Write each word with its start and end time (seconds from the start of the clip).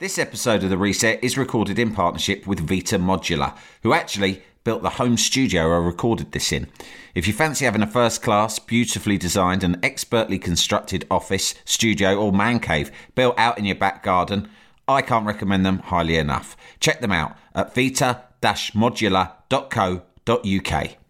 This 0.00 0.16
episode 0.16 0.62
of 0.62 0.70
The 0.70 0.78
Reset 0.78 1.24
is 1.24 1.36
recorded 1.36 1.76
in 1.76 1.92
partnership 1.92 2.46
with 2.46 2.60
Vita 2.60 3.00
Modular, 3.00 3.56
who 3.82 3.92
actually 3.92 4.44
built 4.62 4.82
the 4.82 4.90
home 4.90 5.16
studio 5.16 5.72
I 5.72 5.84
recorded 5.84 6.30
this 6.30 6.52
in. 6.52 6.68
If 7.16 7.26
you 7.26 7.32
fancy 7.32 7.64
having 7.64 7.82
a 7.82 7.86
first 7.88 8.22
class, 8.22 8.60
beautifully 8.60 9.18
designed, 9.18 9.64
and 9.64 9.84
expertly 9.84 10.38
constructed 10.38 11.04
office, 11.10 11.56
studio, 11.64 12.14
or 12.14 12.32
man 12.32 12.60
cave 12.60 12.92
built 13.16 13.36
out 13.36 13.58
in 13.58 13.64
your 13.64 13.74
back 13.74 14.04
garden, 14.04 14.48
I 14.86 15.02
can't 15.02 15.26
recommend 15.26 15.66
them 15.66 15.80
highly 15.80 16.16
enough. 16.16 16.56
Check 16.78 17.00
them 17.00 17.10
out 17.10 17.36
at 17.52 17.74
vita 17.74 18.22
modular.co.uk. 18.40 21.07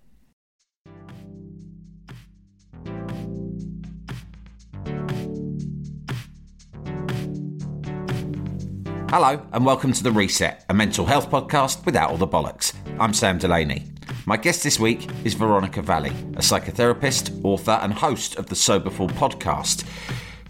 Hello, 9.10 9.40
and 9.54 9.64
welcome 9.64 9.94
to 9.94 10.02
The 10.02 10.12
Reset, 10.12 10.66
a 10.68 10.74
mental 10.74 11.06
health 11.06 11.30
podcast 11.30 11.86
without 11.86 12.10
all 12.10 12.18
the 12.18 12.28
bollocks. 12.28 12.74
I'm 13.00 13.14
Sam 13.14 13.38
Delaney. 13.38 13.86
My 14.26 14.36
guest 14.36 14.62
this 14.62 14.78
week 14.78 15.08
is 15.24 15.32
Veronica 15.32 15.80
Valli, 15.80 16.10
a 16.10 16.42
psychotherapist, 16.42 17.42
author, 17.42 17.78
and 17.80 17.94
host 17.94 18.36
of 18.36 18.50
the 18.50 18.54
Soberful 18.54 19.08
podcast. 19.08 19.86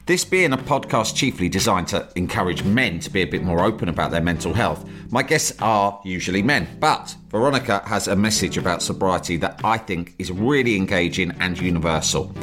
This 0.06 0.24
being 0.24 0.52
a 0.52 0.58
podcast 0.58 1.14
chiefly 1.14 1.48
designed 1.48 1.86
to 1.88 2.08
encourage 2.16 2.64
men 2.64 2.98
to 2.98 3.10
be 3.10 3.22
a 3.22 3.28
bit 3.28 3.44
more 3.44 3.64
open 3.64 3.88
about 3.88 4.10
their 4.10 4.20
mental 4.20 4.52
health, 4.52 4.84
my 5.12 5.22
guests 5.22 5.56
are 5.60 6.00
usually 6.04 6.42
men. 6.42 6.66
But 6.80 7.14
Veronica 7.28 7.82
has 7.86 8.08
a 8.08 8.16
message 8.16 8.58
about 8.58 8.82
sobriety 8.82 9.36
that 9.36 9.60
I 9.62 9.78
think 9.78 10.16
is 10.18 10.32
really 10.32 10.74
engaging 10.74 11.30
and 11.38 11.56
universal. 11.56 12.34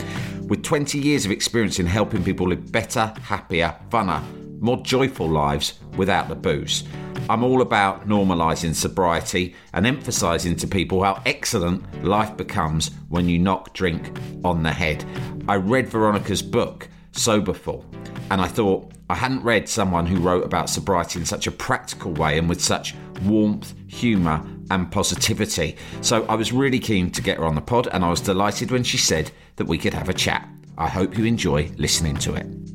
With 0.44 0.64
20 0.64 0.98
years 0.98 1.26
of 1.26 1.32
experience 1.32 1.78
in 1.78 1.88
helping 1.88 2.24
people 2.24 2.48
live 2.48 2.72
better, 2.72 3.14
happier, 3.22 3.76
funner, 3.90 4.24
more 4.60 4.78
joyful 4.78 5.30
lives 5.30 5.80
without 5.98 6.30
the 6.30 6.36
booze. 6.36 6.84
I'm 7.30 7.44
all 7.44 7.62
about 7.62 8.08
normalising 8.08 8.76
sobriety 8.76 9.56
and 9.74 9.88
emphasising 9.88 10.56
to 10.58 10.68
people 10.68 11.04
how 11.04 11.22
excellent 11.26 12.04
life 12.04 12.38
becomes 12.38 12.92
when 13.10 13.28
you 13.28 13.40
knock 13.40 13.74
drink 13.74 14.16
on 14.44 14.64
the 14.64 14.72
head. 14.72 15.04
I 15.48 15.56
read 15.56 15.90
Veronica's 15.90 16.42
book, 16.44 16.88
Soberful, 17.14 17.86
and 18.30 18.42
I 18.42 18.48
thought 18.48 18.92
I 19.10 19.16
hadn't 19.16 19.44
read 19.44 19.70
someone 19.70 20.06
who 20.06 20.20
wrote 20.20 20.46
about 20.46 20.70
sobriety 20.70 21.20
in 21.20 21.26
such 21.26 21.48
a 21.48 21.52
practical 21.52 22.12
way 22.14 22.38
and 22.38 22.50
with 22.50 22.62
such 22.62 22.96
warmth, 23.24 23.74
humour, 23.88 24.44
and 24.72 24.92
positivity. 24.92 25.78
So 26.02 26.26
I 26.26 26.36
was 26.36 26.52
really 26.52 26.80
keen 26.80 27.12
to 27.12 27.22
get 27.22 27.38
her 27.38 27.46
on 27.46 27.56
the 27.56 27.62
pod, 27.62 27.88
and 27.92 28.04
I 28.04 28.10
was 28.10 28.22
delighted 28.22 28.72
when 28.72 28.84
she 28.84 28.98
said 28.98 29.32
that 29.58 29.68
we 29.68 29.78
could 29.78 29.94
have 29.94 30.10
a 30.10 30.14
chat. 30.14 30.48
I 30.78 30.90
hope 30.90 31.18
you 31.18 31.26
enjoy 31.26 31.72
listening 31.78 32.18
to 32.18 32.34
it. 32.36 32.75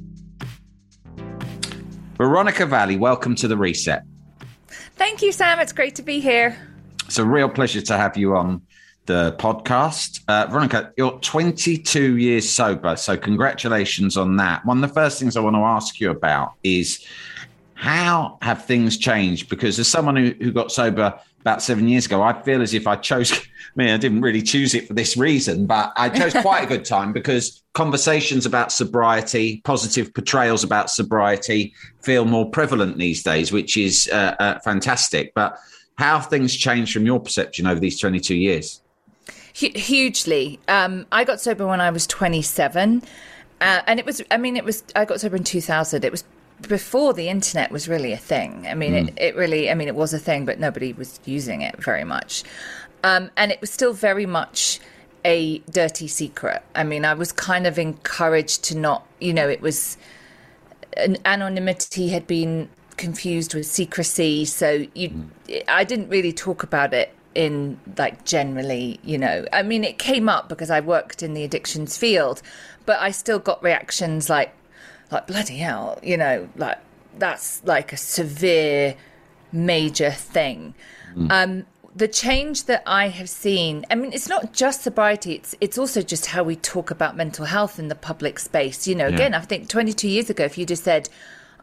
Veronica 2.20 2.66
Valli, 2.66 2.98
welcome 2.98 3.34
to 3.34 3.48
the 3.48 3.56
Reset. 3.56 4.02
Thank 4.96 5.22
you, 5.22 5.32
Sam. 5.32 5.58
It's 5.58 5.72
great 5.72 5.94
to 5.94 6.02
be 6.02 6.20
here. 6.20 6.54
It's 7.06 7.18
a 7.18 7.24
real 7.24 7.48
pleasure 7.48 7.80
to 7.80 7.96
have 7.96 8.14
you 8.14 8.36
on 8.36 8.60
the 9.06 9.34
podcast. 9.38 10.20
Uh, 10.28 10.46
Veronica, 10.50 10.92
you're 10.98 11.18
22 11.20 12.18
years 12.18 12.46
sober, 12.46 12.94
so 12.96 13.16
congratulations 13.16 14.18
on 14.18 14.36
that. 14.36 14.66
One 14.66 14.84
of 14.84 14.86
the 14.86 14.94
first 14.94 15.18
things 15.18 15.34
I 15.34 15.40
want 15.40 15.56
to 15.56 15.60
ask 15.60 15.98
you 15.98 16.10
about 16.10 16.52
is 16.62 17.02
how 17.80 18.36
have 18.42 18.66
things 18.66 18.98
changed? 18.98 19.48
Because 19.48 19.78
as 19.78 19.88
someone 19.88 20.14
who, 20.14 20.34
who 20.38 20.52
got 20.52 20.70
sober 20.70 21.18
about 21.40 21.62
seven 21.62 21.88
years 21.88 22.04
ago, 22.04 22.20
I 22.20 22.34
feel 22.42 22.60
as 22.60 22.74
if 22.74 22.86
I 22.86 22.94
chose, 22.96 23.32
I 23.32 23.38
mean, 23.74 23.88
I 23.88 23.96
didn't 23.96 24.20
really 24.20 24.42
choose 24.42 24.74
it 24.74 24.86
for 24.86 24.92
this 24.92 25.16
reason, 25.16 25.64
but 25.64 25.94
I 25.96 26.10
chose 26.10 26.34
quite 26.42 26.62
a 26.62 26.66
good 26.66 26.84
time 26.84 27.14
because 27.14 27.62
conversations 27.72 28.44
about 28.44 28.70
sobriety, 28.70 29.62
positive 29.64 30.12
portrayals 30.12 30.62
about 30.62 30.90
sobriety 30.90 31.72
feel 32.02 32.26
more 32.26 32.50
prevalent 32.50 32.98
these 32.98 33.22
days, 33.22 33.50
which 33.50 33.78
is 33.78 34.10
uh, 34.12 34.36
uh, 34.38 34.58
fantastic. 34.58 35.32
But 35.32 35.56
how 35.96 36.18
have 36.18 36.28
things 36.28 36.54
changed 36.54 36.92
from 36.92 37.06
your 37.06 37.18
perception 37.18 37.66
over 37.66 37.80
these 37.80 37.98
22 37.98 38.34
years? 38.34 38.82
H- 39.58 39.86
hugely. 39.86 40.60
Um, 40.68 41.06
I 41.10 41.24
got 41.24 41.40
sober 41.40 41.66
when 41.66 41.80
I 41.80 41.88
was 41.88 42.06
27. 42.06 43.02
Uh, 43.62 43.80
and 43.86 43.98
it 43.98 44.04
was, 44.04 44.20
I 44.30 44.36
mean, 44.36 44.58
it 44.58 44.66
was, 44.66 44.84
I 44.94 45.06
got 45.06 45.22
sober 45.22 45.36
in 45.36 45.44
2000. 45.44 46.04
It 46.04 46.12
was 46.12 46.24
before 46.68 47.14
the 47.14 47.28
internet 47.28 47.70
was 47.70 47.88
really 47.88 48.12
a 48.12 48.16
thing. 48.18 48.66
I 48.66 48.74
mean, 48.74 48.92
mm. 48.92 49.08
it, 49.08 49.14
it 49.16 49.36
really, 49.36 49.70
I 49.70 49.74
mean, 49.74 49.88
it 49.88 49.94
was 49.94 50.12
a 50.14 50.18
thing, 50.18 50.44
but 50.44 50.58
nobody 50.58 50.92
was 50.92 51.20
using 51.24 51.62
it 51.62 51.82
very 51.82 52.04
much. 52.04 52.44
Um, 53.02 53.30
and 53.36 53.50
it 53.50 53.60
was 53.60 53.70
still 53.70 53.92
very 53.92 54.26
much 54.26 54.80
a 55.24 55.58
dirty 55.70 56.08
secret. 56.08 56.62
I 56.74 56.84
mean, 56.84 57.04
I 57.04 57.14
was 57.14 57.32
kind 57.32 57.66
of 57.66 57.78
encouraged 57.78 58.64
to 58.64 58.76
not, 58.76 59.06
you 59.20 59.32
know, 59.32 59.48
it 59.48 59.60
was 59.60 59.96
an 60.96 61.18
anonymity 61.24 62.08
had 62.08 62.26
been 62.26 62.68
confused 62.96 63.54
with 63.54 63.66
secrecy. 63.66 64.44
So 64.44 64.86
you, 64.94 65.10
mm. 65.10 65.62
I 65.68 65.84
didn't 65.84 66.08
really 66.08 66.32
talk 66.32 66.62
about 66.62 66.92
it 66.92 67.14
in 67.34 67.78
like 67.96 68.24
generally, 68.24 68.98
you 69.02 69.16
know. 69.18 69.46
I 69.52 69.62
mean, 69.62 69.84
it 69.84 69.98
came 69.98 70.28
up 70.28 70.48
because 70.48 70.70
I 70.70 70.80
worked 70.80 71.22
in 71.22 71.34
the 71.34 71.44
addictions 71.44 71.96
field, 71.96 72.42
but 72.86 72.98
I 73.00 73.10
still 73.12 73.38
got 73.38 73.62
reactions 73.62 74.28
like, 74.28 74.52
like 75.10 75.26
bloody 75.26 75.56
hell, 75.56 75.98
you 76.02 76.16
know, 76.16 76.48
like 76.56 76.78
that's 77.18 77.62
like 77.64 77.92
a 77.92 77.96
severe, 77.96 78.94
major 79.52 80.10
thing. 80.10 80.74
Mm. 81.14 81.30
Um, 81.30 81.66
the 81.94 82.06
change 82.06 82.64
that 82.64 82.82
I 82.86 83.08
have 83.08 83.28
seen, 83.28 83.84
I 83.90 83.96
mean, 83.96 84.12
it's 84.12 84.28
not 84.28 84.52
just 84.52 84.82
sobriety, 84.82 85.34
it's 85.34 85.54
it's 85.60 85.76
also 85.76 86.02
just 86.02 86.26
how 86.26 86.44
we 86.44 86.56
talk 86.56 86.90
about 86.90 87.16
mental 87.16 87.46
health 87.46 87.78
in 87.78 87.88
the 87.88 87.94
public 87.94 88.38
space. 88.38 88.86
You 88.86 88.94
know, 88.94 89.08
yeah. 89.08 89.14
again, 89.14 89.34
I 89.34 89.40
think 89.40 89.68
22 89.68 90.08
years 90.08 90.30
ago, 90.30 90.44
if 90.44 90.56
you 90.56 90.66
just 90.66 90.84
said, 90.84 91.08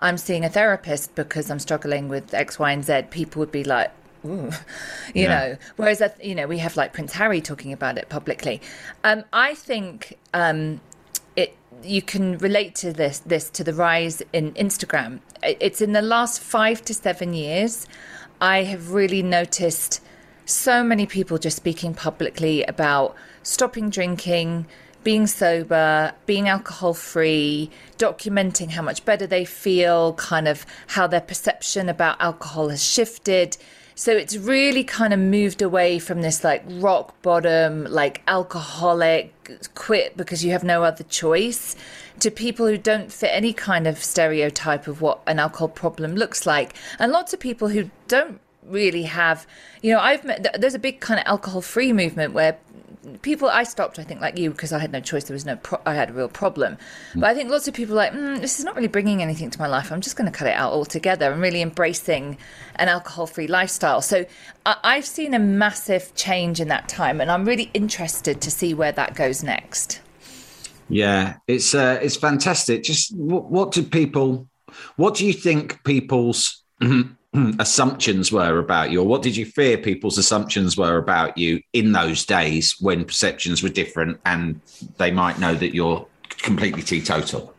I'm 0.02 0.18
seeing 0.18 0.44
a 0.44 0.50
therapist 0.50 1.16
because 1.16 1.50
I'm 1.50 1.60
struggling 1.60 2.10
with 2.10 2.34
X, 2.34 2.60
Y, 2.60 2.72
and 2.72 2.84
Z, 2.84 3.04
people 3.10 3.40
would 3.40 3.52
be 3.52 3.64
like, 3.64 3.92
Ooh, 4.26 4.52
you 5.14 5.24
yeah. 5.24 5.28
know. 5.28 5.58
Whereas, 5.78 6.02
you 6.22 6.36
know, 6.36 6.48
we 6.48 6.58
have 6.58 6.76
like 6.76 6.94
Prince 6.94 7.14
Harry 7.14 7.42
talking 7.42 7.72
about 7.72 7.98
it 7.98 8.10
publicly. 8.10 8.62
Um, 9.04 9.24
I 9.32 9.54
think 9.54 10.18
um, 10.34 10.82
you 11.84 12.02
can 12.02 12.38
relate 12.38 12.76
to 12.76 12.94
this 12.94 13.20
this 13.20 13.50
to 13.52 13.64
the 13.64 13.74
rise 13.74 14.22
in 14.34 14.54
Instagram. 14.54 15.20
It's 15.44 15.82
in 15.82 15.94
the 15.94 16.02
last 16.02 16.42
five 16.42 16.84
to 16.86 16.94
seven 16.94 17.34
years. 17.34 17.88
I 18.42 18.64
have 18.64 18.92
really 18.92 19.24
noticed 19.24 20.02
so 20.46 20.84
many 20.84 21.06
people 21.06 21.38
just 21.38 21.58
speaking 21.58 21.94
publicly 21.94 22.64
about 22.64 23.16
stopping 23.44 23.90
drinking, 23.90 24.66
being 25.04 25.28
sober, 25.28 26.14
being 26.26 26.48
alcohol 26.48 26.94
free, 26.94 27.70
documenting 27.98 28.72
how 28.72 28.82
much 28.82 29.04
better 29.06 29.28
they 29.28 29.46
feel, 29.46 30.14
kind 30.14 30.48
of 30.48 30.66
how 30.88 31.08
their 31.08 31.22
perception 31.22 31.90
about 31.90 32.20
alcohol 32.22 32.70
has 32.70 32.84
shifted. 32.84 33.58
So 34.00 34.12
it's 34.12 34.38
really 34.38 34.84
kind 34.84 35.12
of 35.12 35.20
moved 35.20 35.64
away 35.64 35.98
from 35.98 36.22
this 36.22 36.44
like 36.44 36.64
rock 36.68 37.20
bottom, 37.24 37.86
like 37.86 38.22
alcoholic, 38.28 39.34
quit 39.74 40.16
because 40.16 40.46
you 40.46 40.52
have 40.52 40.64
no 40.64 40.84
other 40.84 41.04
choice, 41.04 41.76
to 42.20 42.30
people 42.30 42.68
who 42.68 42.78
don't 42.78 43.12
fit 43.12 43.32
any 43.34 43.54
kind 43.54 43.88
of 43.88 43.98
stereotype 44.04 44.86
of 44.86 45.02
what 45.02 45.22
an 45.26 45.40
alcohol 45.40 45.70
problem 45.70 46.14
looks 46.14 46.46
like. 46.46 46.76
And 47.00 47.12
lots 47.12 47.34
of 47.34 47.40
people 47.40 47.70
who 47.70 47.90
don't 48.08 48.40
really 48.62 49.04
have, 49.04 49.48
you 49.82 49.92
know, 49.92 50.00
I've 50.00 50.24
met, 50.24 50.62
there's 50.62 50.76
a 50.76 50.80
big 50.80 51.00
kind 51.00 51.20
of 51.20 51.26
alcohol 51.26 51.62
free 51.62 51.92
movement 51.92 52.34
where 52.34 52.60
people 53.22 53.50
I 53.50 53.64
stopped 53.64 54.00
I 54.00 54.04
think 54.04 54.22
like 54.22 54.38
you 54.38 54.52
because 54.52 54.74
I 54.74 54.80
had 54.80 54.92
no 54.92 55.00
choice 55.00 55.26
there 55.26 55.34
was 55.36 55.46
no 55.46 55.56
pro- 55.56 55.82
I 55.86 55.94
had 55.94 56.10
a 56.10 56.14
real 56.14 56.28
problem. 56.30 56.78
But 57.16 57.26
I 57.26 57.34
think 57.34 57.50
lots 57.50 57.68
of 57.68 57.74
people 57.74 57.94
are 57.96 57.98
like 57.98 58.14
mm, 58.14 58.40
this 58.42 58.60
is 58.60 58.66
not 58.66 58.76
really 58.76 58.88
bringing 58.88 59.22
anything 59.22 59.50
to 59.50 59.60
my 59.60 59.68
life. 59.68 59.92
I'm 59.92 60.02
just 60.02 60.16
going 60.16 60.32
to 60.32 60.38
cut 60.38 60.48
it 60.48 60.54
out 60.56 60.74
altogether 60.74 61.32
and 61.32 61.42
really 61.42 61.62
embracing 61.62 62.38
an 62.76 62.90
alcohol 62.90 63.28
free 63.28 63.48
lifestyle. 63.48 64.02
So 64.02 64.26
I- 64.66 64.78
I've 64.84 65.06
seen 65.06 65.34
a 65.34 65.40
massive 65.40 66.14
change 66.16 66.60
in 66.60 66.68
that 66.68 66.88
time 66.90 67.22
and 67.22 67.32
I'm 67.32 67.46
really 67.46 67.70
interested 67.74 68.42
to 68.42 68.52
see 68.52 68.74
where 68.74 68.92
that 68.92 69.16
goes 69.16 69.44
next. 69.44 70.02
Yeah 70.90 71.36
it's 71.48 71.74
uh, 71.76 72.00
it's 72.02 72.16
fantastic. 72.16 72.84
Just 72.84 73.16
what, 73.16 73.50
what 73.52 73.72
do 73.72 73.84
people 73.84 74.48
what 74.96 75.16
do 75.16 75.26
you 75.26 75.34
think 75.34 75.84
people's 75.84 76.64
assumptions 77.60 78.32
were 78.32 78.60
about 78.60 78.92
you, 78.92 79.02
or 79.02 79.08
what 79.08 79.22
did 79.22 79.36
you 79.36 79.46
fear 79.46 79.78
people's 79.78 80.18
assumptions 80.18 80.78
were 80.78 80.98
about 80.98 81.38
you 81.38 81.62
in 81.74 81.92
those 81.92 82.26
days 82.26 82.76
when 82.80 83.06
perceptions 83.06 83.64
were 83.64 83.70
different 83.70 84.20
and 84.26 84.60
they 84.98 85.12
might 85.12 85.40
know 85.40 85.54
that 85.56 85.74
you're 85.74 86.06
completely 86.30 86.82
teetotal? 86.82 87.54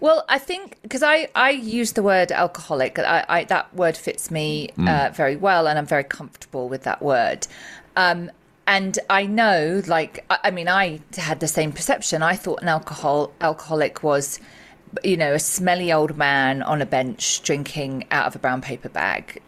Well, 0.00 0.24
I 0.28 0.38
think 0.38 0.78
because 0.82 1.02
I, 1.02 1.28
I 1.34 1.50
use 1.50 1.92
the 1.92 2.02
word 2.02 2.30
alcoholic, 2.30 2.98
I, 2.98 3.24
I 3.28 3.44
that 3.44 3.74
word 3.74 3.96
fits 3.96 4.30
me 4.30 4.68
mm. 4.76 4.88
uh, 4.88 5.12
very 5.12 5.36
well, 5.36 5.66
and 5.66 5.78
I'm 5.78 5.86
very 5.86 6.04
comfortable 6.04 6.68
with 6.68 6.82
that 6.82 7.00
word. 7.00 7.46
Um, 7.96 8.30
and 8.66 8.98
I 9.08 9.26
know, 9.26 9.82
like, 9.86 10.24
I, 10.30 10.38
I 10.44 10.50
mean, 10.50 10.68
I 10.68 11.00
had 11.16 11.40
the 11.40 11.48
same 11.48 11.72
perception. 11.72 12.22
I 12.22 12.36
thought 12.36 12.62
an 12.62 12.68
alcohol 12.68 13.32
alcoholic 13.40 14.02
was 14.02 14.40
you 15.02 15.16
know, 15.16 15.34
a 15.34 15.38
smelly 15.38 15.92
old 15.92 16.16
man 16.16 16.62
on 16.62 16.82
a 16.82 16.86
bench 16.86 17.42
drinking 17.42 18.06
out 18.10 18.26
of 18.26 18.36
a 18.36 18.38
brown 18.38 18.60
paper 18.60 18.88
bag 18.88 19.40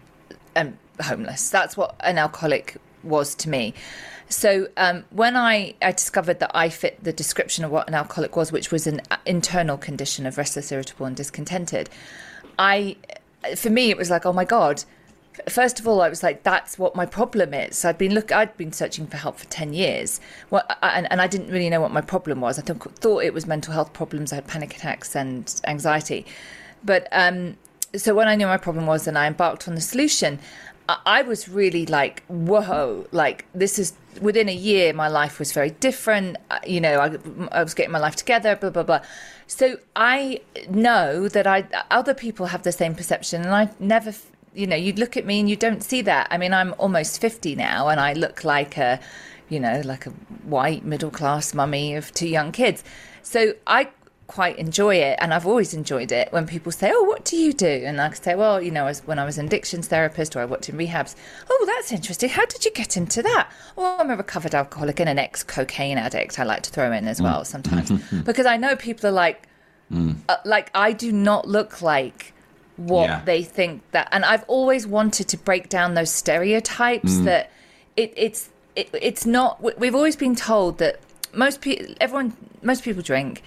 and 0.55 0.77
homeless. 1.01 1.51
That's 1.51 1.77
what 1.77 1.95
an 2.01 2.19
alcoholic 2.19 2.77
was 3.03 3.35
to 3.37 3.49
me. 3.49 3.75
So 4.29 4.69
um, 4.77 5.05
when 5.11 5.37
I, 5.37 5.75
I 5.81 5.93
discovered 5.93 6.41
that 6.41 6.51
I 6.55 6.69
fit 6.69 7.03
the 7.03 7.13
description 7.13 7.65
of 7.65 7.71
what 7.71 7.87
an 7.87 7.95
alcoholic 7.95 8.35
was, 8.35 8.51
which 8.51 8.73
was 8.73 8.87
an 8.87 9.01
internal 9.25 9.77
condition 9.77 10.27
of 10.27 10.37
restless, 10.37 10.73
irritable, 10.73 11.07
and 11.07 11.15
discontented, 11.15 11.89
I, 12.59 12.97
for 13.55 13.71
me, 13.71 13.91
it 13.91 13.97
was 13.97 14.11
like, 14.11 14.27
oh 14.27 14.33
my 14.33 14.45
god, 14.45 14.83
first 15.49 15.81
of 15.81 15.87
all, 15.89 16.01
I 16.01 16.09
was 16.09 16.23
like, 16.23 16.43
that's 16.43 16.79
what 16.79 16.95
my 16.95 17.07
problem 17.07 17.55
is. 17.55 17.85
I'd 17.85 17.99
been 17.99 18.15
look, 18.15 18.33
I'd 18.33 18.57
been 18.57 18.73
searching 18.73 19.07
for 19.07 19.17
help 19.17 19.39
for 19.39 19.47
ten 19.47 19.73
years, 19.73 20.21
well, 20.51 20.65
and, 20.83 21.11
and 21.11 21.21
I 21.21 21.27
didn't 21.27 21.51
really 21.51 21.71
know 21.71 21.81
what 21.81 21.93
my 21.93 22.01
problem 22.01 22.41
was. 22.41 22.59
I 22.59 22.63
th- 22.63 22.79
thought 22.79 23.25
it 23.25 23.35
was 23.35 23.47
mental 23.47 23.73
health 23.73 23.93
problems. 23.93 24.33
I 24.33 24.37
had 24.37 24.47
panic 24.47 24.75
attacks 24.77 25.15
and 25.15 25.61
anxiety, 25.67 26.27
but 26.85 27.09
um, 27.13 27.57
so 27.95 28.15
when 28.15 28.29
I 28.29 28.35
knew 28.35 28.47
my 28.47 28.57
problem 28.57 28.87
was, 28.87 29.07
and 29.07 29.17
I 29.17 29.27
embarked 29.27 29.69
on 29.69 29.75
the 29.75 29.81
solution, 29.81 30.39
I, 30.89 30.99
I 31.07 31.23
was 31.23 31.49
really 31.49 31.87
like, 31.87 32.23
whoa, 32.27 33.07
like 33.13 33.47
this 33.55 33.79
is 33.79 33.93
within 34.21 34.49
a 34.49 34.55
year, 34.55 34.93
my 34.93 35.09
life 35.09 35.39
was 35.39 35.53
very 35.53 35.71
different. 35.71 36.37
You 36.67 36.81
know, 36.81 36.99
I, 37.01 37.19
I 37.53 37.63
was 37.63 37.75
getting 37.75 37.93
my 37.93 37.99
life 37.99 38.17
together, 38.17 38.57
blah 38.57 38.71
blah 38.71 38.83
blah. 38.83 39.01
So 39.47 39.79
I 39.95 40.41
know 40.69 41.29
that 41.29 41.47
I 41.47 41.67
other 41.91 42.15
people 42.15 42.47
have 42.47 42.63
the 42.63 42.73
same 42.73 42.95
perception, 42.95 43.43
and 43.43 43.55
I 43.55 43.71
never 43.79 44.13
you 44.57 44.67
know, 44.67 44.77
you 44.77 44.93
look 44.95 45.17
at 45.17 45.27
me 45.27 45.41
and 45.41 45.49
you 45.49 45.57
don't 45.57 45.83
see 45.83 46.03
that. 46.03 46.29
I 46.31 46.39
mean, 46.39 46.53
I'm 46.53 46.75
almost 46.79 47.21
50 47.21 47.55
now 47.57 47.89
and 47.89 48.01
I 48.01 48.15
look 48.15 48.43
like 48.43 48.79
a, 48.79 48.99
you 49.49 49.61
know, 49.61 49.83
like 49.85 50.07
a 50.07 50.11
white 50.45 50.85
middle 50.85 51.11
class 51.11 51.53
mummy 51.55 51.95
of 51.95 52.13
two 52.13 52.29
young 52.29 52.53
kids. 52.53 52.83
So 53.23 53.55
I 53.67 53.89
quite 54.27 54.59
enjoy 54.59 54.97
it 54.97 55.17
and 55.21 55.33
I've 55.33 55.47
always 55.47 55.73
enjoyed 55.73 56.11
it 56.11 56.33
when 56.33 56.47
people 56.47 56.73
say, 56.73 56.91
Oh, 56.93 57.05
what 57.05 57.25
do 57.25 57.37
you 57.37 57.53
do? 57.53 57.67
And 57.67 58.01
I 58.01 58.09
could 58.09 58.25
say, 58.25 58.35
Well, 58.35 58.61
you 58.63 58.71
know, 58.71 58.91
when 59.05 59.19
I 59.19 59.25
was 59.25 59.39
an 59.39 59.47
addictions 59.47 59.89
therapist 59.89 60.35
or 60.35 60.41
I 60.41 60.47
worked 60.47 60.69
in 60.69 60.77
rehabs, 60.77 61.15
oh, 61.49 61.65
that's 61.67 61.93
interesting. 61.93 62.31
How 62.31 62.47
did 62.47 62.65
you 62.65 62.71
get 62.73 62.97
into 62.97 63.23
that? 63.23 63.51
Oh, 63.77 63.99
I'm 63.99 64.11
a 64.11 64.17
recovered 64.17 64.55
alcoholic 64.55 65.01
and 65.01 65.09
an 65.09 65.19
ex 65.19 65.43
cocaine 65.43 65.99
addict. 65.99 66.39
I 66.41 66.45
like 66.45 66.63
to 66.63 66.71
throw 66.71 66.91
in 66.93 67.07
as 67.07 67.21
well 67.21 67.43
mm. 67.43 67.47
sometimes 67.47 67.91
because 68.25 68.47
I 68.47 68.57
know 68.57 68.75
people 68.75 69.09
are 69.09 69.13
like, 69.13 69.47
mm. 69.93 70.17
uh, 70.29 70.37
like, 70.45 70.71
I 70.75 70.93
do 70.93 71.13
not 71.13 71.47
look 71.47 71.83
like 71.83 72.33
what 72.77 73.09
yeah. 73.09 73.23
they 73.25 73.43
think 73.43 73.83
that 73.93 74.09
and 74.13 74.25
i've 74.25 74.45
always 74.49 74.87
wanted 74.87 75.27
to 75.29 75.37
break 75.37 75.69
down 75.69 75.95
those 75.95 76.11
stereotypes 76.11 77.15
mm. 77.15 77.25
that 77.25 77.51
it, 77.97 78.13
it's 78.17 78.51
it, 78.75 78.89
it's 78.93 79.25
not 79.25 79.63
we've 79.79 79.95
always 79.95 80.17
been 80.17 80.35
told 80.35 80.79
that 80.79 81.01
most 81.33 81.61
people 81.61 81.87
everyone 82.01 82.37
most 82.63 82.85
people 82.85 83.03
drink 83.03 83.43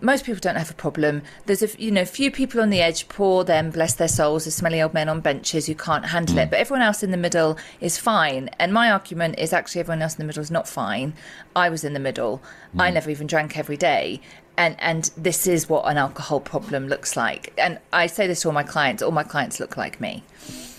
most 0.00 0.24
people 0.24 0.40
don't 0.40 0.56
have 0.56 0.70
a 0.70 0.74
problem. 0.74 1.22
There's 1.46 1.62
a 1.62 1.68
you 1.82 1.90
know 1.90 2.04
few 2.04 2.30
people 2.30 2.60
on 2.60 2.70
the 2.70 2.80
edge, 2.80 3.08
poor 3.08 3.44
them, 3.44 3.70
bless 3.70 3.94
their 3.94 4.08
souls, 4.08 4.44
the 4.44 4.50
smelly 4.50 4.82
old 4.82 4.94
men 4.94 5.08
on 5.08 5.20
benches 5.20 5.66
who 5.66 5.74
can't 5.74 6.06
handle 6.06 6.36
mm. 6.36 6.42
it. 6.42 6.50
But 6.50 6.58
everyone 6.58 6.82
else 6.82 7.02
in 7.02 7.10
the 7.10 7.16
middle 7.16 7.58
is 7.80 7.98
fine. 7.98 8.50
And 8.58 8.72
my 8.72 8.90
argument 8.90 9.38
is 9.38 9.52
actually 9.52 9.80
everyone 9.80 10.02
else 10.02 10.14
in 10.14 10.18
the 10.18 10.26
middle 10.26 10.42
is 10.42 10.50
not 10.50 10.68
fine. 10.68 11.14
I 11.54 11.68
was 11.68 11.84
in 11.84 11.92
the 11.92 12.00
middle. 12.00 12.42
Mm. 12.74 12.82
I 12.82 12.90
never 12.90 13.10
even 13.10 13.26
drank 13.26 13.56
every 13.58 13.76
day, 13.76 14.20
and 14.56 14.76
and 14.78 15.10
this 15.16 15.46
is 15.46 15.68
what 15.68 15.84
an 15.86 15.96
alcohol 15.96 16.40
problem 16.40 16.88
looks 16.88 17.16
like 17.16 17.52
and 17.58 17.78
i 17.92 18.06
say 18.06 18.26
this 18.26 18.42
to 18.42 18.48
all 18.48 18.54
my 18.54 18.62
clients 18.62 19.02
all 19.02 19.10
my 19.10 19.22
clients 19.22 19.60
look 19.60 19.76
like 19.76 20.00
me 20.00 20.22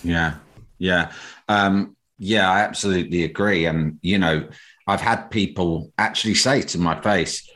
yeah 0.02 0.34
yeah 0.78 1.12
um, 1.48 1.96
yeah 2.18 2.50
i 2.50 2.60
absolutely 2.60 3.24
agree 3.24 3.64
and 3.66 3.98
you 4.02 4.18
know 4.18 4.46
i've 4.86 5.00
had 5.00 5.30
people 5.30 5.92
actually 5.98 6.34
say 6.34 6.62
to 6.62 6.78
my 6.78 7.00
face 7.00 7.48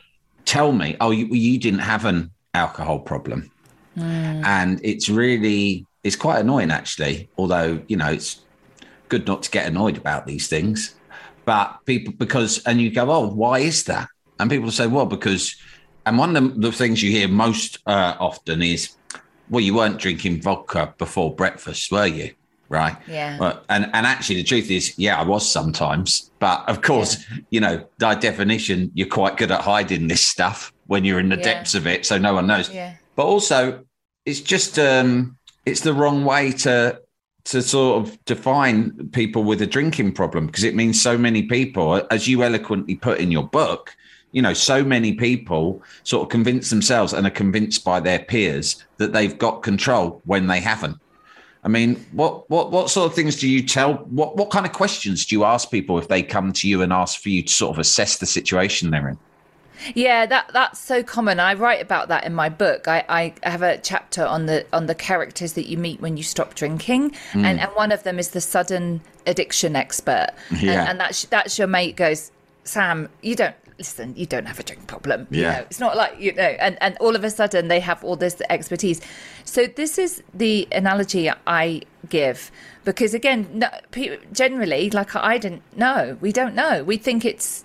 tell 0.45 0.71
me 0.71 0.95
oh 0.99 1.11
you, 1.11 1.25
you 1.27 1.59
didn't 1.59 1.79
have 1.79 2.05
an 2.05 2.31
alcohol 2.53 2.99
problem 2.99 3.51
mm. 3.97 4.45
and 4.45 4.79
it's 4.83 5.09
really 5.09 5.85
it's 6.03 6.15
quite 6.15 6.39
annoying 6.39 6.71
actually 6.71 7.29
although 7.37 7.81
you 7.87 7.97
know 7.97 8.11
it's 8.11 8.41
good 9.09 9.25
not 9.27 9.43
to 9.43 9.51
get 9.51 9.67
annoyed 9.67 9.97
about 9.97 10.25
these 10.25 10.47
things 10.47 10.95
but 11.45 11.77
people 11.85 12.13
because 12.13 12.63
and 12.65 12.79
you 12.79 12.89
go 12.91 13.11
oh 13.11 13.27
why 13.27 13.59
is 13.59 13.83
that 13.85 14.07
and 14.39 14.49
people 14.49 14.71
say 14.71 14.87
well 14.87 15.05
because 15.05 15.55
and 16.05 16.17
one 16.17 16.35
of 16.35 16.61
the, 16.61 16.71
things 16.71 17.01
you 17.01 17.11
hear 17.11 17.27
most 17.27 17.79
uh, 17.85 18.15
often 18.19 18.61
is, 18.61 18.95
well, 19.49 19.61
you 19.61 19.75
weren't 19.75 19.99
drinking 19.99 20.41
vodka 20.41 20.93
before 20.97 21.33
breakfast, 21.33 21.91
were 21.91 22.05
you? 22.05 22.33
Right. 22.73 22.97
Yeah. 23.07 23.37
Well, 23.37 23.63
and, 23.69 23.85
and 23.93 24.07
actually, 24.07 24.37
the 24.37 24.43
truth 24.43 24.71
is, 24.71 24.97
yeah, 24.97 25.19
I 25.19 25.23
was 25.23 25.47
sometimes. 25.47 26.31
But 26.39 26.67
of 26.67 26.81
course, 26.81 27.23
yeah. 27.29 27.37
you 27.51 27.59
know, 27.59 27.87
by 27.99 28.15
definition, 28.15 28.89
you're 28.95 29.07
quite 29.07 29.37
good 29.37 29.51
at 29.51 29.61
hiding 29.61 30.07
this 30.07 30.25
stuff 30.25 30.73
when 30.87 31.05
you're 31.05 31.19
in 31.19 31.29
the 31.29 31.37
yeah. 31.37 31.43
depths 31.43 31.75
of 31.75 31.85
it. 31.85 32.03
So 32.03 32.17
no 32.17 32.33
one 32.33 32.47
knows. 32.47 32.73
Yeah. 32.73 32.95
But 33.15 33.27
also, 33.27 33.83
it's 34.25 34.41
just, 34.41 34.79
um, 34.79 35.37
it's 35.67 35.81
the 35.81 35.93
wrong 35.93 36.25
way 36.25 36.51
to 36.51 36.99
to 37.45 37.61
sort 37.61 38.01
of 38.01 38.25
define 38.25 39.09
people 39.09 39.43
with 39.43 39.61
a 39.61 39.67
drinking 39.67 40.13
problem 40.13 40.47
because 40.47 40.63
it 40.63 40.73
means 40.73 40.99
so 40.99 41.15
many 41.15 41.43
people, 41.43 42.01
as 42.09 42.27
you 42.27 42.41
eloquently 42.41 42.95
put 42.95 43.19
in 43.19 43.31
your 43.31 43.45
book, 43.49 43.95
you 44.31 44.41
know, 44.41 44.53
so 44.53 44.83
many 44.83 45.13
people 45.13 45.83
sort 46.03 46.23
of 46.23 46.29
convince 46.29 46.69
themselves 46.69 47.13
and 47.13 47.27
are 47.27 47.29
convinced 47.43 47.83
by 47.83 47.99
their 47.99 48.19
peers 48.19 48.83
that 48.97 49.13
they've 49.13 49.37
got 49.37 49.61
control 49.61 50.21
when 50.25 50.47
they 50.47 50.61
haven't. 50.61 50.97
I 51.63 51.69
mean, 51.69 51.95
what 52.11 52.49
what 52.49 52.71
what 52.71 52.89
sort 52.89 53.09
of 53.09 53.15
things 53.15 53.39
do 53.39 53.47
you 53.47 53.63
tell? 53.63 53.95
What 53.95 54.35
what 54.35 54.49
kind 54.49 54.65
of 54.65 54.73
questions 54.73 55.25
do 55.25 55.35
you 55.35 55.45
ask 55.45 55.71
people 55.71 55.97
if 55.97 56.09
they 56.09 56.21
come 56.21 56.51
to 56.53 56.67
you 56.67 56.81
and 56.81 56.91
ask 56.91 57.21
for 57.21 57.29
you 57.29 57.41
to 57.41 57.53
sort 57.53 57.75
of 57.75 57.79
assess 57.79 58.17
the 58.17 58.25
situation 58.25 58.91
they're 58.91 59.09
in? 59.09 59.17
Yeah, 59.95 60.25
that 60.25 60.51
that's 60.53 60.79
so 60.79 61.03
common. 61.03 61.39
I 61.39 61.53
write 61.53 61.81
about 61.81 62.07
that 62.09 62.25
in 62.25 62.33
my 62.33 62.49
book. 62.49 62.87
I, 62.87 63.03
I 63.09 63.49
have 63.49 63.61
a 63.61 63.77
chapter 63.77 64.25
on 64.25 64.45
the 64.45 64.65
on 64.73 64.87
the 64.87 64.95
characters 64.95 65.53
that 65.53 65.67
you 65.67 65.77
meet 65.77 66.01
when 66.01 66.17
you 66.17 66.23
stop 66.23 66.55
drinking, 66.55 67.11
mm. 67.11 67.43
and 67.43 67.59
and 67.59 67.71
one 67.71 67.91
of 67.91 68.03
them 68.03 68.19
is 68.19 68.29
the 68.29 68.41
sudden 68.41 69.01
addiction 69.25 69.75
expert, 69.75 70.29
yeah. 70.51 70.81
and, 70.81 70.89
and 70.89 70.99
that's 70.99 71.25
that's 71.25 71.57
your 71.57 71.67
mate 71.67 71.95
goes, 71.95 72.31
Sam, 72.63 73.09
you 73.21 73.35
don't 73.35 73.55
listen, 73.77 74.13
you 74.15 74.25
don't 74.25 74.45
have 74.45 74.59
a 74.59 74.63
drink 74.63 74.87
problem. 74.87 75.27
Yeah. 75.29 75.37
You 75.37 75.43
know, 75.43 75.65
it's 75.69 75.79
not 75.79 75.97
like, 75.97 76.19
you 76.19 76.33
know, 76.33 76.43
and, 76.43 76.77
and 76.81 76.97
all 76.99 77.15
of 77.15 77.23
a 77.23 77.29
sudden 77.29 77.67
they 77.67 77.79
have 77.79 78.03
all 78.03 78.15
this 78.15 78.41
expertise. 78.49 79.01
So 79.45 79.67
this 79.67 79.97
is 79.97 80.23
the 80.33 80.67
analogy 80.71 81.29
I 81.47 81.81
give 82.09 82.51
because 82.85 83.13
again, 83.13 83.47
no, 83.53 83.69
generally, 84.31 84.89
like 84.89 85.15
I 85.15 85.37
didn't 85.37 85.63
know, 85.77 86.17
we 86.21 86.31
don't 86.31 86.55
know. 86.55 86.83
We 86.83 86.97
think 86.97 87.25
it's 87.25 87.63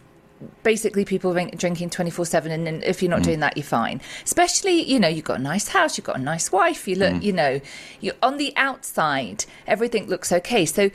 basically 0.62 1.05
people 1.05 1.33
drinking 1.57 1.91
24 1.91 2.25
7 2.25 2.53
and 2.53 2.67
then 2.67 2.83
if 2.85 3.03
you're 3.03 3.11
not 3.11 3.21
mm. 3.21 3.25
doing 3.25 3.41
that 3.41 3.57
you're 3.57 3.65
fine 3.65 4.00
especially 4.23 4.81
you 4.83 5.00
know 5.00 5.09
you've 5.09 5.25
got 5.25 5.41
a 5.41 5.43
nice 5.43 5.67
house 5.67 5.99
you've 5.99 6.05
got 6.05 6.17
a 6.17 6.23
nice 6.23 6.53
wife 6.53 6.87
you 6.87 6.95
look 6.95 7.12
mm. 7.12 7.23
you 7.25 7.33
know 7.33 7.61
you're 8.00 8.15
on 8.23 8.37
the 8.37 8.53
outside 8.57 9.45
everything 9.67 10.07
looks 10.07 10.31
okay 10.31 10.65
so 10.65 10.91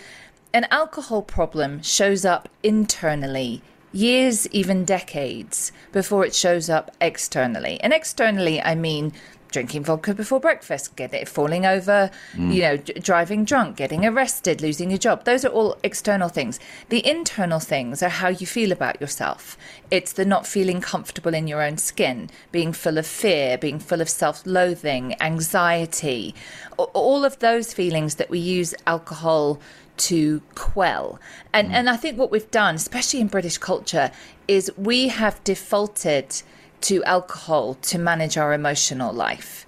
an 0.54 0.66
alcohol 0.72 1.22
problem 1.22 1.82
shows 1.82 2.24
up 2.24 2.48
internally 2.62 3.62
years, 3.94 4.48
even 4.50 4.84
decades, 4.86 5.72
before 5.92 6.26
it 6.26 6.36
shows 6.36 6.70
up 6.70 6.92
externally. 7.00 7.80
And 7.82 7.94
externally, 7.94 8.62
I 8.62 8.76
mean 8.76 9.14
drinking 9.54 9.86
vodka 9.86 10.14
before 10.14 10.40
breakfast, 10.40 10.96
get 10.98 11.14
it 11.14 11.30
falling 11.30 11.66
over, 11.66 12.12
mm. 12.34 12.54
you 12.54 12.62
know, 12.62 12.78
d- 12.78 12.94
driving 12.94 13.46
drunk, 13.46 13.78
getting 13.78 14.06
arrested, 14.06 14.62
losing 14.62 14.90
your 14.90 14.98
job. 14.98 15.24
Those 15.24 15.46
are 15.46 15.50
all 15.50 15.78
external 15.84 16.28
things. 16.28 16.60
The 16.90 17.08
internal 17.08 17.60
things 17.60 18.04
are 18.04 18.10
how 18.10 18.28
you 18.28 18.46
feel 18.46 18.72
about 18.72 19.00
yourself. 19.00 19.58
It's 19.90 20.12
the 20.12 20.26
not 20.26 20.46
feeling 20.46 20.82
comfortable 20.82 21.34
in 21.34 21.48
your 21.48 21.62
own 21.62 21.78
skin, 21.78 22.30
being 22.52 22.74
full 22.74 22.98
of 22.98 23.08
fear, 23.08 23.58
being 23.58 23.80
full 23.80 24.02
of 24.02 24.10
self-loathing, 24.10 25.16
anxiety, 25.22 26.36
all 26.78 27.24
of 27.24 27.40
those 27.40 27.74
feelings 27.74 28.16
that 28.16 28.30
we 28.30 28.40
use 28.40 28.74
alcohol 28.88 29.62
to 29.96 30.42
quell. 30.56 31.20
And 31.54 31.70
mm. 31.70 31.74
and 31.74 31.90
I 31.90 31.98
think 31.98 32.18
what 32.18 32.32
we've 32.32 32.50
done, 32.50 32.76
especially 32.76 33.22
in 33.22 33.28
British 33.28 33.60
culture, 33.60 34.10
is 34.48 34.72
we 34.76 35.10
have 35.10 35.44
defaulted 35.44 36.42
to 36.84 37.04
alcohol 37.06 37.76
to 37.76 37.98
manage 37.98 38.38
our 38.38 38.54
emotional 38.54 39.14
life. 39.14 39.66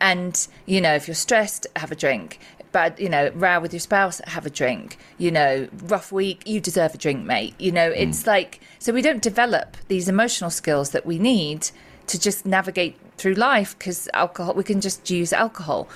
And, 0.00 0.46
you 0.66 0.80
know, 0.80 0.94
if 0.94 1.08
you're 1.08 1.14
stressed, 1.14 1.66
have 1.76 1.90
a 1.90 1.96
drink. 1.96 2.38
But, 2.72 3.00
you 3.00 3.08
know, 3.08 3.30
row 3.34 3.60
with 3.60 3.72
your 3.72 3.80
spouse, 3.80 4.20
have 4.26 4.44
a 4.44 4.50
drink. 4.50 4.98
You 5.16 5.30
know, 5.30 5.68
rough 5.84 6.12
week, 6.12 6.46
you 6.46 6.60
deserve 6.60 6.94
a 6.94 6.98
drink, 6.98 7.24
mate. 7.24 7.54
You 7.58 7.72
know, 7.72 7.90
mm. 7.90 7.96
it's 7.96 8.26
like, 8.26 8.60
so 8.78 8.92
we 8.92 9.00
don't 9.00 9.22
develop 9.22 9.76
these 9.88 10.08
emotional 10.08 10.50
skills 10.50 10.90
that 10.90 11.06
we 11.06 11.18
need 11.18 11.70
to 12.08 12.20
just 12.20 12.44
navigate 12.44 12.96
through 13.16 13.34
life 13.34 13.78
because 13.78 14.08
alcohol, 14.12 14.54
we 14.54 14.64
can 14.64 14.80
just 14.80 15.08
use 15.10 15.32
alcohol. 15.32 15.88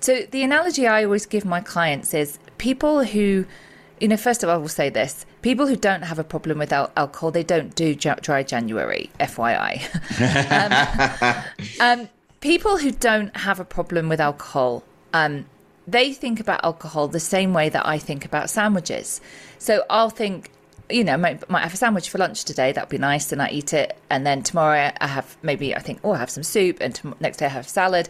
So 0.00 0.22
the 0.30 0.42
analogy 0.42 0.86
I 0.86 1.04
always 1.04 1.26
give 1.26 1.44
my 1.44 1.60
clients 1.60 2.12
is 2.12 2.38
people 2.58 3.04
who, 3.04 3.46
you 4.00 4.08
know, 4.08 4.16
first 4.16 4.42
of 4.42 4.48
all, 4.48 4.56
I 4.56 4.58
will 4.58 4.68
say 4.68 4.90
this 4.90 5.24
people 5.44 5.66
who 5.66 5.76
don't 5.76 6.00
have 6.00 6.18
a 6.18 6.24
problem 6.24 6.58
with 6.58 6.72
al- 6.72 6.90
alcohol, 6.96 7.30
they 7.30 7.42
don't 7.42 7.74
do 7.74 7.94
dry 7.94 8.42
January, 8.42 9.10
FYI. 9.20 9.74
um, 11.80 12.00
um, 12.00 12.08
people 12.40 12.78
who 12.78 12.90
don't 12.90 13.36
have 13.36 13.60
a 13.60 13.64
problem 13.64 14.08
with 14.08 14.20
alcohol, 14.20 14.82
um, 15.12 15.44
they 15.86 16.14
think 16.14 16.40
about 16.40 16.64
alcohol 16.64 17.08
the 17.08 17.20
same 17.20 17.52
way 17.52 17.68
that 17.68 17.86
I 17.86 17.98
think 17.98 18.24
about 18.24 18.48
sandwiches. 18.48 19.20
So 19.58 19.84
I'll 19.90 20.08
think, 20.08 20.50
you 20.88 21.04
know, 21.04 21.18
might, 21.18 21.48
might 21.50 21.60
have 21.60 21.74
a 21.74 21.76
sandwich 21.76 22.08
for 22.08 22.16
lunch 22.16 22.44
today. 22.44 22.72
That'd 22.72 22.88
be 22.88 22.96
nice, 22.96 23.30
and 23.30 23.42
I 23.42 23.50
eat 23.50 23.74
it. 23.74 23.98
And 24.08 24.26
then 24.26 24.42
tomorrow 24.42 24.92
I 24.98 25.06
have 25.06 25.36
maybe 25.42 25.76
I 25.76 25.80
think, 25.80 26.00
oh, 26.04 26.12
I 26.12 26.16
have 26.16 26.30
some 26.30 26.42
soup, 26.42 26.78
and 26.80 26.98
next 27.20 27.36
day 27.36 27.46
I 27.46 27.50
have 27.50 27.68
salad. 27.68 28.08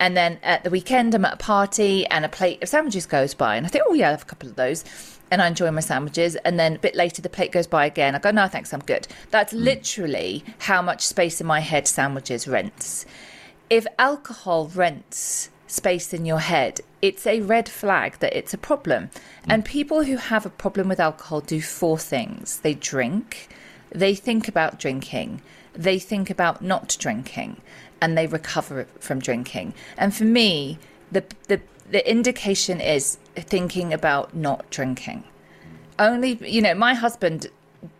And 0.00 0.16
then 0.16 0.40
at 0.42 0.64
the 0.64 0.70
weekend 0.70 1.14
I'm 1.14 1.24
at 1.24 1.34
a 1.34 1.36
party, 1.36 2.04
and 2.08 2.24
a 2.24 2.28
plate 2.28 2.64
of 2.64 2.68
sandwiches 2.68 3.06
goes 3.06 3.32
by, 3.32 3.54
and 3.54 3.64
I 3.64 3.68
think, 3.68 3.84
oh 3.86 3.94
yeah, 3.94 4.08
I 4.08 4.10
have 4.10 4.22
a 4.22 4.26
couple 4.26 4.48
of 4.48 4.56
those 4.56 4.82
and 5.34 5.42
I 5.42 5.48
enjoy 5.48 5.68
my 5.72 5.80
sandwiches. 5.80 6.36
And 6.36 6.60
then 6.60 6.76
a 6.76 6.78
bit 6.78 6.94
later, 6.94 7.20
the 7.20 7.28
plate 7.28 7.50
goes 7.50 7.66
by 7.66 7.86
again. 7.86 8.14
I 8.14 8.20
go, 8.20 8.30
no, 8.30 8.46
thanks, 8.46 8.72
I'm 8.72 8.78
good. 8.78 9.08
That's 9.32 9.52
mm. 9.52 9.64
literally 9.64 10.44
how 10.60 10.80
much 10.80 11.04
space 11.04 11.40
in 11.40 11.46
my 11.48 11.58
head 11.58 11.88
sandwiches 11.88 12.46
rents. 12.46 13.04
If 13.68 13.84
alcohol 13.98 14.70
rents 14.72 15.50
space 15.66 16.14
in 16.14 16.24
your 16.24 16.38
head, 16.38 16.80
it's 17.02 17.26
a 17.26 17.40
red 17.40 17.68
flag 17.68 18.20
that 18.20 18.32
it's 18.32 18.54
a 18.54 18.58
problem. 18.58 19.06
Mm. 19.08 19.10
And 19.48 19.64
people 19.64 20.04
who 20.04 20.18
have 20.18 20.46
a 20.46 20.50
problem 20.50 20.88
with 20.88 21.00
alcohol 21.00 21.40
do 21.40 21.60
four 21.60 21.98
things 21.98 22.60
they 22.60 22.74
drink, 22.74 23.48
they 23.90 24.14
think 24.14 24.46
about 24.46 24.78
drinking, 24.78 25.42
they 25.72 25.98
think 25.98 26.30
about 26.30 26.62
not 26.62 26.96
drinking, 27.00 27.56
and 28.00 28.16
they 28.16 28.28
recover 28.28 28.86
from 29.00 29.18
drinking. 29.18 29.74
And 29.98 30.14
for 30.14 30.24
me, 30.24 30.78
the, 31.10 31.24
the, 31.48 31.60
the 31.90 32.08
indication 32.08 32.80
is 32.80 33.18
thinking 33.34 33.92
about 33.92 34.34
not 34.34 34.68
drinking. 34.70 35.24
Only, 35.98 36.38
you 36.48 36.60
know, 36.60 36.74
my 36.74 36.94
husband 36.94 37.48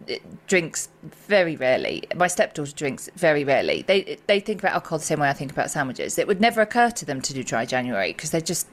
uh, 0.09 0.15
drinks 0.47 0.89
very 1.29 1.57
rarely. 1.57 2.05
My 2.17 2.27
stepdaughter 2.27 2.73
drinks 2.75 3.09
very 3.15 3.45
rarely. 3.45 3.83
They 3.83 4.19
they 4.27 4.41
think 4.41 4.61
about 4.61 4.73
alcohol 4.75 4.99
the 4.99 5.05
same 5.05 5.21
way 5.21 5.29
I 5.29 5.33
think 5.33 5.53
about 5.53 5.71
sandwiches. 5.71 6.19
It 6.19 6.27
would 6.27 6.41
never 6.41 6.61
occur 6.61 6.91
to 6.91 7.05
them 7.05 7.21
to 7.23 7.35
do 7.35 7.45
dry 7.45 7.67
January 7.67 8.13
because 8.13 8.31
they 8.31 8.41
just 8.41 8.67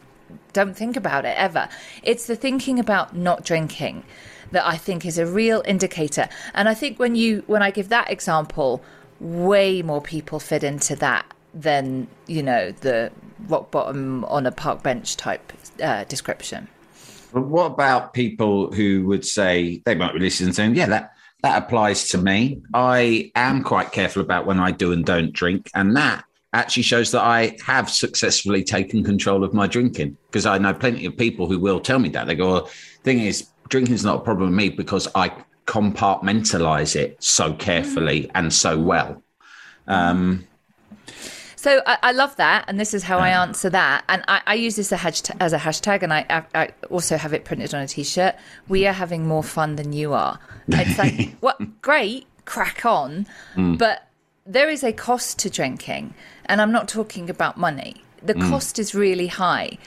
don't 0.54 0.76
think 0.76 0.96
about 0.96 1.26
it 1.26 1.38
ever. 1.38 1.70
It's 2.04 2.26
the 2.26 2.36
thinking 2.36 2.80
about 2.80 3.16
not 3.16 3.44
drinking 3.44 4.04
that 4.52 4.66
I 4.66 4.78
think 4.78 5.06
is 5.06 5.18
a 5.18 5.26
real 5.26 5.62
indicator. 5.66 6.28
And 6.54 6.68
I 6.68 6.74
think 6.74 7.00
when 7.00 7.16
you 7.16 7.44
when 7.48 7.62
I 7.62 7.72
give 7.72 7.90
that 7.90 8.10
example, 8.10 8.82
way 9.20 9.82
more 9.82 10.02
people 10.02 10.40
fit 10.40 10.64
into 10.64 10.96
that 10.98 11.26
than 11.54 12.08
you 12.28 12.42
know 12.44 12.72
the 12.72 13.12
rock 13.48 13.72
bottom 13.72 14.24
on 14.26 14.46
a 14.46 14.52
park 14.52 14.84
bench 14.84 15.18
type 15.18 15.54
uh, 15.82 16.04
description. 16.06 16.68
But 17.34 17.44
what 17.44 17.66
about 17.66 18.14
people 18.14 18.72
who 18.72 19.06
would 19.08 19.26
say 19.26 19.82
they 19.86 19.96
might 19.96 20.14
be 20.14 20.20
listening 20.20 20.54
saying, 20.54 20.76
"Yeah, 20.76 20.88
that 20.88 21.14
that 21.44 21.64
applies 21.64 22.10
to 22.10 22.18
me. 22.18 22.62
I 22.74 23.32
am 23.36 23.64
quite 23.64 23.92
careful 23.92 24.22
about 24.22 24.46
when 24.46 24.60
I 24.60 24.72
do 24.72 24.92
and 24.92 25.06
don't 25.06 25.32
drink, 25.34 25.70
and 25.74 25.96
that 25.96 26.24
actually 26.54 26.84
shows 26.84 27.12
that 27.12 27.22
I 27.22 27.58
have 27.66 27.90
successfully 27.90 28.64
taken 28.64 29.04
control 29.04 29.44
of 29.44 29.54
my 29.54 29.68
drinking 29.68 30.18
because 30.28 30.46
I 30.46 30.58
know 30.58 30.74
plenty 30.74 31.06
of 31.06 31.16
people 31.16 31.48
who 31.48 31.60
will 31.60 31.80
tell 31.80 32.00
me 32.00 32.10
that 32.10 32.28
they 32.28 32.36
go, 32.36 32.52
well, 32.52 32.70
"Thing 33.04 33.20
is, 33.20 33.48
drinking 33.70 33.96
is 33.96 34.04
not 34.04 34.18
a 34.18 34.24
problem 34.24 34.50
with 34.50 34.58
me 34.58 34.70
because 34.70 35.08
I 35.16 35.32
compartmentalize 35.66 36.96
it 36.96 37.24
so 37.24 37.54
carefully 37.54 38.30
and 38.36 38.52
so 38.54 38.78
well." 38.78 39.24
Um, 39.88 40.46
so 41.62 41.84
I, 41.86 41.98
I, 42.02 42.12
love 42.12 42.36
that, 42.38 42.66
and 42.68 42.80
this 42.80 42.92
is 42.92 43.04
how 43.04 43.20
I 43.20 43.30
answer 43.30 43.70
that. 43.70 44.04
And 44.10 44.24
I, 44.28 44.42
I 44.48 44.54
use 44.56 44.78
this 44.78 44.92
as 44.92 45.54
a 45.54 45.58
hashtag, 45.60 46.02
and 46.02 46.12
I, 46.12 46.44
I, 46.56 46.70
also 46.90 47.18
have 47.18 47.34
it 47.34 47.46
printed 47.46 47.76
on 47.76 47.84
a 47.84 47.88
T-shirt. 47.88 48.34
We 48.68 48.88
are 48.88 48.94
having 48.94 49.28
more 49.28 49.44
fun 49.44 49.76
than 49.76 49.94
you 49.94 50.14
are. 50.14 50.40
It's 50.70 50.98
like, 50.98 51.36
what? 51.40 51.82
Great, 51.84 52.26
crack 52.46 52.84
on, 52.84 53.28
mm. 53.54 53.78
but 53.78 54.08
there 54.44 54.70
is 54.70 54.84
a 54.84 54.92
cost 54.92 55.38
to 55.38 55.52
drinking, 55.52 56.16
and 56.46 56.64
I'm 56.64 56.72
not 56.72 56.88
talking 56.88 57.30
about 57.30 57.58
money. 57.58 58.04
The 58.24 58.34
mm. 58.34 58.50
cost 58.50 58.80
is 58.80 58.96
really 58.96 59.28
high, 59.28 59.78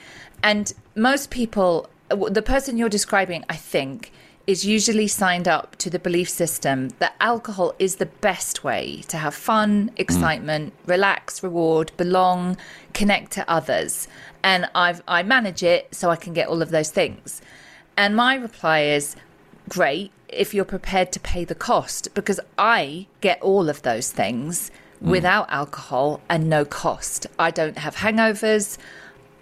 and 0.44 0.72
most 0.94 1.30
people, 1.30 1.90
the 2.08 2.42
person 2.42 2.78
you're 2.78 2.88
describing, 2.88 3.44
I 3.48 3.56
think 3.56 4.12
is 4.46 4.64
usually 4.64 5.08
signed 5.08 5.48
up 5.48 5.74
to 5.76 5.88
the 5.88 5.98
belief 5.98 6.28
system 6.28 6.90
that 6.98 7.14
alcohol 7.20 7.74
is 7.78 7.96
the 7.96 8.06
best 8.06 8.62
way 8.62 9.02
to 9.08 9.16
have 9.16 9.34
fun, 9.34 9.90
excitement, 9.96 10.72
mm. 10.72 10.90
relax, 10.90 11.42
reward, 11.42 11.90
belong, 11.96 12.56
connect 12.92 13.32
to 13.32 13.50
others. 13.50 14.06
And 14.42 14.68
I've, 14.74 15.02
I 15.08 15.22
manage 15.22 15.62
it 15.62 15.94
so 15.94 16.10
I 16.10 16.16
can 16.16 16.34
get 16.34 16.48
all 16.48 16.60
of 16.60 16.70
those 16.70 16.90
things. 16.90 17.40
And 17.96 18.14
my 18.14 18.34
reply 18.34 18.80
is 18.80 19.16
great 19.68 20.10
if 20.28 20.52
you're 20.52 20.64
prepared 20.64 21.10
to 21.12 21.20
pay 21.20 21.44
the 21.44 21.54
cost 21.54 22.08
because 22.14 22.40
I 22.58 23.06
get 23.22 23.40
all 23.40 23.70
of 23.70 23.80
those 23.80 24.12
things 24.12 24.70
mm. 25.02 25.08
without 25.08 25.46
alcohol 25.48 26.20
and 26.28 26.50
no 26.50 26.66
cost. 26.66 27.26
I 27.38 27.50
don't 27.50 27.78
have 27.78 27.96
hangovers 27.96 28.76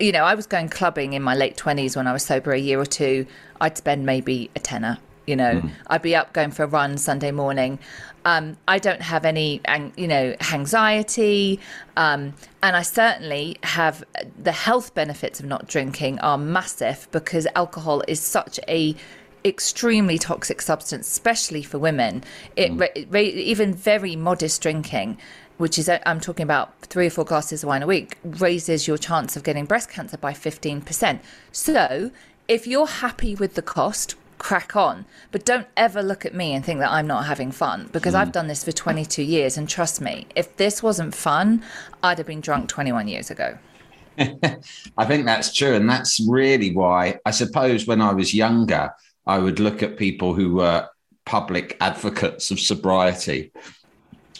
you 0.03 0.11
know, 0.11 0.25
I 0.25 0.35
was 0.35 0.47
going 0.47 0.69
clubbing 0.69 1.13
in 1.13 1.23
my 1.23 1.35
late 1.37 1.57
20s 1.57 1.97
when 1.97 2.09
I 2.09 2.13
was 2.13 2.25
sober 2.25 2.53
a 2.53 2.59
year 2.59 2.81
or 2.81 2.87
two. 2.87 3.25
I'd 3.63 3.79
spend 3.79 4.05
maybe 4.05 4.51
a 4.57 4.59
tenner. 4.59 4.99
You 5.27 5.37
know, 5.37 5.61
mm. 5.61 5.71
I'd 5.87 6.03
be 6.03 6.17
up 6.17 6.33
going 6.33 6.51
for 6.51 6.65
a 6.65 6.67
run 6.67 6.99
Sunday 6.99 7.31
morning. 7.31 7.79
Um, 8.25 8.57
I 8.67 8.81
don't 8.81 9.01
have 9.01 9.25
any, 9.25 9.61
you 9.97 10.09
know, 10.09 10.35
anxiety, 10.53 11.61
um, 11.97 12.35
and 12.63 12.77
I 12.77 12.83
certainly 12.83 13.57
have 13.63 14.05
the 14.37 14.53
health 14.53 14.95
benefits 14.95 15.39
of 15.39 15.47
not 15.47 15.69
drinking 15.69 16.19
are 16.21 16.39
massive 16.39 17.09
because 17.13 17.47
alcohol 17.55 18.03
is 18.09 18.21
such 18.21 18.59
a 18.69 18.97
extremely 19.45 20.19
toxic 20.19 20.61
substance, 20.61 21.07
especially 21.09 21.63
for 21.63 21.79
women. 21.79 22.25
It, 22.57 22.73
mm. 22.73 23.17
even 23.17 23.75
very 23.75 24.17
modest 24.17 24.61
drinking 24.61 25.19
which 25.63 25.79
is 25.79 25.89
I'm 26.07 26.19
talking 26.19 26.43
about 26.43 26.81
three 26.81 27.07
or 27.07 27.11
four 27.11 27.25
glasses 27.25 27.63
of 27.63 27.69
wine 27.69 27.85
a 27.85 27.87
week, 27.87 28.19
raises 28.25 28.89
your 28.89 28.99
chance 28.99 29.37
of 29.37 29.45
getting 29.45 29.65
breast 29.65 29.89
cancer 29.89 30.17
by 30.17 30.33
15%. 30.33 31.21
So 31.53 32.11
if 32.53 32.67
you're 32.67 32.87
happy 32.87 33.35
with 33.35 33.55
the 33.55 33.63
cost, 33.63 34.15
crack 34.37 34.77
on. 34.77 35.07
But 35.31 35.47
don't 35.47 35.67
ever 35.75 36.03
look 36.03 36.27
at 36.27 36.35
me 36.35 36.53
and 36.53 36.63
think 36.63 36.81
that 36.81 36.91
I'm 36.91 37.07
not 37.07 37.25
having 37.25 37.51
fun 37.51 37.89
because 37.93 38.13
mm. 38.13 38.19
I've 38.19 38.31
done 38.31 38.47
this 38.47 38.63
for 38.63 38.73
22 38.73 39.23
years. 39.23 39.57
And 39.57 39.67
trust 39.67 40.03
me, 40.03 40.27
if 40.37 40.55
this 40.59 40.83
wasn't 40.83 41.15
fun, 41.15 41.65
I'd 42.03 42.19
have 42.19 42.27
been 42.27 42.43
drunk 42.43 42.69
21 42.69 43.09
years 43.09 43.31
ago. 43.31 43.57
I 44.19 45.07
think 45.07 45.25
that's 45.25 45.55
true. 45.55 45.75
And 45.75 45.89
that's 45.89 46.21
really 46.29 46.75
why 46.75 47.19
I 47.25 47.31
suppose 47.31 47.87
when 47.87 48.03
I 48.03 48.13
was 48.13 48.35
younger, 48.35 48.91
I 49.27 49.39
would 49.39 49.59
look 49.59 49.83
at 49.83 49.97
people 49.97 50.35
who 50.35 50.57
were 50.57 50.87
public 51.25 51.79
advocates 51.81 52.51
of 52.51 52.61
sobriety 52.61 53.51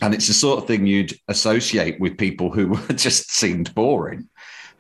and 0.03 0.13
it's 0.13 0.27
the 0.27 0.35
sort 0.35 0.59
of 0.59 0.67
thing 0.67 0.85
you'd 0.85 1.17
associate 1.29 2.01
with 2.01 2.19
people 2.19 2.51
who 2.51 2.77
just 2.95 3.31
seemed 3.31 3.73
boring. 3.73 4.29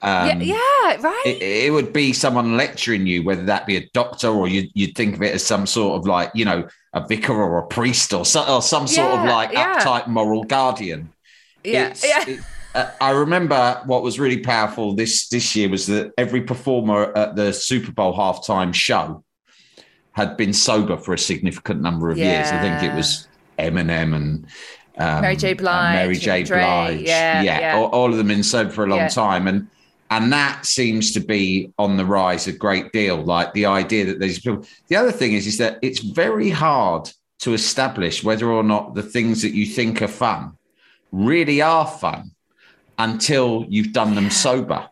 Um, 0.02 0.40
yeah, 0.40 0.56
yeah, 0.56 1.00
right. 1.00 1.22
It, 1.26 1.42
it, 1.42 1.72
would 1.72 1.92
be 1.92 2.12
someone 2.12 2.56
lecturing 2.56 3.06
you, 3.06 3.22
whether 3.22 3.44
that 3.44 3.66
be 3.66 3.76
a 3.76 3.88
doctor 3.94 4.28
or 4.28 4.48
you, 4.48 4.68
would 4.76 4.96
think 4.96 5.14
of 5.14 5.22
it 5.22 5.32
as 5.32 5.46
some 5.46 5.64
sort 5.64 5.96
of 5.96 6.08
like, 6.08 6.32
you 6.34 6.44
know, 6.44 6.66
a 6.92 7.06
vicar 7.06 7.34
or 7.34 7.58
a 7.58 7.66
priest 7.68 8.12
or, 8.12 8.24
so, 8.24 8.44
or 8.52 8.60
some 8.62 8.88
sort 8.88 9.12
yeah, 9.12 9.20
of 9.20 9.28
like 9.28 9.52
yeah. 9.52 9.78
uptight 9.78 10.08
moral 10.08 10.42
guardian. 10.42 11.12
Yeah, 11.62 11.90
it's, 11.90 12.04
yeah. 12.04 12.24
It, 12.28 12.40
uh, 12.74 12.90
I 13.00 13.10
remember 13.10 13.80
what 13.86 14.02
was 14.02 14.18
really 14.18 14.38
powerful 14.38 14.94
this 14.94 15.28
this 15.28 15.54
year 15.54 15.68
was 15.68 15.86
that 15.86 16.12
every 16.18 16.42
performer 16.42 17.16
at 17.16 17.36
the 17.36 17.52
Super 17.52 17.92
Bowl 17.92 18.16
halftime 18.16 18.74
show 18.74 19.22
had 20.12 20.36
been 20.36 20.52
sober 20.52 20.96
for 20.96 21.14
a 21.14 21.18
significant 21.18 21.80
number 21.80 22.10
of 22.10 22.18
yeah. 22.18 22.38
years. 22.38 22.48
I 22.50 22.60
think 22.60 22.92
it 22.92 22.96
was 22.96 23.28
Eminem 23.58 24.14
and 24.14 24.46
um, 24.98 25.22
Mary 25.22 25.36
J. 25.36 25.54
Blige, 25.54 25.94
Mary 25.94 26.16
J. 26.16 26.42
Dre, 26.42 26.60
Blige, 26.60 27.00
yeah, 27.02 27.42
yeah. 27.42 27.76
All, 27.76 27.86
all 27.86 28.10
of 28.10 28.16
them 28.16 28.30
in 28.30 28.42
sober 28.42 28.70
for 28.70 28.84
a 28.84 28.88
long 28.88 29.00
Yeah. 29.00 29.08
time, 29.08 29.46
and 29.48 29.68
and 30.12 30.30
that 30.30 30.66
seems 30.66 31.12
to 31.12 31.20
be 31.20 31.72
on 31.78 31.96
the 31.96 32.04
rise 32.04 32.46
a 32.46 32.52
great 32.52 32.92
deal. 32.92 33.22
Like 33.22 33.54
the 33.54 33.64
idea 33.64 34.04
that 34.04 34.20
these 34.20 34.38
people. 34.38 34.66
The 34.88 34.96
other 34.96 35.10
thing 35.10 35.32
is, 35.32 35.46
is 35.46 35.56
that 35.56 35.78
it's 35.80 36.00
very 36.00 36.50
hard 36.50 37.10
to 37.40 37.54
establish 37.54 38.22
whether 38.22 38.50
or 38.50 38.62
not 38.62 38.94
the 38.94 39.02
things 39.02 39.40
that 39.40 39.52
you 39.52 39.64
think 39.64 40.02
are 40.02 40.08
fun 40.08 40.58
really 41.12 41.62
are 41.62 41.86
fun 41.86 42.32
until 42.98 43.64
you've 43.70 43.94
done 43.94 44.14
them 44.14 44.30
sober. 44.30 44.86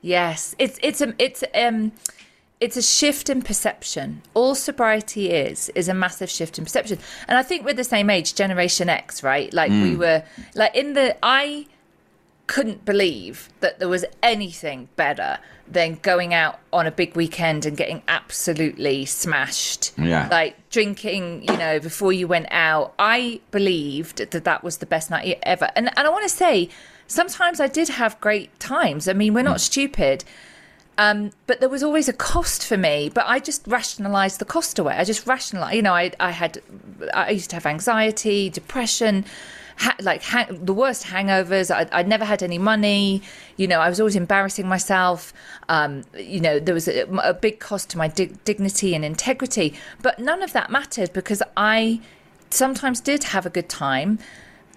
Yes, 0.00 0.54
it's 0.60 0.78
it's 0.80 1.00
a 1.00 1.12
it's 1.18 1.42
um 1.52 1.90
it's 2.60 2.76
a 2.76 2.82
shift 2.82 3.28
in 3.28 3.42
perception. 3.42 4.22
All 4.34 4.54
sobriety 4.54 5.30
is 5.32 5.70
is 5.70 5.88
a 5.88 5.94
massive 5.94 6.30
shift 6.30 6.56
in 6.56 6.64
perception. 6.64 7.00
And 7.26 7.36
I 7.36 7.42
think 7.42 7.64
we're 7.64 7.74
the 7.74 7.82
same 7.82 8.10
age, 8.10 8.36
Generation 8.36 8.88
X, 8.88 9.24
right? 9.24 9.52
Like 9.52 9.72
we 9.72 9.96
were 9.96 10.22
like 10.54 10.76
in 10.76 10.92
the 10.92 11.16
I 11.20 11.66
couldn't 12.46 12.84
believe 12.84 13.48
that 13.60 13.78
there 13.78 13.88
was 13.88 14.04
anything 14.22 14.88
better 14.96 15.38
than 15.68 15.98
going 16.02 16.32
out 16.32 16.60
on 16.72 16.86
a 16.86 16.90
big 16.90 17.16
weekend 17.16 17.66
and 17.66 17.76
getting 17.76 18.02
absolutely 18.06 19.04
smashed. 19.04 19.92
Yeah. 19.98 20.28
Like 20.30 20.70
drinking, 20.70 21.42
you 21.42 21.56
know, 21.56 21.80
before 21.80 22.12
you 22.12 22.28
went 22.28 22.46
out. 22.50 22.94
I 22.98 23.40
believed 23.50 24.18
that 24.18 24.44
that 24.44 24.62
was 24.62 24.78
the 24.78 24.86
best 24.86 25.10
night 25.10 25.38
ever. 25.42 25.70
And 25.74 25.88
and 25.96 26.06
I 26.06 26.10
want 26.10 26.24
to 26.24 26.34
say 26.34 26.68
sometimes 27.06 27.60
I 27.60 27.66
did 27.66 27.88
have 27.88 28.20
great 28.20 28.58
times. 28.60 29.08
I 29.08 29.12
mean, 29.12 29.34
we're 29.34 29.42
not 29.42 29.60
stupid. 29.60 30.24
Um, 30.98 31.32
but 31.46 31.60
there 31.60 31.68
was 31.68 31.82
always 31.82 32.08
a 32.08 32.12
cost 32.14 32.64
for 32.64 32.76
me. 32.76 33.10
But 33.12 33.26
I 33.26 33.38
just 33.38 33.66
rationalised 33.66 34.38
the 34.38 34.44
cost 34.44 34.78
away. 34.78 34.94
I 34.96 35.04
just 35.04 35.26
rationalised. 35.26 35.74
You 35.74 35.82
know, 35.82 35.94
I 35.94 36.12
I 36.20 36.30
had 36.30 36.62
I 37.12 37.30
used 37.30 37.50
to 37.50 37.56
have 37.56 37.66
anxiety, 37.66 38.50
depression, 38.50 39.24
ha- 39.76 39.96
like 40.00 40.22
hang- 40.22 40.64
the 40.64 40.72
worst 40.74 41.04
hangovers. 41.04 41.70
I 41.70 41.86
I 41.92 42.02
never 42.02 42.24
had 42.24 42.42
any 42.42 42.58
money. 42.58 43.22
You 43.56 43.66
know, 43.68 43.80
I 43.80 43.88
was 43.88 44.00
always 44.00 44.16
embarrassing 44.16 44.68
myself. 44.68 45.32
Um, 45.68 46.04
you 46.18 46.40
know, 46.40 46.58
there 46.58 46.74
was 46.74 46.88
a, 46.88 47.02
a 47.22 47.34
big 47.34 47.60
cost 47.60 47.90
to 47.90 47.98
my 47.98 48.08
dig- 48.08 48.42
dignity 48.44 48.94
and 48.94 49.04
integrity. 49.04 49.74
But 50.02 50.18
none 50.18 50.42
of 50.42 50.52
that 50.52 50.70
mattered 50.70 51.12
because 51.12 51.42
I 51.56 52.00
sometimes 52.50 53.00
did 53.00 53.24
have 53.24 53.46
a 53.46 53.50
good 53.50 53.68
time, 53.68 54.18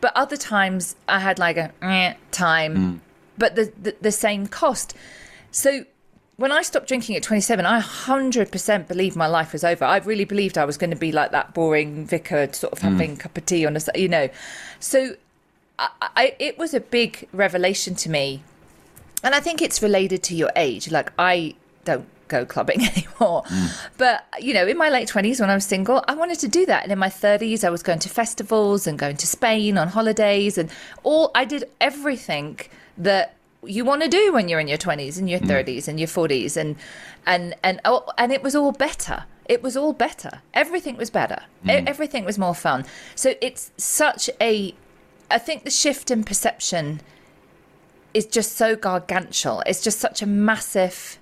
but 0.02 0.12
other 0.16 0.38
times 0.38 0.96
I 1.08 1.20
had 1.20 1.40
like 1.40 1.58
a 1.58 1.72
eh, 1.82 2.14
time, 2.32 3.02
but 3.38 3.56
the, 3.56 3.72
the 3.82 3.96
the 4.02 4.12
same 4.12 4.48
cost. 4.48 4.94
So 5.52 5.86
when 6.40 6.54
I 6.54 6.62
stopped 6.62 6.88
drinking 6.88 7.18
at 7.18 7.24
27, 7.24 7.66
I 7.66 7.82
100% 7.82 8.88
believed 8.88 9.18
my 9.18 9.28
life 9.28 9.52
was 9.52 9.66
over. 9.66 9.84
I 9.84 9.98
really 9.98 10.24
believed 10.24 10.58
I 10.58 10.64
was 10.64 10.78
going 10.78 10.90
to 10.90 10.96
be 10.96 11.12
like 11.12 11.32
that 11.32 11.54
boring 11.54 12.06
vicar, 12.06 12.48
sort 12.54 12.72
of 12.72 12.80
hmm. 12.80 12.88
having 12.88 13.14
a 13.14 13.18
cup 13.18 13.38
of 13.38 13.46
tea 13.46 13.66
on 13.66 13.76
a, 13.76 13.82
you 13.94 14.08
know. 14.08 14.30
So 14.80 15.18
I, 15.78 15.90
I, 16.02 16.36
it 16.40 16.58
was 16.58 16.74
a 16.74 16.80
big 16.80 17.28
revelation 17.34 17.94
to 17.96 18.10
me. 18.10 18.42
And 19.22 19.36
I 19.36 19.42
think 19.42 19.62
it's 19.62 19.84
related 19.84 20.24
to 20.24 20.36
your 20.36 20.50
age. 20.56 20.90
Like, 20.90 21.12
I 21.20 21.56
don't 21.84 22.08
go 22.30 22.46
clubbing 22.46 22.86
anymore. 22.96 23.44
Hmm. 23.46 23.66
But, 23.98 24.26
you 24.40 24.54
know, 24.54 24.66
in 24.66 24.78
my 24.78 24.90
late 24.90 25.10
20s 25.10 25.42
when 25.42 25.50
I 25.50 25.56
was 25.56 25.66
single, 25.66 26.06
I 26.08 26.16
wanted 26.16 26.40
to 26.40 26.48
do 26.48 26.66
that. 26.68 26.84
And 26.84 26.92
in 26.94 27.00
my 27.00 27.10
30s, 27.10 27.66
I 27.66 27.70
was 27.70 27.84
going 27.84 28.00
to 28.00 28.08
festivals 28.08 28.88
and 28.88 28.98
going 28.98 29.18
to 29.18 29.28
Spain 29.28 29.78
on 29.78 29.90
holidays 29.90 30.58
and 30.58 30.72
all, 31.04 31.32
I 31.36 31.44
did 31.44 31.66
everything 31.82 32.62
that 32.98 33.36
you 33.64 33.84
want 33.84 34.02
to 34.02 34.08
do 34.08 34.34
when 34.34 34.48
you're 34.48 34.60
in 34.60 34.68
your 34.68 34.78
20s 34.78 35.18
and 35.18 35.30
your 35.30 35.40
mm. 35.40 35.48
30s 35.48 35.88
and 35.88 36.00
your 36.00 36.08
40s 36.08 36.56
and 36.56 36.76
and 37.26 37.56
and 37.64 37.82
oh, 37.86 38.06
and 38.18 38.32
it 38.32 38.42
was 38.42 38.56
all 38.56 38.72
better. 38.72 39.26
It 39.46 39.64
was 39.64 39.76
all 39.76 39.94
better. 39.94 40.42
Everything 40.54 40.96
was 40.96 41.10
better. 41.10 41.44
E- 41.66 41.70
mm. 41.70 41.88
everything 41.88 42.26
was 42.26 42.38
more 42.38 42.56
fun. 42.56 42.86
So 43.16 43.34
it's 43.42 43.72
such 43.78 44.30
a 44.40 44.76
i 45.32 45.38
think 45.38 45.64
the 45.64 45.70
shift 45.70 46.10
in 46.10 46.24
perception 46.24 47.02
is 48.14 48.26
just 48.26 48.56
so 48.56 48.76
gargantuan. 48.76 49.64
It's 49.68 49.84
just 49.84 50.00
such 50.00 50.22
a 50.22 50.26
massive 50.26 51.20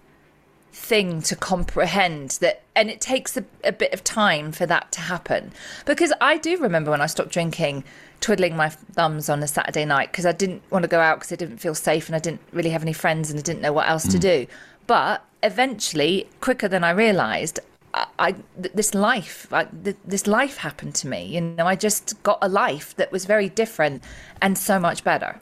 thing 0.72 1.22
to 1.24 1.36
comprehend 1.36 2.38
that 2.42 2.62
and 2.76 2.90
it 2.90 3.02
takes 3.02 3.36
a, 3.36 3.44
a 3.64 3.72
bit 3.72 3.94
of 3.94 4.04
time 4.04 4.52
for 4.52 4.68
that 4.68 4.92
to 4.94 5.02
happen. 5.02 5.52
Because 5.86 6.14
i 6.22 6.38
do 6.38 6.58
remember 6.58 6.92
when 6.92 7.02
i 7.02 7.08
stopped 7.08 7.32
drinking 7.32 7.84
twiddling 8.22 8.56
my 8.56 8.70
thumbs 8.70 9.30
on 9.30 9.42
a 9.44 9.48
saturday 9.48 9.86
night 9.86 10.12
because 10.12 10.26
i 10.26 10.32
didn't 10.32 10.62
want 10.72 10.84
to 10.84 10.90
go 10.90 11.00
out 11.00 11.20
because 11.20 11.32
i 11.32 11.36
didn't 11.36 11.58
feel 11.58 11.76
safe 11.76 12.08
and 12.08 12.16
i 12.16 12.20
didn't 12.20 12.42
really 12.52 12.70
have 12.70 12.82
any 12.82 12.94
friends 12.94 13.30
and 13.30 13.40
i 13.40 13.42
didn't 13.42 13.62
know 13.62 13.74
what 13.74 13.88
else 13.88 14.08
to 14.08 14.18
mm. 14.18 14.22
do 14.22 14.48
but 14.88 15.24
eventually 15.44 16.28
quicker 16.42 16.68
than 16.68 16.84
i 16.84 16.90
realized 16.90 17.60
I, 17.94 18.08
I 18.20 18.32
th- 18.32 18.74
this 18.74 18.94
life, 18.94 19.48
I, 19.52 19.64
th- 19.64 19.96
this 20.06 20.28
life 20.28 20.58
happened 20.58 20.94
to 20.96 21.08
me. 21.08 21.26
You 21.26 21.42
know, 21.42 21.66
I 21.66 21.76
just 21.76 22.22
got 22.24 22.38
a 22.42 22.50
life 22.50 22.96
that 22.98 23.12
was 23.12 23.26
very 23.26 23.50
different 23.50 24.04
and 24.42 24.58
so 24.58 24.80
much 24.80 25.04
better. 25.04 25.40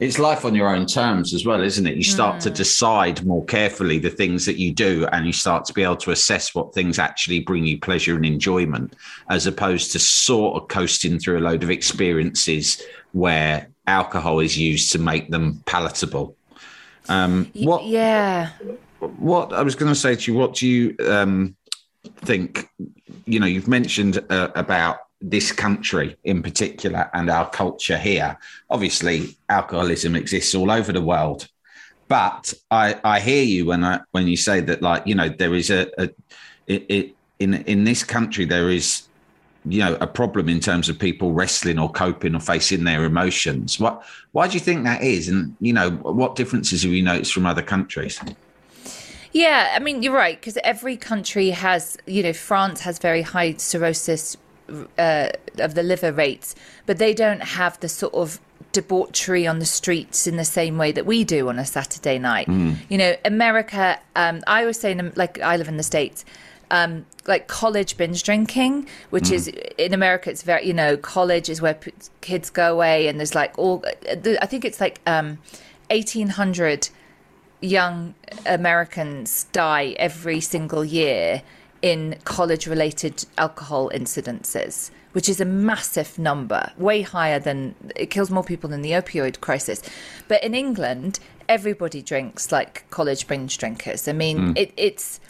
It's 0.00 0.18
life 0.18 0.44
on 0.44 0.56
your 0.56 0.74
own 0.74 0.86
terms 0.86 1.32
as 1.34 1.46
well, 1.46 1.60
isn't 1.62 1.86
it? 1.86 1.96
You 1.96 2.02
start 2.02 2.40
to 2.40 2.50
decide 2.50 3.24
more 3.24 3.44
carefully 3.44 4.00
the 4.00 4.10
things 4.10 4.44
that 4.44 4.58
you 4.58 4.72
do, 4.72 5.06
and 5.12 5.24
you 5.24 5.32
start 5.32 5.64
to 5.66 5.72
be 5.72 5.84
able 5.84 5.96
to 5.98 6.10
assess 6.10 6.52
what 6.52 6.74
things 6.74 6.98
actually 6.98 7.40
bring 7.40 7.64
you 7.64 7.78
pleasure 7.78 8.16
and 8.16 8.26
enjoyment, 8.26 8.96
as 9.30 9.46
opposed 9.46 9.92
to 9.92 10.00
sort 10.00 10.60
of 10.60 10.68
coasting 10.68 11.20
through 11.20 11.38
a 11.38 11.46
load 11.48 11.62
of 11.62 11.70
experiences 11.70 12.82
where 13.12 13.68
alcohol 13.86 14.40
is 14.40 14.58
used 14.58 14.90
to 14.92 14.98
make 14.98 15.30
them 15.30 15.62
palatable. 15.64 16.36
Um, 17.08 17.50
what 17.54 17.84
Yeah. 17.84 18.50
what 19.18 19.52
I 19.52 19.62
was 19.62 19.76
going 19.76 19.92
to 19.92 19.98
say 19.98 20.16
to 20.16 20.32
you, 20.32 20.36
what 20.36 20.54
do 20.54 20.66
you 20.66 20.96
um, 21.08 21.54
think? 22.16 22.68
You 23.26 23.38
know, 23.38 23.46
you've 23.46 23.68
mentioned 23.68 24.24
uh, 24.28 24.48
about 24.56 24.96
this 25.30 25.52
country 25.52 26.16
in 26.24 26.42
particular 26.42 27.10
and 27.14 27.30
our 27.30 27.48
culture 27.48 27.96
here. 27.96 28.36
Obviously, 28.68 29.36
alcoholism 29.48 30.14
exists 30.14 30.54
all 30.54 30.70
over 30.70 30.92
the 30.92 31.00
world, 31.00 31.48
but 32.08 32.52
I, 32.70 33.00
I 33.02 33.20
hear 33.20 33.42
you 33.42 33.66
when 33.66 33.82
I 33.84 34.00
when 34.12 34.28
you 34.28 34.36
say 34.36 34.60
that, 34.60 34.82
like 34.82 35.06
you 35.06 35.14
know, 35.14 35.28
there 35.30 35.54
is 35.54 35.70
a, 35.70 35.88
a 35.98 36.10
it, 36.66 36.86
it 36.88 37.14
in 37.38 37.54
in 37.54 37.84
this 37.84 38.04
country 38.04 38.44
there 38.44 38.70
is 38.70 39.08
you 39.66 39.80
know 39.80 39.96
a 40.00 40.06
problem 40.06 40.48
in 40.50 40.60
terms 40.60 40.90
of 40.90 40.98
people 40.98 41.32
wrestling 41.32 41.78
or 41.78 41.90
coping 41.90 42.34
or 42.34 42.40
facing 42.40 42.84
their 42.84 43.04
emotions. 43.04 43.80
What 43.80 44.04
why 44.32 44.46
do 44.46 44.54
you 44.54 44.60
think 44.60 44.84
that 44.84 45.02
is? 45.02 45.28
And 45.28 45.56
you 45.58 45.72
know, 45.72 45.90
what 45.90 46.36
differences 46.36 46.82
have 46.82 46.92
you 46.92 47.02
noticed 47.02 47.32
from 47.32 47.46
other 47.46 47.62
countries? 47.62 48.20
Yeah, 49.32 49.72
I 49.74 49.80
mean, 49.80 50.04
you're 50.04 50.14
right, 50.14 50.40
because 50.40 50.56
every 50.62 50.96
country 50.96 51.50
has, 51.50 51.98
you 52.06 52.22
know, 52.22 52.32
France 52.32 52.82
has 52.82 53.00
very 53.00 53.22
high 53.22 53.54
cirrhosis 53.54 54.36
uh, 54.98 55.28
of 55.58 55.74
the 55.74 55.82
liver 55.82 56.12
rates, 56.12 56.54
but 56.86 56.98
they 56.98 57.14
don't 57.14 57.42
have 57.42 57.78
the 57.80 57.88
sort 57.88 58.14
of 58.14 58.40
debauchery 58.72 59.46
on 59.46 59.58
the 59.60 59.64
streets 59.66 60.26
in 60.26 60.36
the 60.36 60.44
same 60.44 60.76
way 60.78 60.90
that 60.92 61.06
we 61.06 61.24
do 61.24 61.48
on 61.48 61.58
a 61.58 61.64
Saturday 61.64 62.18
night. 62.18 62.48
You 62.88 62.98
know, 62.98 63.16
America, 63.24 63.98
um, 64.16 64.42
I 64.46 64.62
always 64.62 64.80
say, 64.80 64.92
in, 64.92 65.12
like, 65.16 65.40
I 65.40 65.56
live 65.56 65.68
in 65.68 65.76
the 65.76 65.82
States. 65.82 66.24
Um, 66.70 67.06
like 67.26 67.46
college 67.46 67.96
binge 67.96 68.22
drinking, 68.24 68.88
which 69.10 69.30
is 69.30 69.48
in 69.78 69.94
America, 69.94 70.30
it's 70.30 70.42
very, 70.42 70.66
you 70.66 70.72
know, 70.72 70.96
college 70.96 71.48
is 71.48 71.60
where 71.62 71.74
p- 71.74 71.92
kids 72.20 72.50
go 72.50 72.72
away, 72.72 73.06
and 73.06 73.20
there's 73.20 73.34
like 73.34 73.56
all, 73.58 73.84
I 74.08 74.46
think 74.46 74.64
it's 74.64 74.80
like 74.80 75.00
um, 75.06 75.38
1800 75.90 76.88
young 77.60 78.14
Americans 78.46 79.44
die 79.52 79.94
every 79.98 80.40
single 80.40 80.84
year 80.84 81.42
in 81.84 82.16
college 82.24 82.66
related 82.66 83.26
alcohol 83.36 83.90
incidences, 83.90 84.90
which 85.12 85.28
is 85.28 85.38
a 85.38 85.44
massive 85.44 86.18
number, 86.18 86.72
way 86.78 87.02
higher 87.02 87.38
than 87.38 87.74
it 87.94 88.06
kills 88.06 88.30
more 88.30 88.42
people 88.42 88.70
than 88.70 88.80
the 88.80 88.92
opioid 88.92 89.38
crisis. 89.40 89.82
But 90.26 90.42
in 90.42 90.54
England, 90.54 91.20
everybody 91.46 92.00
drinks 92.00 92.50
like 92.50 92.88
college 92.88 93.26
binge 93.28 93.58
drinkers. 93.58 94.08
I 94.08 94.12
mean, 94.14 94.54
it, 94.56 94.72
it's. 94.78 95.20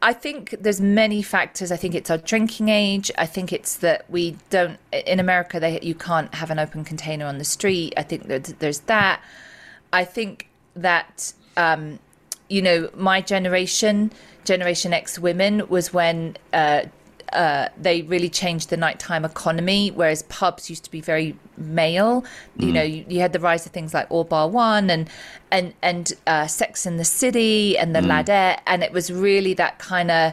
I 0.00 0.14
think 0.14 0.54
there's 0.58 0.80
many 0.80 1.20
factors. 1.20 1.70
I 1.70 1.76
think 1.76 1.94
it's 1.94 2.08
our 2.08 2.16
drinking 2.16 2.70
age. 2.70 3.10
I 3.18 3.26
think 3.26 3.52
it's 3.52 3.76
that 3.76 4.08
we 4.08 4.38
don't 4.48 4.78
in 4.90 5.20
America. 5.20 5.60
They 5.60 5.78
you 5.82 5.94
can't 5.94 6.34
have 6.34 6.50
an 6.50 6.58
open 6.58 6.84
container 6.84 7.26
on 7.26 7.36
the 7.36 7.44
street. 7.44 7.92
I 7.98 8.02
think 8.02 8.28
that 8.28 8.44
there's 8.60 8.80
that. 8.80 9.20
I 9.92 10.06
think 10.06 10.48
that 10.74 11.34
um, 11.58 11.98
you 12.48 12.62
know 12.62 12.90
my 12.96 13.20
generation, 13.20 14.12
Generation 14.44 14.92
X 14.92 15.18
women, 15.18 15.68
was 15.68 15.92
when 15.92 16.36
uh, 16.52 16.82
uh, 17.32 17.68
they 17.76 18.02
really 18.02 18.28
changed 18.28 18.70
the 18.70 18.76
nighttime 18.76 19.24
economy. 19.24 19.90
Whereas 19.90 20.22
pubs 20.24 20.70
used 20.70 20.84
to 20.84 20.90
be 20.90 21.00
very 21.00 21.36
male. 21.56 22.24
You 22.56 22.72
know, 22.72 22.82
you, 22.82 23.04
you 23.08 23.20
had 23.20 23.32
the 23.32 23.40
rise 23.40 23.66
of 23.66 23.72
things 23.72 23.92
like 23.92 24.06
All 24.10 24.24
Bar 24.24 24.48
One 24.48 24.90
and 24.90 25.08
and 25.50 25.74
and 25.82 26.12
uh, 26.26 26.46
Sex 26.46 26.86
in 26.86 26.96
the 26.96 27.04
City 27.04 27.76
and 27.76 27.94
the 27.94 28.00
Ladette, 28.00 28.60
and 28.66 28.82
it 28.82 28.92
was 28.92 29.12
really 29.12 29.54
that 29.54 29.78
kind 29.78 30.10
of 30.10 30.32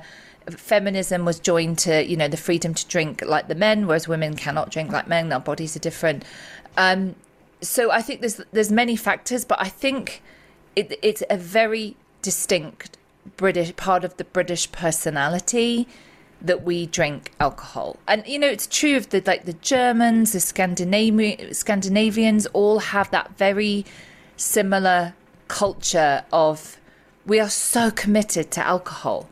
feminism 0.50 1.26
was 1.26 1.40
joined 1.40 1.78
to 1.80 2.06
you 2.06 2.16
know 2.16 2.28
the 2.28 2.38
freedom 2.38 2.74
to 2.74 2.86
drink 2.88 3.24
like 3.26 3.48
the 3.48 3.56
men, 3.56 3.88
whereas 3.88 4.08
women 4.08 4.36
cannot 4.36 4.72
drink 4.72 4.92
like 4.92 5.08
men. 5.08 5.32
Our 5.34 5.40
bodies 5.40 5.76
are 5.76 5.80
different. 5.80 6.24
Um, 6.78 7.16
so 7.62 7.92
I 7.92 8.02
think 8.02 8.22
there's 8.22 8.42
there's 8.52 8.72
many 8.72 8.96
factors, 8.96 9.44
but 9.44 9.60
I 9.62 9.70
think 9.70 10.22
it, 10.76 10.98
it's 11.02 11.24
a 11.30 11.38
very 11.38 11.96
distinct 12.26 12.98
British 13.38 13.76
part 13.76 14.04
of 14.04 14.18
the 14.18 14.24
British 14.24 14.72
personality 14.72 15.88
that 16.42 16.64
we 16.64 16.88
drink 16.88 17.32
alcohol. 17.40 17.98
And 18.08 18.26
you 18.26 18.40
know, 18.40 18.48
it's 18.48 18.68
true 18.68 18.98
of 18.98 19.10
the 19.10 19.22
like 19.26 19.46
the 19.46 19.54
Germans, 19.54 20.34
the 20.34 20.40
Scandinavian 20.40 21.54
Scandinavians 21.54 22.48
all 22.48 22.80
have 22.80 23.12
that 23.12 23.38
very 23.38 23.86
similar 24.38 25.14
culture 25.48 26.26
of 26.34 26.80
we 27.28 27.40
are 27.40 27.50
so 27.50 27.92
committed 27.92 28.50
to 28.52 28.66
alcohol. 28.66 29.30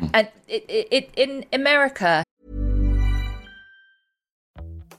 Mm. 0.00 0.10
And 0.12 0.28
it, 0.48 0.64
it, 0.68 0.88
it 0.90 1.10
in 1.16 1.46
America 1.52 2.24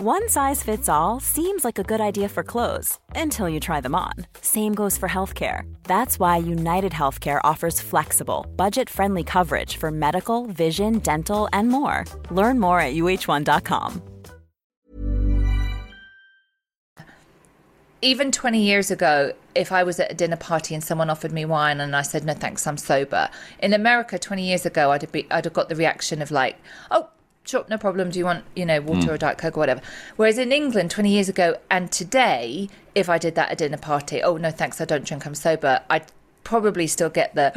One 0.00 0.28
size 0.28 0.62
fits 0.62 0.88
all 0.88 1.18
seems 1.18 1.64
like 1.64 1.76
a 1.76 1.82
good 1.82 2.00
idea 2.00 2.28
for 2.28 2.44
clothes 2.44 3.00
until 3.16 3.48
you 3.48 3.58
try 3.58 3.80
them 3.80 3.96
on. 3.96 4.12
Same 4.40 4.72
goes 4.72 4.96
for 4.96 5.08
healthcare. 5.08 5.62
That's 5.82 6.20
why 6.20 6.36
United 6.36 6.92
Healthcare 6.92 7.40
offers 7.42 7.80
flexible, 7.80 8.46
budget 8.54 8.88
friendly 8.88 9.24
coverage 9.24 9.76
for 9.76 9.90
medical, 9.90 10.46
vision, 10.46 11.00
dental, 11.00 11.48
and 11.52 11.68
more. 11.68 12.04
Learn 12.30 12.60
more 12.60 12.80
at 12.80 12.94
uh1.com. 12.94 14.00
Even 18.00 18.30
20 18.30 18.62
years 18.62 18.92
ago, 18.92 19.32
if 19.56 19.72
I 19.72 19.82
was 19.82 19.98
at 19.98 20.12
a 20.12 20.14
dinner 20.14 20.36
party 20.36 20.76
and 20.76 20.84
someone 20.84 21.10
offered 21.10 21.32
me 21.32 21.44
wine 21.44 21.80
and 21.80 21.96
I 21.96 22.02
said, 22.02 22.24
no 22.24 22.34
thanks, 22.34 22.68
I'm 22.68 22.76
sober. 22.76 23.28
In 23.58 23.72
America, 23.72 24.16
20 24.16 24.46
years 24.46 24.64
ago, 24.64 24.92
I'd 24.92 25.02
have, 25.02 25.10
be, 25.10 25.26
I'd 25.32 25.44
have 25.44 25.54
got 25.54 25.68
the 25.68 25.74
reaction 25.74 26.22
of 26.22 26.30
like, 26.30 26.56
oh, 26.92 27.08
sure, 27.48 27.64
no 27.68 27.78
problem. 27.78 28.10
Do 28.10 28.18
you 28.18 28.24
want, 28.24 28.44
you 28.54 28.66
know, 28.66 28.80
water 28.80 29.08
mm. 29.08 29.14
or 29.14 29.18
Diet 29.18 29.38
Coke 29.38 29.56
or 29.56 29.60
whatever? 29.60 29.80
Whereas 30.16 30.38
in 30.38 30.52
England 30.52 30.90
20 30.90 31.10
years 31.10 31.28
ago 31.28 31.56
and 31.70 31.90
today, 31.90 32.68
if 32.94 33.08
I 33.08 33.18
did 33.18 33.34
that 33.36 33.48
at 33.48 33.52
a 33.54 33.56
dinner 33.56 33.78
party, 33.78 34.22
oh, 34.22 34.36
no, 34.36 34.50
thanks, 34.50 34.80
I 34.80 34.84
don't 34.84 35.04
drink, 35.04 35.26
I'm 35.26 35.34
sober, 35.34 35.82
I'd 35.90 36.06
probably 36.44 36.86
still 36.86 37.10
get 37.10 37.34
the, 37.34 37.52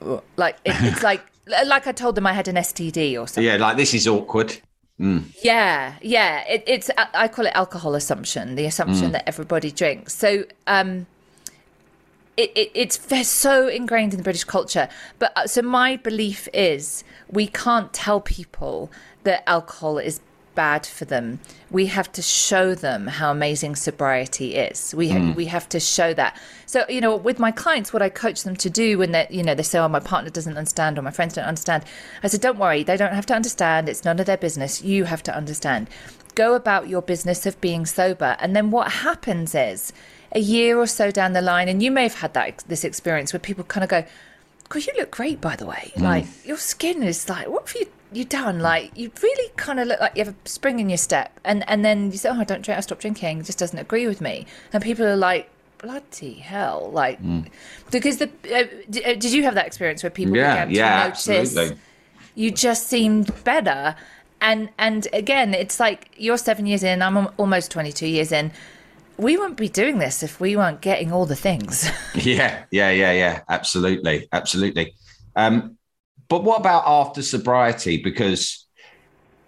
like, 0.36 0.56
it, 0.64 0.74
it's 0.80 1.02
like, 1.02 1.22
like 1.66 1.86
I 1.86 1.92
told 1.92 2.14
them 2.14 2.26
I 2.26 2.32
had 2.32 2.48
an 2.48 2.56
STD 2.56 3.20
or 3.20 3.26
something. 3.26 3.44
Yeah, 3.44 3.56
like 3.56 3.76
this 3.76 3.94
is 3.94 4.08
awkward. 4.08 4.56
Mm. 5.00 5.24
Yeah, 5.42 5.94
yeah. 6.00 6.44
It, 6.48 6.64
it's 6.66 6.90
I 6.96 7.28
call 7.28 7.46
it 7.46 7.52
alcohol 7.54 7.94
assumption, 7.94 8.54
the 8.54 8.64
assumption 8.64 9.10
mm. 9.10 9.12
that 9.12 9.28
everybody 9.28 9.70
drinks. 9.70 10.14
So, 10.14 10.44
um, 10.66 11.06
it, 12.36 12.52
it, 12.54 12.70
it's 12.74 13.28
so 13.28 13.68
ingrained 13.68 14.12
in 14.12 14.18
the 14.18 14.24
British 14.24 14.44
culture. 14.44 14.88
But 15.18 15.32
uh, 15.36 15.46
so 15.46 15.62
my 15.62 15.96
belief 15.96 16.48
is 16.52 17.02
we 17.28 17.46
can't 17.46 17.92
tell 17.92 18.20
people 18.20 18.90
that 19.24 19.42
alcohol 19.48 19.98
is 19.98 20.20
bad 20.54 20.86
for 20.86 21.04
them. 21.04 21.38
We 21.70 21.86
have 21.86 22.10
to 22.12 22.22
show 22.22 22.74
them 22.74 23.06
how 23.06 23.30
amazing 23.30 23.76
sobriety 23.76 24.56
is. 24.56 24.94
We 24.94 25.10
ha- 25.10 25.18
mm. 25.18 25.34
we 25.36 25.46
have 25.46 25.68
to 25.70 25.80
show 25.80 26.14
that. 26.14 26.36
So 26.64 26.84
you 26.88 27.00
know, 27.00 27.14
with 27.14 27.38
my 27.38 27.52
clients, 27.52 27.92
what 27.92 28.02
I 28.02 28.08
coach 28.08 28.42
them 28.42 28.56
to 28.56 28.70
do 28.70 28.98
when 28.98 29.12
they 29.12 29.26
you 29.30 29.42
know 29.42 29.54
they 29.54 29.62
say, 29.62 29.78
"Oh, 29.78 29.88
my 29.88 30.00
partner 30.00 30.30
doesn't 30.30 30.56
understand," 30.56 30.98
or 30.98 31.02
"My 31.02 31.10
friends 31.12 31.34
don't 31.34 31.44
understand," 31.44 31.84
I 32.22 32.28
said, 32.28 32.40
"Don't 32.40 32.58
worry, 32.58 32.82
they 32.82 32.96
don't 32.96 33.14
have 33.14 33.26
to 33.26 33.34
understand. 33.34 33.88
It's 33.88 34.04
none 34.04 34.18
of 34.18 34.26
their 34.26 34.36
business. 34.36 34.82
You 34.82 35.04
have 35.04 35.22
to 35.24 35.36
understand. 35.36 35.88
Go 36.34 36.54
about 36.54 36.88
your 36.88 37.02
business 37.02 37.46
of 37.46 37.60
being 37.60 37.86
sober, 37.86 38.36
and 38.40 38.56
then 38.56 38.70
what 38.70 38.90
happens 38.90 39.54
is." 39.54 39.92
A 40.36 40.38
year 40.38 40.78
or 40.78 40.86
so 40.86 41.10
down 41.10 41.32
the 41.32 41.40
line, 41.40 41.66
and 41.66 41.82
you 41.82 41.90
may 41.90 42.02
have 42.02 42.16
had 42.16 42.34
that 42.34 42.62
this 42.68 42.84
experience 42.84 43.32
where 43.32 43.40
people 43.40 43.64
kind 43.64 43.82
of 43.82 43.88
go, 43.88 44.04
because 44.64 44.86
you 44.86 44.92
look 44.98 45.10
great, 45.10 45.40
by 45.40 45.56
the 45.56 45.64
way. 45.64 45.92
Mm. 45.96 46.02
Like 46.02 46.26
your 46.44 46.58
skin 46.58 47.02
is 47.02 47.28
like, 47.28 47.48
what 47.48 47.66
have 47.66 47.76
you 47.80 47.86
you 48.12 48.24
done? 48.24 48.60
Like 48.60 48.92
you 48.94 49.10
really 49.22 49.50
kind 49.56 49.80
of 49.80 49.88
look 49.88 49.98
like 49.98 50.14
you 50.14 50.24
have 50.24 50.34
a 50.34 50.48
spring 50.48 50.78
in 50.78 50.90
your 50.90 50.98
step, 50.98 51.32
and 51.42 51.68
and 51.70 51.84
then 51.86 52.12
you 52.12 52.18
say, 52.18 52.28
oh, 52.28 52.38
I 52.38 52.44
don't 52.44 52.62
drink, 52.62 52.76
I 52.76 52.82
stop 52.82 53.00
drinking. 53.00 53.40
It 53.40 53.46
just 53.46 53.58
doesn't 53.58 53.78
agree 53.78 54.06
with 54.06 54.20
me, 54.20 54.46
and 54.72 54.82
people 54.82 55.06
are 55.06 55.16
like. 55.16 55.48
Bloody 55.78 56.32
hell! 56.32 56.90
Like, 56.90 57.22
mm. 57.22 57.46
because 57.90 58.16
the 58.16 58.30
uh, 58.50 58.64
did, 58.88 59.04
uh, 59.04 59.14
did, 59.14 59.32
you 59.32 59.42
have 59.42 59.54
that 59.56 59.66
experience 59.66 60.02
where 60.02 60.10
people 60.10 60.34
yeah, 60.34 60.64
began 60.64 60.74
yeah, 60.74 61.02
to 61.02 61.08
notice 61.08 61.28
absolutely. 61.28 61.78
you 62.34 62.50
just 62.50 62.88
seemed 62.88 63.28
better, 63.44 63.94
and 64.40 64.70
and 64.78 65.06
again, 65.12 65.52
it's 65.52 65.78
like 65.78 66.10
you're 66.16 66.38
seven 66.38 66.64
years 66.64 66.82
in, 66.82 67.02
I'm 67.02 67.28
almost 67.36 67.70
twenty 67.70 67.92
two 67.92 68.08
years 68.08 68.32
in 68.32 68.52
we 69.18 69.36
wouldn't 69.36 69.56
be 69.56 69.68
doing 69.68 69.98
this 69.98 70.22
if 70.22 70.40
we 70.40 70.56
weren't 70.56 70.80
getting 70.80 71.12
all 71.12 71.26
the 71.26 71.36
things. 71.36 71.90
yeah, 72.14 72.64
yeah, 72.70 72.90
yeah, 72.90 73.12
yeah. 73.12 73.40
Absolutely, 73.48 74.28
absolutely. 74.32 74.94
Um, 75.34 75.78
but 76.28 76.44
what 76.44 76.60
about 76.60 76.84
after 76.86 77.22
sobriety? 77.22 78.02
Because 78.02 78.66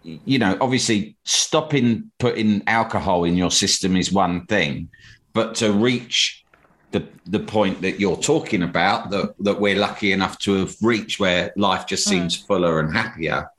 you 0.03 0.39
know, 0.39 0.57
obviously, 0.61 1.17
stopping 1.25 2.11
putting 2.19 2.63
alcohol 2.67 3.25
in 3.25 3.37
your 3.37 3.51
system 3.51 3.97
is 3.97 4.13
one 4.13 4.47
thing, 4.47 4.89
but 5.33 5.55
to 5.57 5.73
reach 5.73 6.45
the 6.93 7.07
the 7.27 7.41
point 7.41 7.83
that 7.83 8.01
you're 8.01 8.17
talking 8.17 8.63
about, 8.63 9.11
that 9.11 9.35
that 9.41 9.61
we're 9.61 9.77
lucky 9.77 10.13
enough 10.13 10.39
to 10.41 10.55
have 10.55 10.75
reached, 10.81 11.21
where 11.21 11.53
life 11.57 11.87
just 11.87 12.05
hmm. 12.05 12.11
seems 12.11 12.43
mm. 12.43 12.47
fuller 12.47 12.81
and 12.81 12.97
happier. 12.97 13.51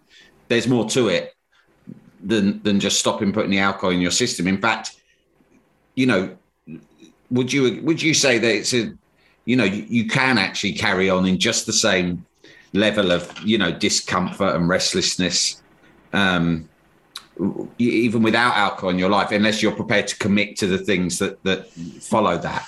There's 0.47 0.67
more 0.67 0.89
to 0.89 1.09
it 1.09 1.33
than 2.23 2.63
than 2.63 2.79
just 2.79 2.99
stopping 2.99 3.31
putting 3.31 3.51
the 3.51 3.59
alcohol 3.59 3.91
in 3.91 4.01
your 4.01 4.11
system. 4.11 4.47
In 4.47 4.59
fact 4.59 4.98
you 5.95 6.05
know, 6.05 6.35
would 7.31 7.51
you 7.51 7.81
would 7.83 8.01
you 8.01 8.13
say 8.13 8.39
that 8.39 8.55
it's 8.55 8.73
a, 8.73 8.93
you 9.45 9.55
know, 9.55 9.63
you, 9.63 9.85
you 9.87 10.07
can 10.07 10.37
actually 10.37 10.73
carry 10.73 11.09
on 11.09 11.25
in 11.25 11.37
just 11.39 11.65
the 11.65 11.73
same 11.73 12.25
level 12.73 13.11
of 13.11 13.31
you 13.43 13.57
know 13.57 13.71
discomfort 13.71 14.55
and 14.55 14.69
restlessness, 14.69 15.61
um, 16.13 16.69
even 17.77 18.21
without 18.21 18.55
alcohol 18.55 18.89
in 18.89 18.99
your 18.99 19.09
life, 19.09 19.31
unless 19.31 19.61
you're 19.61 19.75
prepared 19.75 20.07
to 20.07 20.17
commit 20.17 20.57
to 20.57 20.67
the 20.67 20.77
things 20.77 21.19
that 21.19 21.41
that 21.43 21.69
follow 22.01 22.37
that 22.37 22.67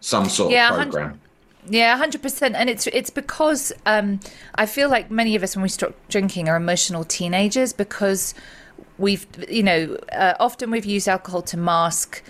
some 0.00 0.28
sort 0.28 0.52
yeah, 0.52 0.70
of 0.70 0.76
program. 0.76 1.20
Yeah, 1.68 1.96
hundred 1.96 2.22
percent, 2.22 2.54
and 2.54 2.70
it's 2.70 2.86
it's 2.88 3.10
because 3.10 3.72
um, 3.84 4.20
I 4.54 4.66
feel 4.66 4.88
like 4.88 5.10
many 5.10 5.36
of 5.36 5.42
us, 5.42 5.54
when 5.54 5.62
we 5.62 5.68
stop 5.68 5.94
drinking, 6.08 6.48
are 6.48 6.56
emotional 6.56 7.04
teenagers 7.04 7.72
because 7.72 8.34
we've, 8.96 9.26
you 9.48 9.62
know, 9.62 9.98
uh, 10.12 10.34
often 10.40 10.70
we've 10.70 10.86
used 10.86 11.08
alcohol 11.08 11.42
to 11.42 11.56
mask 11.56 12.22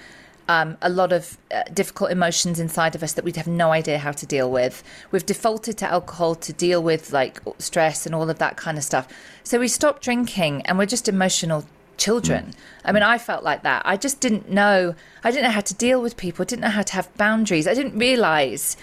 um, 0.48 0.78
a 0.80 0.88
lot 0.88 1.12
of 1.12 1.36
uh, 1.52 1.64
difficult 1.74 2.10
emotions 2.10 2.58
inside 2.58 2.94
of 2.94 3.02
us 3.02 3.12
that 3.12 3.24
we'd 3.24 3.36
have 3.36 3.46
no 3.46 3.70
idea 3.70 3.98
how 3.98 4.12
to 4.12 4.26
deal 4.26 4.50
with. 4.50 4.82
We've 5.10 5.24
defaulted 5.24 5.76
to 5.78 5.86
alcohol 5.86 6.34
to 6.36 6.52
deal 6.54 6.82
with 6.82 7.12
like 7.12 7.40
stress 7.58 8.06
and 8.06 8.14
all 8.14 8.28
of 8.30 8.38
that 8.38 8.56
kind 8.56 8.78
of 8.78 8.84
stuff. 8.84 9.08
So 9.44 9.58
we 9.58 9.68
stop 9.68 10.00
drinking 10.00 10.62
and 10.62 10.78
we're 10.78 10.86
just 10.86 11.08
emotional 11.08 11.64
children. 11.98 12.46
Mm. 12.46 12.54
I 12.86 12.92
mean, 12.92 13.02
I 13.02 13.18
felt 13.18 13.44
like 13.44 13.62
that. 13.62 13.82
I 13.84 13.98
just 13.98 14.20
didn't 14.20 14.50
know. 14.50 14.94
I 15.22 15.30
didn't 15.30 15.44
know 15.44 15.50
how 15.50 15.60
to 15.60 15.74
deal 15.74 16.00
with 16.00 16.16
people. 16.16 16.42
I 16.42 16.46
didn't 16.46 16.62
know 16.62 16.70
how 16.70 16.82
to 16.82 16.94
have 16.94 17.14
boundaries. 17.16 17.66
I 17.66 17.74
didn't 17.74 17.98
realize. 17.98 18.76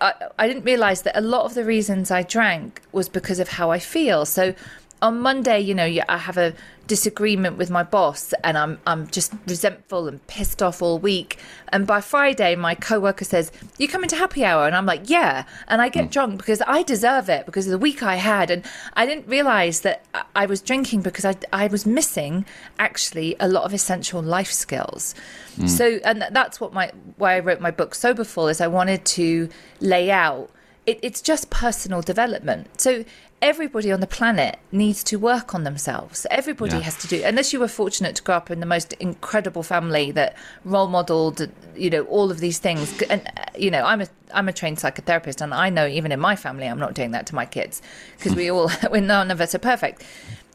I, 0.00 0.12
I 0.38 0.46
didn't 0.46 0.64
realize 0.64 1.02
that 1.02 1.16
a 1.18 1.20
lot 1.20 1.44
of 1.44 1.54
the 1.54 1.64
reasons 1.64 2.10
I 2.10 2.22
drank 2.22 2.82
was 2.92 3.08
because 3.08 3.40
of 3.40 3.48
how 3.48 3.70
I 3.70 3.78
feel. 3.80 4.26
So 4.26 4.54
on 5.02 5.20
Monday, 5.20 5.60
you 5.60 5.74
know, 5.74 5.84
I 6.08 6.18
have 6.18 6.36
a 6.36 6.54
disagreement 6.88 7.56
with 7.58 7.70
my 7.70 7.84
boss 7.84 8.32
and 8.42 8.58
I'm 8.58 8.80
I'm 8.86 9.06
just 9.08 9.32
resentful 9.46 10.08
and 10.08 10.26
pissed 10.26 10.62
off 10.62 10.82
all 10.82 10.98
week. 10.98 11.38
And 11.68 11.86
by 11.86 12.00
Friday 12.00 12.56
my 12.56 12.74
coworker 12.74 13.24
says, 13.24 13.52
"You 13.78 13.86
coming 13.86 14.08
to 14.08 14.16
happy 14.16 14.44
hour?" 14.44 14.66
and 14.66 14.74
I'm 14.74 14.86
like, 14.86 15.08
"Yeah." 15.08 15.44
And 15.68 15.80
I 15.80 15.90
get 15.90 16.06
mm. 16.06 16.10
drunk 16.10 16.38
because 16.38 16.62
I 16.66 16.82
deserve 16.82 17.28
it 17.28 17.46
because 17.46 17.66
of 17.66 17.70
the 17.70 17.78
week 17.78 18.02
I 18.02 18.16
had 18.16 18.50
and 18.50 18.64
I 18.94 19.06
didn't 19.06 19.28
realize 19.28 19.82
that 19.82 20.04
I 20.34 20.46
was 20.46 20.60
drinking 20.60 21.02
because 21.02 21.24
I 21.24 21.36
I 21.52 21.68
was 21.68 21.86
missing 21.86 22.46
actually 22.78 23.36
a 23.38 23.46
lot 23.46 23.64
of 23.64 23.72
essential 23.72 24.22
life 24.22 24.50
skills. 24.50 25.14
Mm. 25.58 25.68
So 25.68 26.00
and 26.04 26.24
that's 26.32 26.60
what 26.60 26.72
my 26.72 26.90
why 27.16 27.36
I 27.36 27.40
wrote 27.40 27.60
my 27.60 27.70
book 27.70 27.94
Soberful 27.94 28.48
is 28.48 28.60
I 28.60 28.68
wanted 28.68 29.04
to 29.04 29.48
lay 29.80 30.10
out 30.10 30.50
it, 30.88 30.98
it's 31.02 31.20
just 31.20 31.50
personal 31.50 32.00
development. 32.00 32.80
So 32.80 33.04
everybody 33.40 33.92
on 33.92 34.00
the 34.00 34.06
planet 34.06 34.58
needs 34.72 35.04
to 35.04 35.16
work 35.16 35.54
on 35.54 35.64
themselves. 35.64 36.26
Everybody 36.30 36.76
yeah. 36.76 36.82
has 36.82 36.96
to 36.98 37.06
do, 37.06 37.22
unless 37.24 37.52
you 37.52 37.60
were 37.60 37.68
fortunate 37.68 38.16
to 38.16 38.22
grow 38.22 38.36
up 38.36 38.50
in 38.50 38.60
the 38.60 38.66
most 38.66 38.92
incredible 38.94 39.62
family 39.62 40.10
that 40.12 40.36
role 40.64 40.88
modeled, 40.88 41.48
you 41.76 41.90
know, 41.90 42.04
all 42.04 42.30
of 42.30 42.40
these 42.40 42.58
things. 42.58 43.00
And 43.02 43.26
uh, 43.36 43.44
you 43.56 43.70
know, 43.70 43.84
I'm 43.84 44.00
a 44.00 44.08
I'm 44.34 44.48
a 44.48 44.52
trained 44.52 44.78
psychotherapist, 44.78 45.40
and 45.40 45.54
I 45.54 45.70
know 45.70 45.86
even 45.86 46.12
in 46.12 46.20
my 46.20 46.36
family, 46.36 46.66
I'm 46.66 46.78
not 46.78 46.94
doing 46.94 47.12
that 47.12 47.26
to 47.28 47.34
my 47.34 47.46
kids 47.46 47.80
because 48.16 48.34
we 48.34 48.50
all, 48.50 48.70
we 48.90 49.00
none 49.00 49.30
of 49.30 49.40
us 49.40 49.54
are 49.54 49.60
perfect. 49.60 50.04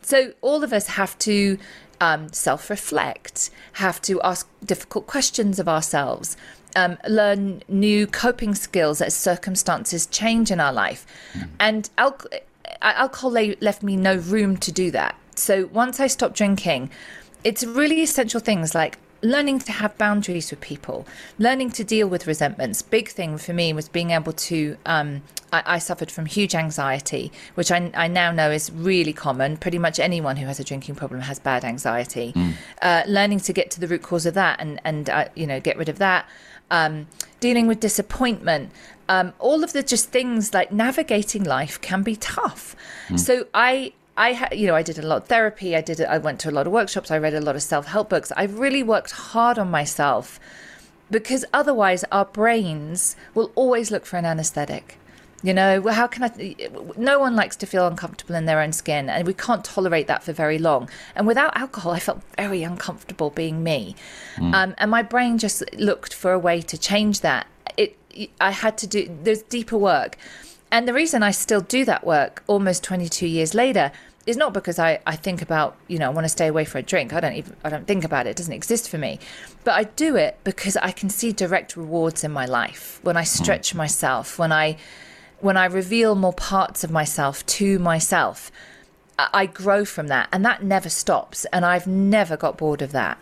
So 0.01 0.33
all 0.41 0.63
of 0.63 0.73
us 0.73 0.87
have 0.87 1.17
to 1.19 1.57
um, 2.01 2.31
self 2.33 2.69
reflect, 2.69 3.49
have 3.73 4.01
to 4.03 4.21
ask 4.21 4.47
difficult 4.63 5.07
questions 5.07 5.59
of 5.59 5.69
ourselves, 5.69 6.35
um, 6.75 6.97
learn 7.07 7.63
new 7.69 8.05
coping 8.07 8.55
skills 8.55 9.01
as 9.01 9.15
circumstances 9.15 10.05
change 10.07 10.51
in 10.51 10.59
our 10.59 10.73
life. 10.73 11.05
Mm. 11.33 11.49
And 11.59 11.89
alcohol 11.97 12.39
left 12.81 13.83
me 13.83 13.95
no 13.95 14.15
room 14.15 14.57
to 14.57 14.71
do 14.71 14.91
that. 14.91 15.15
So 15.35 15.67
once 15.67 15.99
I 15.99 16.07
stopped 16.07 16.35
drinking, 16.35 16.89
it's 17.43 17.63
really 17.63 18.01
essential 18.01 18.39
things 18.39 18.73
like 18.75 18.97
learning 19.23 19.57
to 19.57 19.71
have 19.71 19.97
boundaries 19.97 20.51
with 20.51 20.61
people, 20.61 21.07
learning 21.39 21.71
to 21.71 21.83
deal 21.83 22.07
with 22.07 22.27
resentments. 22.27 22.81
Big 22.81 23.09
thing 23.09 23.37
for 23.37 23.53
me 23.53 23.73
was 23.73 23.89
being 23.89 24.11
able 24.11 24.33
to. 24.33 24.77
Um, 24.85 25.23
I, 25.51 25.63
I, 25.65 25.77
suffered 25.79 26.11
from 26.11 26.25
huge 26.25 26.55
anxiety, 26.55 27.31
which 27.53 27.71
I, 27.71 27.91
I, 27.93 28.07
now 28.07 28.31
know 28.31 28.49
is 28.51 28.71
really 28.71 29.13
common. 29.13 29.55
Pretty 29.57 29.77
much 29.77 29.99
anyone 29.99 30.35
who 30.37 30.47
has 30.47 30.59
a 30.59 30.63
drinking 30.63 30.95
problem 30.95 31.21
has 31.21 31.39
bad 31.39 31.63
anxiety. 31.63 32.33
Mm. 32.35 32.53
Uh, 32.81 33.03
learning 33.07 33.39
to 33.41 33.53
get 33.53 33.69
to 33.71 33.79
the 33.79 33.87
root 33.87 34.01
cause 34.01 34.25
of 34.25 34.33
that 34.33 34.59
and 34.59 34.81
and 34.83 35.09
uh, 35.09 35.25
you 35.35 35.47
know 35.47 35.59
get 35.59 35.77
rid 35.77 35.89
of 35.89 35.99
that. 35.99 36.27
Um, 36.71 37.07
dealing 37.39 37.67
with 37.67 37.79
disappointment. 37.79 38.71
Um, 39.09 39.33
all 39.39 39.63
of 39.63 39.73
the 39.73 39.83
just 39.83 40.09
things 40.09 40.53
like 40.53 40.71
navigating 40.71 41.43
life 41.43 41.79
can 41.81 42.03
be 42.03 42.15
tough. 42.15 42.75
Mm. 43.09 43.19
So 43.19 43.47
I 43.53 43.93
I 44.15 44.33
had, 44.33 44.57
you 44.57 44.67
know, 44.67 44.75
I 44.75 44.83
did 44.83 44.99
a 44.99 45.01
lot 45.01 45.23
of 45.23 45.27
therapy. 45.27 45.75
I 45.75 45.81
did, 45.81 45.99
I 46.01 46.19
went 46.19 46.39
to 46.41 46.49
a 46.49 46.51
lot 46.51 46.67
of 46.67 46.73
workshops. 46.73 47.09
I 47.09 47.17
read 47.17 47.33
a 47.33 47.41
lot 47.41 47.55
of 47.55 47.63
self 47.63 47.87
help 47.87 48.09
books. 48.09 48.31
I 48.37 48.43
really 48.43 48.83
worked 48.83 49.11
hard 49.11 49.57
on 49.57 49.71
myself 49.71 50.39
because 51.09 51.45
otherwise 51.53 52.03
our 52.11 52.25
brains 52.25 53.15
will 53.33 53.51
always 53.55 53.91
look 53.91 54.05
for 54.05 54.17
an 54.17 54.25
anesthetic. 54.25 54.99
You 55.41 55.53
know, 55.53 55.85
how 55.89 56.07
can 56.07 56.23
I? 56.23 56.55
No 56.95 57.19
one 57.19 57.35
likes 57.35 57.57
to 57.57 57.65
feel 57.65 57.85
uncomfortable 57.85 58.33
in 58.33 58.45
their 58.45 58.61
own 58.61 58.71
skin, 58.71 59.09
and 59.09 59.27
we 59.27 59.33
can't 59.33 59.65
tolerate 59.65 60.07
that 60.07 60.23
for 60.23 60.31
very 60.31 60.57
long. 60.57 60.89
And 61.17 61.27
without 61.27 61.57
alcohol, 61.57 61.91
I 61.91 61.99
felt 61.99 62.21
very 62.37 62.63
uncomfortable 62.63 63.29
being 63.29 63.61
me, 63.61 63.93
mm. 64.37 64.53
um, 64.53 64.73
and 64.77 64.89
my 64.89 65.01
brain 65.01 65.37
just 65.37 65.61
looked 65.75 66.13
for 66.13 66.31
a 66.31 66.39
way 66.39 66.61
to 66.61 66.77
change 66.77 67.19
that. 67.19 67.45
It, 67.77 67.97
I 68.39 68.51
had 68.51 68.77
to 68.79 68.87
do. 68.87 69.09
There's 69.23 69.41
deeper 69.41 69.77
work 69.77 70.17
and 70.73 70.87
the 70.87 70.93
reason 70.93 71.21
I 71.21 71.29
still 71.29 71.61
do 71.61 71.85
that 71.85 72.03
work 72.03 72.43
almost 72.47 72.83
22 72.83 73.27
years 73.27 73.53
later 73.53 73.91
is 74.25 74.35
not 74.37 74.53
because 74.53 74.79
I, 74.79 75.01
I 75.05 75.15
think 75.15 75.39
about, 75.43 75.77
you 75.87 75.99
know, 75.99 76.07
I 76.07 76.09
want 76.09 76.25
to 76.25 76.29
stay 76.29 76.47
away 76.47 76.65
for 76.65 76.79
a 76.79 76.81
drink. 76.81 77.13
I 77.13 77.19
don't 77.19 77.35
even, 77.35 77.55
I 77.63 77.69
don't 77.69 77.85
think 77.85 78.03
about 78.03 78.25
it. 78.25 78.31
It 78.31 78.37
doesn't 78.37 78.53
exist 78.53 78.89
for 78.89 78.97
me. 78.97 79.19
But 79.63 79.73
I 79.75 79.83
do 79.83 80.15
it 80.15 80.39
because 80.43 80.75
I 80.77 80.89
can 80.89 81.11
see 81.11 81.31
direct 81.31 81.77
rewards 81.77 82.23
in 82.23 82.31
my 82.31 82.47
life 82.47 82.99
when 83.03 83.15
I 83.15 83.23
stretch 83.23 83.73
mm. 83.73 83.77
myself, 83.77 84.39
when 84.39 84.51
I, 84.51 84.77
when 85.41 85.57
I 85.57 85.65
reveal 85.65 86.15
more 86.15 86.33
parts 86.33 86.83
of 86.83 86.89
myself 86.89 87.45
to 87.45 87.77
myself. 87.77 88.51
I 89.19 89.45
grow 89.45 89.85
from 89.85 90.07
that, 90.07 90.27
and 90.31 90.43
that 90.43 90.63
never 90.63 90.89
stops. 90.89 91.45
And 91.53 91.63
I've 91.63 91.85
never 91.85 92.35
got 92.35 92.57
bored 92.57 92.81
of 92.81 92.93
that. 92.93 93.19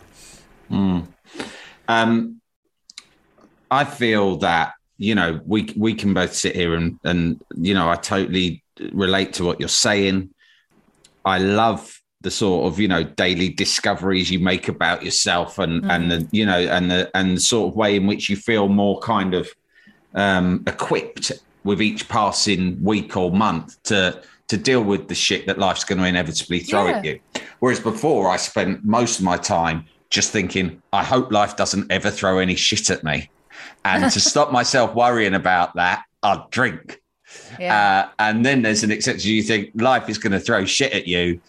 Mm. 0.71 1.07
Um, 1.89 2.40
I 3.71 3.85
feel 3.85 4.37
that 4.37 4.73
you 5.01 5.15
know, 5.15 5.41
we 5.47 5.73
we 5.75 5.95
can 5.95 6.13
both 6.13 6.35
sit 6.35 6.55
here 6.55 6.75
and 6.75 6.99
and 7.03 7.43
you 7.55 7.73
know, 7.73 7.89
I 7.89 7.95
totally 7.95 8.63
relate 8.91 9.33
to 9.33 9.43
what 9.43 9.59
you're 9.59 9.67
saying. 9.67 10.29
I 11.25 11.39
love 11.39 11.99
the 12.21 12.29
sort 12.29 12.71
of 12.71 12.79
you 12.79 12.87
know 12.87 13.03
daily 13.03 13.49
discoveries 13.49 14.29
you 14.29 14.39
make 14.39 14.67
about 14.67 15.03
yourself 15.03 15.57
and 15.57 15.81
mm. 15.81 15.89
and 15.89 16.11
the 16.11 16.27
you 16.31 16.45
know 16.45 16.59
and 16.59 16.91
the 16.91 17.09
and 17.15 17.37
the 17.37 17.41
sort 17.41 17.71
of 17.71 17.75
way 17.75 17.95
in 17.95 18.05
which 18.05 18.29
you 18.29 18.35
feel 18.35 18.67
more 18.67 18.99
kind 18.99 19.33
of 19.33 19.49
um, 20.13 20.63
equipped 20.67 21.31
with 21.63 21.81
each 21.81 22.07
passing 22.07 22.81
week 22.83 23.17
or 23.17 23.31
month 23.31 23.81
to 23.83 24.21
to 24.49 24.57
deal 24.57 24.83
with 24.83 25.07
the 25.07 25.15
shit 25.15 25.47
that 25.47 25.57
life's 25.57 25.83
going 25.83 25.97
to 25.97 26.05
inevitably 26.05 26.59
throw 26.59 26.87
yeah. 26.87 26.97
at 26.97 27.05
you. 27.05 27.19
Whereas 27.59 27.79
before, 27.79 28.29
I 28.29 28.37
spent 28.37 28.85
most 28.85 29.17
of 29.17 29.25
my 29.25 29.37
time 29.37 29.85
just 30.11 30.31
thinking, 30.31 30.79
I 30.93 31.03
hope 31.03 31.31
life 31.31 31.55
doesn't 31.55 31.91
ever 31.91 32.11
throw 32.11 32.37
any 32.37 32.55
shit 32.55 32.91
at 32.91 33.03
me. 33.03 33.31
And 33.83 34.11
to 34.11 34.19
stop 34.19 34.51
myself 34.51 34.93
worrying 34.93 35.33
about 35.33 35.75
that, 35.75 36.03
I'd 36.23 36.49
drink. 36.51 37.01
Yeah. 37.59 38.07
Uh, 38.07 38.09
and 38.19 38.45
then 38.45 38.61
there's 38.61 38.83
an 38.83 38.91
exception. 38.91 39.31
You 39.31 39.43
think 39.43 39.71
life 39.75 40.09
is 40.09 40.17
going 40.17 40.33
to 40.33 40.39
throw 40.39 40.65
shit 40.65 40.93
at 40.93 41.07
you. 41.07 41.39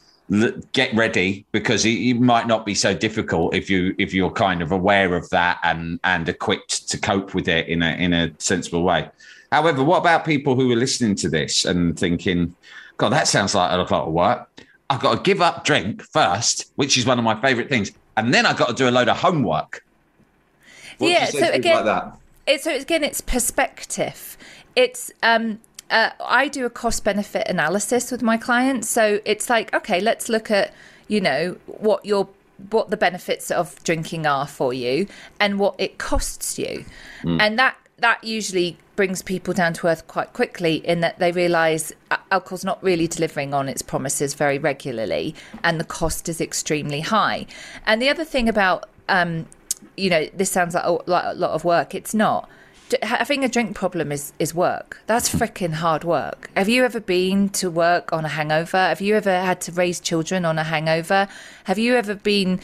Get 0.73 0.95
ready 0.95 1.45
because 1.53 1.85
it, 1.85 1.91
it, 1.91 2.15
might 2.15 2.47
not 2.47 2.65
be 2.65 2.75
so 2.75 2.95
difficult 2.95 3.55
if 3.55 3.69
you 3.69 3.95
if 3.99 4.15
you're 4.15 4.31
kind 4.31 4.63
of 4.63 4.73
aware 4.73 5.15
of 5.15 5.29
that 5.29 5.59
and 5.63 6.01
and 6.05 6.27
equipped 6.27 6.89
to 6.89 6.99
cope 6.99 7.35
with 7.35 7.49
it 7.49 7.69
in 7.69 7.83
a 7.83 7.91
in 7.97 8.15
a 8.15 8.33
sensible 8.39 8.83
way. 8.83 9.11
However, 9.51 9.83
what 9.85 9.99
about 9.99 10.25
people 10.25 10.55
who 10.55 10.73
are 10.73 10.77
listening 10.77 11.17
to 11.17 11.29
this 11.29 11.67
and 11.67 11.99
thinking, 11.99 12.55
"God, 12.97 13.11
that 13.11 13.29
sounds 13.29 13.55
like 13.55 13.73
a 13.73 13.77
lot 13.77 13.93
of 13.93 14.13
work." 14.13 14.49
I've 14.89 15.01
got 15.01 15.17
to 15.17 15.21
give 15.23 15.43
up 15.43 15.65
drink 15.65 16.03
first, 16.03 16.73
which 16.77 16.97
is 16.97 17.05
one 17.05 17.19
of 17.19 17.25
my 17.25 17.39
favorite 17.43 17.69
things, 17.69 17.93
and 18.17 18.33
then 18.33 18.47
I've 18.47 18.57
got 18.57 18.69
to 18.69 18.75
do 18.75 18.89
a 18.89 18.93
load 18.93 19.09
of 19.09 19.19
homework. 19.19 19.85
What 20.97 21.11
yeah. 21.11 21.27
So 21.27 21.51
again, 21.51 21.85
like 21.85 22.13
it's 22.47 22.65
so 22.65 22.75
again, 22.75 23.05
it's 23.05 23.21
perspective. 23.21 24.37
It's 24.75 25.13
um, 25.23 25.61
uh, 25.91 26.11
I 26.25 26.49
do 26.49 26.65
a 26.65 26.71
cost 26.71 27.05
benefit 27.05 27.47
analysis 27.49 28.11
with 28.11 28.23
my 28.23 28.37
clients. 28.37 28.89
So 28.89 29.21
it's 29.25 29.51
like, 29.51 29.75
okay, 29.75 30.01
let's 30.01 30.29
look 30.29 30.51
at 30.51 30.73
you 31.09 31.21
know 31.21 31.57
what 31.67 32.05
your 32.05 32.29
what 32.71 32.91
the 32.91 32.97
benefits 32.97 33.51
of 33.51 33.83
drinking 33.83 34.27
are 34.27 34.47
for 34.47 34.73
you 34.73 35.07
and 35.41 35.59
what 35.59 35.75
it 35.79 35.99
costs 35.99 36.59
you, 36.59 36.85
mm. 37.23 37.41
and 37.41 37.59
that 37.59 37.77
that 37.99 38.23
usually 38.25 38.79
brings 38.97 39.23
people 39.23 39.55
down 39.55 39.73
to 39.73 39.87
earth 39.87 40.07
quite 40.07 40.33
quickly 40.33 40.77
in 40.87 41.01
that 41.01 41.19
they 41.19 41.33
realize 41.33 41.93
alcohol's 42.31 42.65
not 42.65 42.83
really 42.83 43.07
delivering 43.07 43.55
on 43.55 43.69
its 43.69 43.81
promises 43.81 44.35
very 44.35 44.59
regularly 44.59 45.35
and 45.65 45.81
the 45.81 45.85
cost 45.85 46.29
is 46.29 46.41
extremely 46.41 47.01
high. 47.01 47.47
And 47.87 48.03
the 48.03 48.11
other 48.11 48.25
thing 48.25 48.49
about 48.49 48.89
um, 49.09 49.47
you 49.97 50.11
know, 50.11 50.27
this 50.35 50.51
sounds 50.51 50.75
like 50.75 50.85
a, 50.85 50.99
like 51.07 51.25
a 51.25 51.35
lot 51.35 51.51
of 51.51 51.65
work. 51.65 51.95
It's 51.95 52.15
not. 52.15 52.49
Having 53.03 53.45
a 53.45 53.49
drink 53.49 53.75
problem 53.75 54.13
is, 54.13 54.33
is 54.39 54.55
work. 54.55 55.01
That's 55.07 55.33
freaking 55.33 55.75
hard 55.75 56.05
work. 56.05 56.51
Have 56.57 56.69
you 56.69 56.85
ever 56.85 57.01
been 57.01 57.49
to 57.51 57.71
work 57.71 58.13
on 58.13 58.25
a 58.25 58.29
hangover? 58.29 58.77
Have 58.77 59.01
you 59.01 59.17
ever 59.17 59.41
had 59.41 59.61
to 59.63 59.73
raise 59.73 60.01
children 60.01 60.45
on 60.45 60.59
a 60.59 60.65
hangover? 60.65 61.29
Have 61.65 61.79
you 61.79 61.97
ever 61.97 62.15
been 62.15 62.61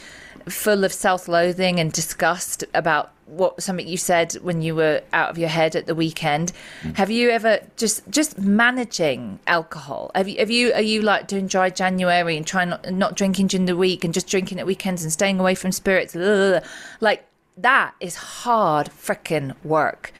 full 0.47 0.83
of 0.83 0.93
self 0.93 1.27
loathing 1.27 1.79
and 1.79 1.91
disgust 1.91 2.63
about 2.73 3.11
what 3.29 3.61
something 3.61 3.87
you 3.87 3.97
said 3.97 4.33
when 4.41 4.61
you 4.61 4.75
were 4.75 5.01
out 5.13 5.29
of 5.29 5.37
your 5.37 5.49
head 5.49 5.75
at 5.75 5.85
the 5.85 5.95
weekend. 5.95 6.51
Mm. 6.81 6.97
Have 6.97 7.11
you 7.11 7.29
ever 7.29 7.59
just 7.77 8.09
just 8.09 8.37
managing 8.39 9.39
alcohol? 9.47 10.11
Have 10.15 10.27
you 10.27 10.37
have 10.39 10.49
you 10.49 10.73
are 10.73 10.81
you 10.81 11.01
like 11.01 11.27
doing 11.27 11.47
dry 11.47 11.69
January 11.69 12.35
and 12.35 12.45
trying 12.45 12.69
not 12.69 12.91
not 12.91 13.15
drinking 13.15 13.47
during 13.47 13.65
the 13.65 13.77
week 13.77 14.03
and 14.03 14.13
just 14.13 14.27
drinking 14.27 14.59
at 14.59 14.65
weekends 14.65 15.03
and 15.03 15.11
staying 15.11 15.39
away 15.39 15.55
from 15.55 15.71
spirits? 15.71 16.15
Ugh. 16.15 16.63
Like 16.99 17.25
that 17.57 17.93
is 17.99 18.15
hard 18.15 18.87
freaking 18.87 19.55
work. 19.63 20.13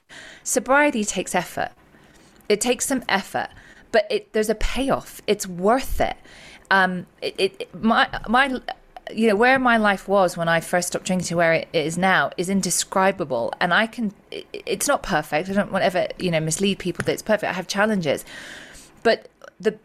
Sobriety 0.49 1.05
takes 1.05 1.35
effort. 1.35 1.69
It 2.49 2.59
takes 2.59 2.87
some 2.87 3.03
effort, 3.07 3.49
but 3.91 4.07
it, 4.09 4.33
there's 4.33 4.49
a 4.49 4.55
payoff. 4.55 5.21
It's 5.27 5.45
worth 5.45 6.01
it. 6.01 6.17
Um, 6.71 7.05
it, 7.21 7.35
it 7.37 7.83
my 7.83 8.09
my 8.27 8.59
you 9.13 9.27
know 9.27 9.35
where 9.35 9.59
my 9.59 9.77
life 9.77 10.07
was 10.07 10.35
when 10.35 10.47
I 10.47 10.59
first 10.59 10.87
stopped 10.87 11.05
drinking 11.05 11.27
to 11.27 11.35
where 11.35 11.53
it 11.53 11.67
is 11.71 11.99
now 11.99 12.31
is 12.35 12.49
indescribable, 12.49 13.53
and 13.59 13.71
I 13.71 13.85
can. 13.85 14.11
It's 14.51 14.87
not 14.87 15.03
perfect. 15.03 15.49
I 15.49 15.53
don't 15.53 15.71
want 15.71 15.83
to 15.83 15.85
ever 15.85 16.07
you 16.17 16.31
know 16.31 16.39
mislead 16.39 16.79
people 16.79 17.03
that 17.05 17.11
it's 17.11 17.21
perfect. 17.21 17.51
I 17.51 17.53
have 17.53 17.67
challenges, 17.67 18.25
but 19.03 19.29
the 19.59 19.77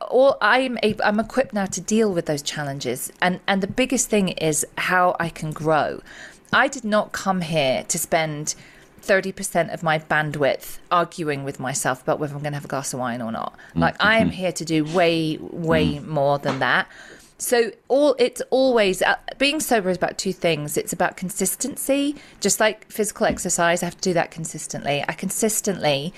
all 0.00 0.36
I'm 0.40 0.78
able, 0.84 1.02
I'm 1.04 1.18
equipped 1.18 1.54
now 1.54 1.66
to 1.66 1.80
deal 1.80 2.12
with 2.12 2.26
those 2.26 2.42
challenges, 2.42 3.10
and 3.20 3.40
and 3.48 3.64
the 3.64 3.66
biggest 3.82 4.08
thing 4.08 4.28
is 4.28 4.64
how 4.76 5.16
I 5.18 5.28
can 5.28 5.50
grow. 5.50 6.02
I 6.52 6.68
did 6.68 6.84
not 6.84 7.10
come 7.10 7.40
here 7.40 7.82
to 7.88 7.98
spend. 7.98 8.54
30% 9.08 9.72
of 9.72 9.82
my 9.82 9.98
bandwidth 9.98 10.78
arguing 10.90 11.42
with 11.42 11.58
myself 11.58 12.02
about 12.02 12.20
whether 12.20 12.34
I'm 12.34 12.42
going 12.42 12.52
to 12.52 12.58
have 12.58 12.64
a 12.64 12.68
glass 12.68 12.92
of 12.92 13.00
wine 13.00 13.22
or 13.22 13.32
not. 13.32 13.56
Like, 13.74 13.94
mm-hmm. 13.94 14.06
I 14.06 14.18
am 14.18 14.30
here 14.30 14.52
to 14.52 14.64
do 14.64 14.84
way, 14.84 15.38
way 15.38 15.94
mm. 15.94 16.06
more 16.06 16.38
than 16.38 16.58
that. 16.58 16.86
So 17.38 17.70
all 17.86 18.16
it's 18.18 18.42
always 18.50 19.00
uh, 19.00 19.14
being 19.38 19.60
sober 19.60 19.90
is 19.90 19.96
about 19.96 20.18
two 20.18 20.32
things. 20.32 20.76
It's 20.76 20.92
about 20.92 21.16
consistency, 21.16 22.16
just 22.40 22.58
like 22.58 22.90
physical 22.90 23.26
exercise. 23.26 23.82
I 23.82 23.86
have 23.86 23.96
to 23.96 24.10
do 24.10 24.12
that 24.14 24.32
consistently. 24.32 25.04
I 25.08 25.12
consistently 25.12 26.12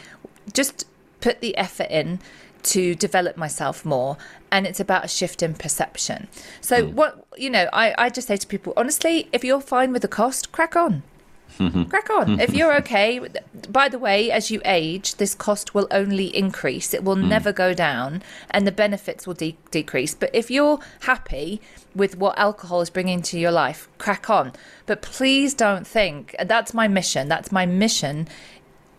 just 0.54 0.86
put 1.20 1.40
the 1.40 1.56
effort 1.58 1.88
in 1.90 2.20
to 2.62 2.94
develop 2.94 3.36
myself 3.36 3.84
more 3.84 4.16
and 4.50 4.66
it's 4.66 4.80
about 4.80 5.04
a 5.04 5.08
shift 5.08 5.42
in 5.42 5.54
perception 5.54 6.28
so 6.60 6.82
mm. 6.84 6.92
what 6.92 7.24
you 7.38 7.48
know 7.48 7.68
I, 7.72 7.94
I 7.96 8.10
just 8.10 8.28
say 8.28 8.36
to 8.36 8.46
people 8.46 8.74
honestly 8.76 9.28
if 9.32 9.42
you're 9.42 9.62
fine 9.62 9.92
with 9.92 10.02
the 10.02 10.08
cost 10.08 10.52
crack 10.52 10.76
on 10.76 11.02
Crack 11.88 12.10
on. 12.10 12.40
if 12.40 12.54
you're 12.54 12.74
okay, 12.76 13.20
by 13.68 13.88
the 13.88 13.98
way, 13.98 14.30
as 14.30 14.50
you 14.50 14.60
age, 14.64 15.16
this 15.16 15.34
cost 15.34 15.74
will 15.74 15.88
only 15.90 16.34
increase. 16.36 16.94
It 16.94 17.04
will 17.04 17.16
mm. 17.16 17.28
never 17.28 17.52
go 17.52 17.74
down 17.74 18.22
and 18.50 18.66
the 18.66 18.72
benefits 18.72 19.26
will 19.26 19.34
de- 19.34 19.58
decrease. 19.70 20.14
But 20.14 20.30
if 20.34 20.50
you're 20.50 20.78
happy 21.00 21.60
with 21.94 22.16
what 22.16 22.38
alcohol 22.38 22.80
is 22.80 22.90
bringing 22.90 23.22
to 23.22 23.38
your 23.38 23.50
life, 23.50 23.88
crack 23.98 24.30
on. 24.30 24.52
But 24.86 25.02
please 25.02 25.54
don't 25.54 25.86
think, 25.86 26.34
that's 26.44 26.72
my 26.72 26.88
mission, 26.88 27.28
that's 27.28 27.52
my 27.52 27.66
mission 27.66 28.28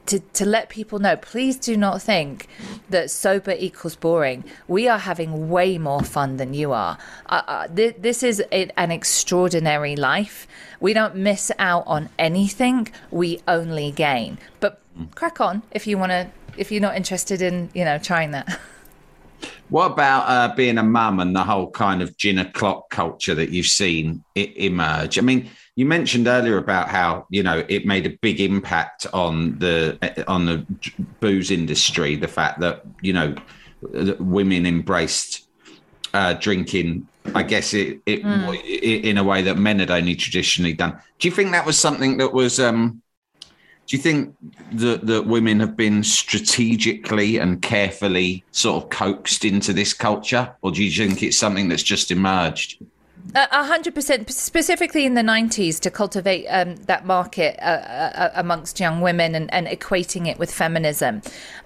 to, 0.08 0.20
to 0.20 0.46
let 0.46 0.70
people 0.70 1.00
know, 1.00 1.16
please 1.16 1.58
do 1.58 1.78
not 1.78 2.02
think 2.02 2.48
that 2.90 3.12
sober 3.12 3.56
equals 3.58 3.96
boring. 3.96 4.44
We 4.68 4.88
are 4.88 4.98
having 4.98 5.50
way 5.50 5.78
more 5.78 6.02
fun 6.04 6.38
than 6.38 6.54
you 6.54 6.72
are. 6.74 6.98
Uh, 7.28 7.42
uh, 7.48 7.68
th- 7.68 7.98
this 8.00 8.24
is 8.24 8.44
a, 8.52 8.70
an 8.78 8.92
extraordinary 8.92 9.96
life. 9.96 10.48
We 10.80 10.94
don't 10.94 11.16
miss 11.16 11.52
out 11.60 11.84
on 11.86 12.10
anything. 12.18 12.92
We 13.12 13.42
only 13.48 13.92
gain. 13.92 14.38
But 14.60 14.82
crack 15.16 15.40
on 15.40 15.64
if 15.72 15.88
you 15.88 15.98
want 15.98 16.12
to. 16.12 16.30
If 16.58 16.70
you're 16.70 16.82
not 16.82 16.98
interested 16.98 17.42
in, 17.42 17.70
you 17.74 17.86
know, 17.86 17.98
trying 17.98 18.32
that. 18.32 18.60
What 19.72 19.94
about 19.94 20.24
uh, 20.28 20.54
being 20.54 20.78
a 20.78 20.84
mum 20.84 21.22
and 21.22 21.34
the 21.34 21.46
whole 21.46 21.72
kind 21.72 22.02
of 22.02 22.18
gin 22.18 22.40
o'clock 22.40 22.90
culture 22.90 23.34
that 23.34 23.52
you've 23.52 23.68
seen 23.68 24.22
it 24.36 24.58
emerge? 24.58 25.18
I 25.18 25.22
mean, 25.22 25.50
you 25.78 25.86
mentioned 25.86 26.28
earlier 26.28 26.58
about 26.58 26.90
how 26.90 27.26
you 27.30 27.42
know 27.42 27.64
it 27.70 27.86
made 27.86 28.06
a 28.06 28.18
big 28.22 28.42
impact 28.42 29.08
on 29.14 29.58
the 29.60 29.98
on 30.28 30.46
the 30.46 30.66
booze 31.22 31.52
industry. 31.52 32.18
The 32.18 32.28
fact 32.28 32.60
that 32.60 32.84
you 33.02 33.14
know 33.14 33.34
that 33.94 34.20
women 34.20 34.66
embraced 34.66 35.48
uh, 36.14 36.34
drinking. 36.34 37.08
I 37.34 37.44
guess 37.44 37.74
it, 37.74 38.02
it, 38.06 38.24
mm. 38.24 38.54
it, 38.66 39.06
in 39.06 39.18
a 39.20 39.24
way 39.24 39.42
that 39.44 39.58
men 39.58 39.80
had 39.80 39.92
only 39.92 40.16
traditionally 40.16 40.74
done. 40.74 41.00
Do 41.20 41.30
you 41.30 41.34
think 41.34 41.52
that 41.52 41.66
was 41.66 41.80
something 41.80 42.18
that 42.18 42.34
was? 42.34 42.60
Um, 42.60 43.01
do 43.88 43.98
you 43.98 44.02
think 44.02 44.36
that 44.74 45.06
that 45.08 45.26
women 45.26 45.60
have 45.60 45.76
been 45.76 46.04
strategically 46.04 47.38
and 47.38 47.62
carefully 47.62 48.44
sort 48.52 48.84
of 48.84 48.90
coaxed 48.90 49.44
into 49.44 49.74
this 49.74 49.94
culture, 49.94 50.54
or 50.62 50.72
do 50.72 50.84
you 50.84 50.92
think 50.92 51.22
it's 51.22 51.38
something 51.38 51.68
that's 51.68 51.84
just 51.84 52.12
emerged? 52.12 52.82
A 53.36 53.64
hundred 53.66 53.94
percent, 53.94 54.30
specifically 54.32 55.06
in 55.06 55.14
the 55.14 55.22
'90s, 55.22 55.80
to 55.82 55.92
cultivate 55.92 56.48
um, 56.48 56.76
that 56.88 57.06
market 57.06 57.58
uh, 57.62 57.66
uh, 57.66 58.32
amongst 58.36 58.80
young 58.80 59.00
women 59.00 59.36
and, 59.36 59.54
and, 59.54 59.68
equating 59.68 60.28
it 60.28 60.40
with 60.40 60.52
feminism. 60.52 61.22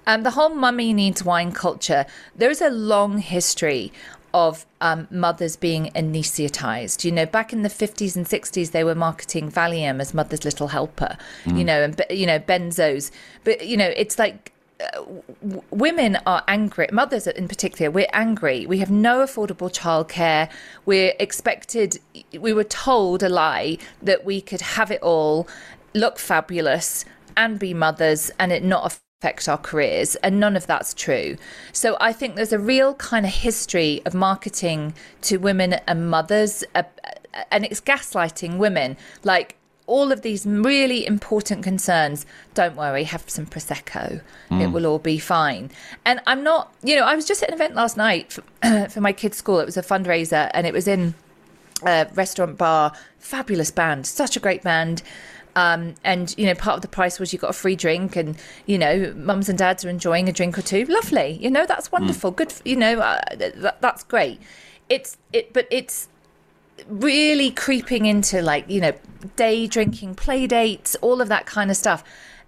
Um, 0.06 0.22
the 0.22 0.30
whole 0.30 0.50
"mummy 0.50 0.92
needs 0.92 1.24
wine" 1.24 1.52
culture. 1.52 2.06
There's 2.36 2.60
a 2.60 2.70
long 2.70 3.18
history 3.18 3.92
of 4.36 4.66
um, 4.82 5.08
mothers 5.10 5.56
being 5.56 5.90
anaesthetized. 5.94 7.06
You 7.06 7.10
know, 7.10 7.24
back 7.24 7.54
in 7.54 7.62
the 7.62 7.70
50s 7.70 8.16
and 8.16 8.26
60s, 8.26 8.70
they 8.72 8.84
were 8.84 8.94
marketing 8.94 9.50
Valium 9.50 9.98
as 9.98 10.12
mother's 10.12 10.44
little 10.44 10.68
helper, 10.68 11.16
mm. 11.44 11.58
you 11.58 11.64
know, 11.64 11.82
and, 11.82 12.02
you 12.10 12.26
know, 12.26 12.38
benzos. 12.38 13.10
But, 13.44 13.66
you 13.66 13.78
know, 13.78 13.90
it's 13.96 14.18
like 14.18 14.52
uh, 14.78 15.02
women 15.70 16.18
are 16.26 16.44
angry, 16.48 16.86
mothers 16.92 17.26
in 17.26 17.48
particular, 17.48 17.90
we're 17.90 18.10
angry. 18.12 18.66
We 18.66 18.76
have 18.80 18.90
no 18.90 19.24
affordable 19.24 19.72
childcare. 19.72 20.50
We're 20.84 21.14
expected, 21.18 21.98
we 22.38 22.52
were 22.52 22.64
told 22.64 23.22
a 23.22 23.30
lie 23.30 23.78
that 24.02 24.26
we 24.26 24.42
could 24.42 24.60
have 24.60 24.90
it 24.90 25.00
all, 25.00 25.48
look 25.94 26.18
fabulous, 26.18 27.06
and 27.38 27.58
be 27.58 27.72
mothers, 27.72 28.30
and 28.38 28.52
it 28.52 28.62
not 28.62 28.98
affect 29.26 29.48
our 29.48 29.58
careers 29.58 30.14
and 30.16 30.38
none 30.38 30.56
of 30.56 30.66
that's 30.66 30.94
true. 30.94 31.36
So 31.72 31.96
i 32.00 32.12
think 32.12 32.36
there's 32.36 32.52
a 32.52 32.58
real 32.58 32.94
kind 32.94 33.26
of 33.26 33.32
history 33.32 34.02
of 34.06 34.14
marketing 34.14 34.94
to 35.22 35.38
women 35.38 35.74
and 35.88 36.08
mothers 36.08 36.64
uh, 36.74 36.84
and 37.50 37.64
it's 37.64 37.80
gaslighting 37.80 38.56
women. 38.56 38.96
Like 39.24 39.56
all 39.86 40.10
of 40.10 40.22
these 40.22 40.46
really 40.46 41.06
important 41.06 41.62
concerns 41.62 42.26
don't 42.54 42.76
worry 42.76 43.04
have 43.04 43.28
some 43.28 43.46
prosecco. 43.46 44.20
Mm. 44.50 44.62
it 44.62 44.68
will 44.68 44.86
all 44.86 45.00
be 45.00 45.18
fine. 45.18 45.70
And 46.04 46.20
i'm 46.26 46.42
not 46.44 46.72
you 46.82 46.94
know 46.96 47.04
i 47.04 47.14
was 47.16 47.26
just 47.26 47.42
at 47.42 47.48
an 47.48 47.54
event 47.54 47.74
last 47.74 47.96
night 47.96 48.32
for, 48.32 48.42
for 48.90 49.00
my 49.00 49.12
kids 49.12 49.36
school. 49.36 49.58
It 49.58 49.66
was 49.66 49.76
a 49.76 49.82
fundraiser 49.82 50.50
and 50.54 50.66
it 50.66 50.72
was 50.72 50.86
in 50.86 51.14
a 51.84 52.06
restaurant 52.14 52.56
bar. 52.56 52.92
Fabulous 53.18 53.72
band 53.72 54.06
such 54.06 54.36
a 54.36 54.40
great 54.40 54.62
band 54.62 55.02
um, 55.56 55.94
and 56.04 56.34
you 56.36 56.44
know, 56.44 56.54
part 56.54 56.76
of 56.76 56.82
the 56.82 56.88
price 56.88 57.18
was 57.18 57.32
you 57.32 57.38
got 57.38 57.50
a 57.50 57.54
free 57.54 57.76
drink, 57.76 58.14
and 58.14 58.36
you 58.66 58.76
know, 58.76 59.12
mums 59.16 59.48
and 59.48 59.58
dads 59.58 59.84
are 59.84 59.88
enjoying 59.88 60.28
a 60.28 60.32
drink 60.32 60.58
or 60.58 60.62
two. 60.62 60.84
Lovely, 60.84 61.38
you 61.40 61.50
know, 61.50 61.64
that's 61.64 61.90
wonderful. 61.90 62.30
Mm. 62.32 62.36
Good, 62.36 62.54
you 62.64 62.76
know, 62.76 63.00
uh, 63.00 63.20
that, 63.34 63.80
that's 63.80 64.04
great. 64.04 64.38
It's 64.90 65.16
it, 65.32 65.54
but 65.54 65.66
it's 65.70 66.08
really 66.88 67.50
creeping 67.50 68.04
into 68.04 68.42
like 68.42 68.68
you 68.68 68.82
know, 68.82 68.92
day 69.34 69.66
drinking, 69.66 70.14
play 70.14 70.46
dates, 70.46 70.94
all 71.00 71.22
of 71.22 71.28
that 71.28 71.46
kind 71.46 71.70
of 71.70 71.76
stuff. 71.76 72.04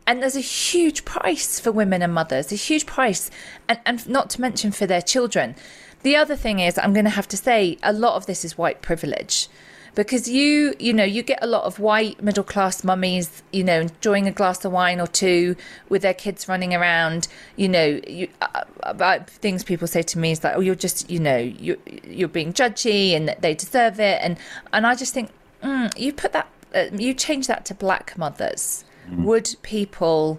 And 0.06 0.22
there's 0.22 0.36
a 0.36 0.40
huge 0.40 1.04
price 1.06 1.58
for 1.58 1.72
women 1.72 2.02
and 2.02 2.12
mothers, 2.12 2.52
a 2.52 2.56
huge 2.56 2.86
price, 2.86 3.30
and, 3.68 3.78
and 3.84 4.08
not 4.08 4.30
to 4.30 4.40
mention 4.40 4.70
for 4.70 4.86
their 4.86 5.02
children. 5.02 5.54
The 6.02 6.16
other 6.16 6.36
thing 6.36 6.60
is, 6.60 6.78
I'm 6.78 6.92
going 6.92 7.04
to 7.04 7.10
have 7.10 7.28
to 7.28 7.36
say, 7.36 7.76
a 7.82 7.92
lot 7.92 8.14
of 8.16 8.24
this 8.24 8.42
is 8.44 8.56
white 8.56 8.80
privilege 8.80 9.48
because 9.94 10.28
you 10.28 10.74
you 10.78 10.92
know 10.92 11.04
you 11.04 11.22
get 11.22 11.38
a 11.42 11.46
lot 11.46 11.64
of 11.64 11.78
white 11.78 12.22
middle 12.22 12.44
class 12.44 12.84
mummies 12.84 13.42
you 13.52 13.64
know 13.64 13.80
enjoying 13.80 14.26
a 14.26 14.30
glass 14.30 14.64
of 14.64 14.72
wine 14.72 15.00
or 15.00 15.06
two 15.06 15.56
with 15.88 16.02
their 16.02 16.14
kids 16.14 16.48
running 16.48 16.74
around. 16.74 17.28
You 17.56 17.68
know 17.68 18.00
you, 18.06 18.28
uh, 18.40 18.64
about 18.82 19.28
things 19.28 19.64
people 19.64 19.86
say 19.86 20.02
to 20.02 20.18
me 20.18 20.32
is 20.32 20.44
like 20.44 20.56
oh 20.56 20.60
you're 20.60 20.74
just 20.74 21.10
you 21.10 21.18
know 21.18 21.36
you 21.36 21.78
you're 22.04 22.28
being 22.28 22.52
judgy 22.52 23.12
and 23.12 23.28
that 23.28 23.42
they 23.42 23.54
deserve 23.54 24.00
it. 24.00 24.20
And 24.22 24.38
and 24.72 24.86
I 24.86 24.94
just 24.94 25.14
think 25.14 25.30
mm, 25.62 25.96
you 25.98 26.12
put 26.12 26.32
that 26.32 26.48
uh, 26.74 26.86
you 26.92 27.14
change 27.14 27.46
that 27.46 27.64
to 27.66 27.74
black 27.74 28.16
mothers. 28.16 28.84
Mm. 29.10 29.24
would 29.24 29.56
people 29.62 30.38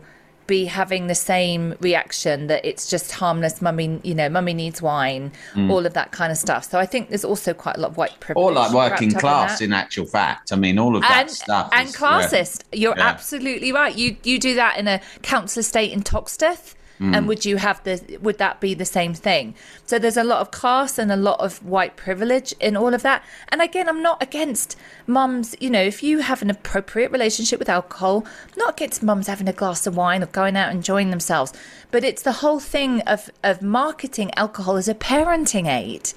be 0.50 0.66
having 0.66 1.06
the 1.06 1.16
same 1.16 1.76
reaction 1.80 2.48
that 2.48 2.66
it's 2.66 2.90
just 2.90 3.12
harmless 3.12 3.62
mummy 3.62 4.02
you 4.04 4.16
know 4.16 4.28
mummy 4.28 4.54
needs 4.54 4.82
wine 4.82 5.32
mm. 5.54 5.70
all 5.70 5.86
of 5.86 5.94
that 5.94 6.12
kind 6.12 6.32
of 6.32 6.38
stuff 6.38 6.68
so 6.70 6.80
i 6.80 6.86
think 6.86 7.10
there's 7.10 7.24
also 7.24 7.54
quite 7.54 7.78
a 7.78 7.80
lot 7.80 7.92
of 7.92 7.98
white 7.98 8.20
privilege 8.20 8.44
or 8.44 8.52
like 8.52 8.74
working 8.74 9.12
class 9.12 9.62
in, 9.62 9.66
in, 9.66 9.74
actual 9.74 10.06
fact 10.06 10.52
i 10.52 10.56
mean 10.56 10.80
all 10.80 10.96
of 10.96 11.04
that 11.04 11.22
and, 11.22 11.30
stuff 11.30 11.70
and 11.72 11.88
is, 11.88 11.96
classist 11.96 12.64
yeah. 12.72 12.80
you're 12.80 12.98
yeah. 12.98 13.08
absolutely 13.08 13.72
right 13.72 13.96
you 13.96 14.18
you 14.24 14.40
do 14.40 14.56
that 14.56 14.78
in 14.80 14.88
a 14.88 15.00
council 15.22 15.60
estate 15.60 15.92
in 15.92 16.02
toxteth 16.02 16.74
Mm. 17.00 17.16
And 17.16 17.28
would 17.28 17.46
you 17.46 17.58
have 17.58 17.82
the 17.84 18.18
would 18.22 18.38
that 18.40 18.60
be 18.60 18.74
the 18.74 18.86
same 18.86 19.14
thing? 19.14 19.56
So 19.86 19.98
there's 19.98 20.18
a 20.18 20.24
lot 20.24 20.42
of 20.42 20.52
class 20.52 20.98
and 20.98 21.12
a 21.12 21.16
lot 21.16 21.40
of 21.40 21.64
white 21.66 21.96
privilege 21.96 22.54
in 22.60 22.76
all 22.76 22.94
of 22.94 23.04
that. 23.04 23.24
And 23.50 23.62
again, 23.62 23.88
I'm 23.88 24.02
not 24.02 24.22
against 24.22 24.76
mums, 25.08 25.56
you 25.60 25.70
know, 25.70 25.82
if 25.82 26.04
you 26.04 26.20
have 26.20 26.42
an 26.42 26.50
appropriate 26.50 27.12
relationship 27.12 27.58
with 27.58 27.70
alcohol, 27.70 28.26
not 28.58 28.72
against 28.72 29.02
mums 29.02 29.28
having 29.28 29.48
a 29.48 29.54
glass 29.54 29.88
of 29.88 29.96
wine 29.96 30.24
or 30.24 30.28
going 30.28 30.58
out 30.58 30.72
enjoying 30.72 31.10
themselves. 31.10 31.54
But 31.90 32.04
it's 32.04 32.22
the 32.22 32.34
whole 32.34 32.60
thing 32.60 33.02
of 33.02 33.30
of 33.44 33.62
marketing 33.62 34.32
alcohol 34.36 34.76
as 34.76 34.88
a 34.88 34.96
parenting 34.96 35.68
aid. 35.68 36.12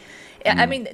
Mm. 0.44 0.58
I 0.58 0.66
mean, 0.66 0.86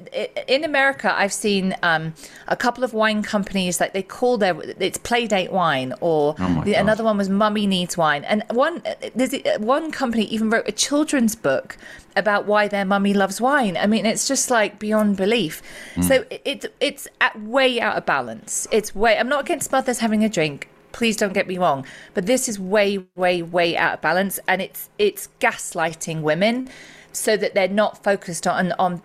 in 0.47 0.63
America, 0.63 1.13
I've 1.15 1.33
seen 1.33 1.75
um, 1.83 2.13
a 2.47 2.55
couple 2.55 2.83
of 2.83 2.93
wine 2.93 3.23
companies 3.23 3.79
like 3.79 3.93
they 3.93 4.03
call 4.03 4.37
their 4.37 4.59
it's 4.79 4.97
Playdate 4.97 5.51
wine, 5.51 5.93
or 6.01 6.35
oh 6.39 6.61
the, 6.63 6.73
another 6.73 7.03
one 7.03 7.17
was 7.17 7.29
Mummy 7.29 7.67
Needs 7.67 7.97
Wine, 7.97 8.23
and 8.25 8.43
one 8.51 8.81
there's 9.15 9.33
one 9.59 9.91
company 9.91 10.23
even 10.25 10.49
wrote 10.49 10.67
a 10.67 10.71
children's 10.71 11.35
book 11.35 11.77
about 12.15 12.45
why 12.45 12.67
their 12.67 12.85
mummy 12.85 13.13
loves 13.13 13.39
wine. 13.39 13.77
I 13.77 13.87
mean, 13.87 14.05
it's 14.05 14.27
just 14.27 14.49
like 14.49 14.79
beyond 14.79 15.17
belief. 15.17 15.61
Mm. 15.95 16.03
So 16.03 16.25
it's 16.29 16.65
it's 16.79 17.07
at 17.21 17.41
way 17.41 17.79
out 17.79 17.97
of 17.97 18.05
balance. 18.05 18.67
It's 18.71 18.95
way. 18.95 19.17
I'm 19.17 19.29
not 19.29 19.41
against 19.41 19.71
mothers 19.71 19.99
having 19.99 20.23
a 20.23 20.29
drink 20.29 20.69
please 20.91 21.15
don't 21.15 21.33
get 21.33 21.47
me 21.47 21.55
wrong 21.55 21.85
but 22.15 22.25
this 22.25 22.49
is 22.49 22.59
way 22.59 22.97
way 23.15 23.43
way 23.43 23.77
out 23.77 23.93
of 23.93 24.01
balance 24.01 24.39
and 24.47 24.59
it's 24.59 24.89
it's 24.97 25.29
gaslighting 25.39 26.21
women 26.21 26.67
so 27.11 27.37
that 27.37 27.53
they're 27.53 27.67
not 27.67 28.03
focused 28.03 28.47
on 28.47 28.71
on 28.73 29.01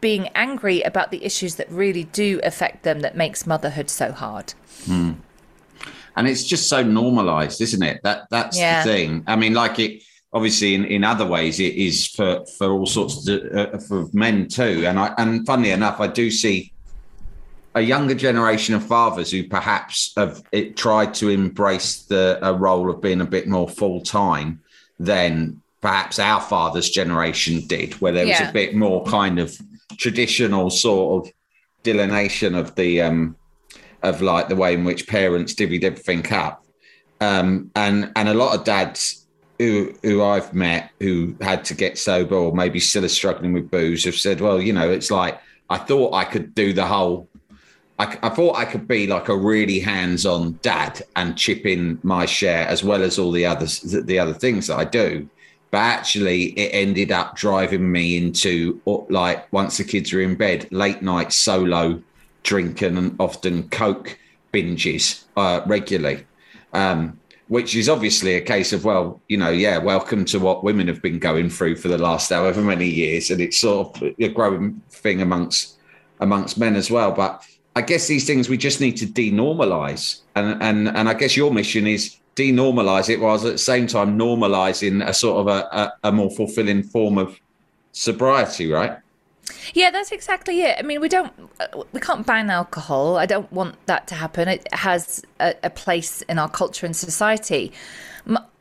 being 0.00 0.28
angry 0.34 0.82
about 0.82 1.10
the 1.10 1.24
issues 1.24 1.56
that 1.56 1.70
really 1.70 2.04
do 2.04 2.40
affect 2.42 2.82
them 2.82 3.00
that 3.00 3.16
makes 3.16 3.46
motherhood 3.46 3.90
so 3.90 4.12
hard. 4.12 4.54
Mm. 4.84 5.16
And 6.16 6.26
it's 6.26 6.44
just 6.44 6.68
so 6.68 6.82
normalized, 6.82 7.60
isn't 7.60 7.82
it? 7.82 8.00
That 8.02 8.26
that's 8.30 8.58
yeah. 8.58 8.82
the 8.82 8.90
thing. 8.90 9.24
I 9.26 9.36
mean, 9.36 9.54
like 9.54 9.78
it 9.78 10.02
obviously 10.32 10.74
in, 10.74 10.84
in 10.84 11.04
other 11.04 11.26
ways 11.26 11.60
it 11.60 11.74
is 11.74 12.06
for 12.06 12.44
for 12.58 12.70
all 12.70 12.86
sorts 12.86 13.28
of 13.28 13.44
uh, 13.54 13.78
for 13.78 14.08
men 14.12 14.48
too. 14.48 14.84
And 14.86 14.98
I 14.98 15.14
and 15.18 15.46
funnily 15.46 15.70
enough, 15.70 16.00
I 16.00 16.06
do 16.06 16.30
see 16.30 16.72
a 17.74 17.80
younger 17.80 18.14
generation 18.14 18.74
of 18.74 18.86
fathers 18.86 19.30
who 19.30 19.44
perhaps 19.44 20.12
have 20.16 20.42
it, 20.50 20.76
tried 20.76 21.12
to 21.14 21.28
embrace 21.28 22.04
the 22.04 22.38
a 22.42 22.54
role 22.54 22.90
of 22.90 23.02
being 23.02 23.20
a 23.20 23.26
bit 23.26 23.46
more 23.46 23.68
full 23.68 24.00
time 24.00 24.60
than 24.98 25.60
perhaps 25.82 26.18
our 26.18 26.40
father's 26.40 26.88
generation 26.88 27.60
did, 27.66 27.92
where 27.94 28.12
there 28.12 28.26
was 28.26 28.40
a 28.40 28.52
bit 28.52 28.74
more 28.74 29.04
kind 29.04 29.38
of 29.38 29.56
traditional 29.96 30.70
sort 30.70 31.26
of 31.26 31.32
delineation 31.82 32.54
of 32.54 32.74
the 32.74 33.00
um, 33.02 33.36
of 34.02 34.22
like 34.22 34.48
the 34.48 34.56
way 34.56 34.74
in 34.74 34.84
which 34.84 35.06
parents 35.06 35.54
divvied 35.54 35.84
everything 35.84 36.30
up. 36.32 36.64
Um, 37.20 37.70
and 37.74 38.12
and 38.16 38.28
a 38.28 38.34
lot 38.34 38.54
of 38.54 38.64
dads 38.64 39.26
who 39.58 39.94
who 40.02 40.22
I've 40.22 40.52
met 40.52 40.90
who 41.00 41.36
had 41.40 41.64
to 41.66 41.74
get 41.74 41.98
sober 41.98 42.34
or 42.34 42.52
maybe 42.52 42.80
still 42.80 43.04
are 43.04 43.08
struggling 43.08 43.52
with 43.52 43.70
booze 43.70 44.04
have 44.04 44.16
said, 44.16 44.40
well, 44.40 44.60
you 44.60 44.72
know, 44.72 44.90
it's 44.90 45.10
like 45.10 45.40
I 45.70 45.78
thought 45.78 46.14
I 46.14 46.24
could 46.24 46.54
do 46.54 46.72
the 46.72 46.86
whole. 46.86 47.28
I, 47.98 48.18
I 48.22 48.28
thought 48.28 48.56
I 48.56 48.66
could 48.66 48.86
be 48.86 49.06
like 49.06 49.30
a 49.30 49.36
really 49.36 49.80
hands-on 49.80 50.58
dad 50.60 51.00
and 51.16 51.38
chip 51.38 51.64
in 51.64 51.98
my 52.02 52.26
share 52.26 52.68
as 52.68 52.84
well 52.84 53.02
as 53.02 53.18
all 53.18 53.32
the 53.32 53.46
others 53.46 53.80
the 53.80 54.18
other 54.18 54.34
things 54.34 54.66
that 54.66 54.76
I 54.76 54.84
do 54.84 55.30
but 55.76 55.82
actually 55.82 56.58
it 56.58 56.70
ended 56.72 57.12
up 57.12 57.36
driving 57.36 57.92
me 57.92 58.16
into 58.16 58.80
like 59.10 59.52
once 59.52 59.76
the 59.76 59.84
kids 59.84 60.10
were 60.10 60.22
in 60.22 60.34
bed 60.34 60.66
late 60.72 61.02
night 61.02 61.30
solo 61.34 62.02
drinking 62.44 62.96
and 62.96 63.14
often 63.20 63.68
coke 63.68 64.18
binges 64.54 65.24
uh, 65.36 65.60
regularly. 65.66 66.24
Um, 66.72 67.20
which 67.48 67.76
is 67.76 67.90
obviously 67.90 68.36
a 68.36 68.40
case 68.40 68.72
of 68.72 68.86
well 68.86 69.20
you 69.28 69.36
know 69.36 69.50
yeah 69.50 69.76
welcome 69.76 70.24
to 70.24 70.38
what 70.38 70.64
women 70.64 70.88
have 70.88 71.02
been 71.02 71.18
going 71.18 71.50
through 71.50 71.76
for 71.76 71.88
the 71.88 71.98
last 71.98 72.30
however 72.30 72.62
many 72.62 72.88
years. 72.88 73.30
And 73.30 73.42
it's 73.42 73.58
sort 73.58 74.00
of 74.00 74.14
a 74.18 74.28
growing 74.28 74.80
thing 74.88 75.20
amongst 75.20 75.76
amongst 76.20 76.56
men 76.56 76.74
as 76.74 76.90
well. 76.90 77.12
But 77.12 77.44
i 77.74 77.82
guess 77.82 78.06
these 78.06 78.26
things 78.26 78.48
we 78.48 78.56
just 78.56 78.80
need 78.80 78.96
to 78.96 79.06
denormalize. 79.06 80.22
And 80.36 80.62
and 80.62 80.88
and 80.88 81.06
i 81.06 81.12
guess 81.12 81.36
your 81.36 81.52
mission 81.52 81.86
is 81.86 82.16
denormalize 82.36 83.08
it 83.08 83.18
whilst 83.18 83.44
at 83.44 83.52
the 83.52 83.58
same 83.58 83.86
time 83.86 84.18
normalizing 84.18 85.04
a 85.06 85.12
sort 85.12 85.38
of 85.40 85.48
a, 85.48 85.68
a, 85.72 86.08
a 86.08 86.12
more 86.12 86.30
fulfilling 86.30 86.82
form 86.82 87.18
of 87.18 87.40
sobriety, 87.92 88.70
right? 88.70 88.98
Yeah, 89.74 89.90
that's 89.90 90.12
exactly 90.12 90.62
it. 90.62 90.76
I 90.78 90.82
mean, 90.82 91.00
we 91.00 91.08
don't, 91.08 91.32
we 91.92 92.00
can't 92.00 92.26
ban 92.26 92.50
alcohol. 92.50 93.16
I 93.16 93.26
don't 93.26 93.50
want 93.52 93.74
that 93.86 94.06
to 94.08 94.14
happen. 94.14 94.48
It 94.48 94.72
has 94.72 95.22
a, 95.40 95.54
a 95.64 95.70
place 95.70 96.22
in 96.22 96.38
our 96.38 96.48
culture 96.48 96.86
and 96.86 96.94
society. 96.94 97.72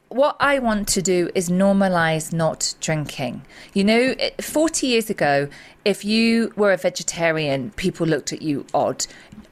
What 0.10 0.38
I 0.40 0.60
want 0.60 0.88
to 0.90 1.02
do 1.02 1.30
is 1.36 1.50
normalize 1.50 2.32
not 2.32 2.76
drinking. 2.80 3.42
You 3.74 3.84
know, 3.84 4.16
40 4.40 4.88
years 4.88 5.10
ago, 5.10 5.50
if 5.84 6.06
you 6.06 6.54
were 6.56 6.72
a 6.72 6.78
vegetarian, 6.78 7.72
people 7.72 8.08
looked 8.08 8.32
at 8.32 8.42
you 8.42 8.66
odd. 8.74 9.06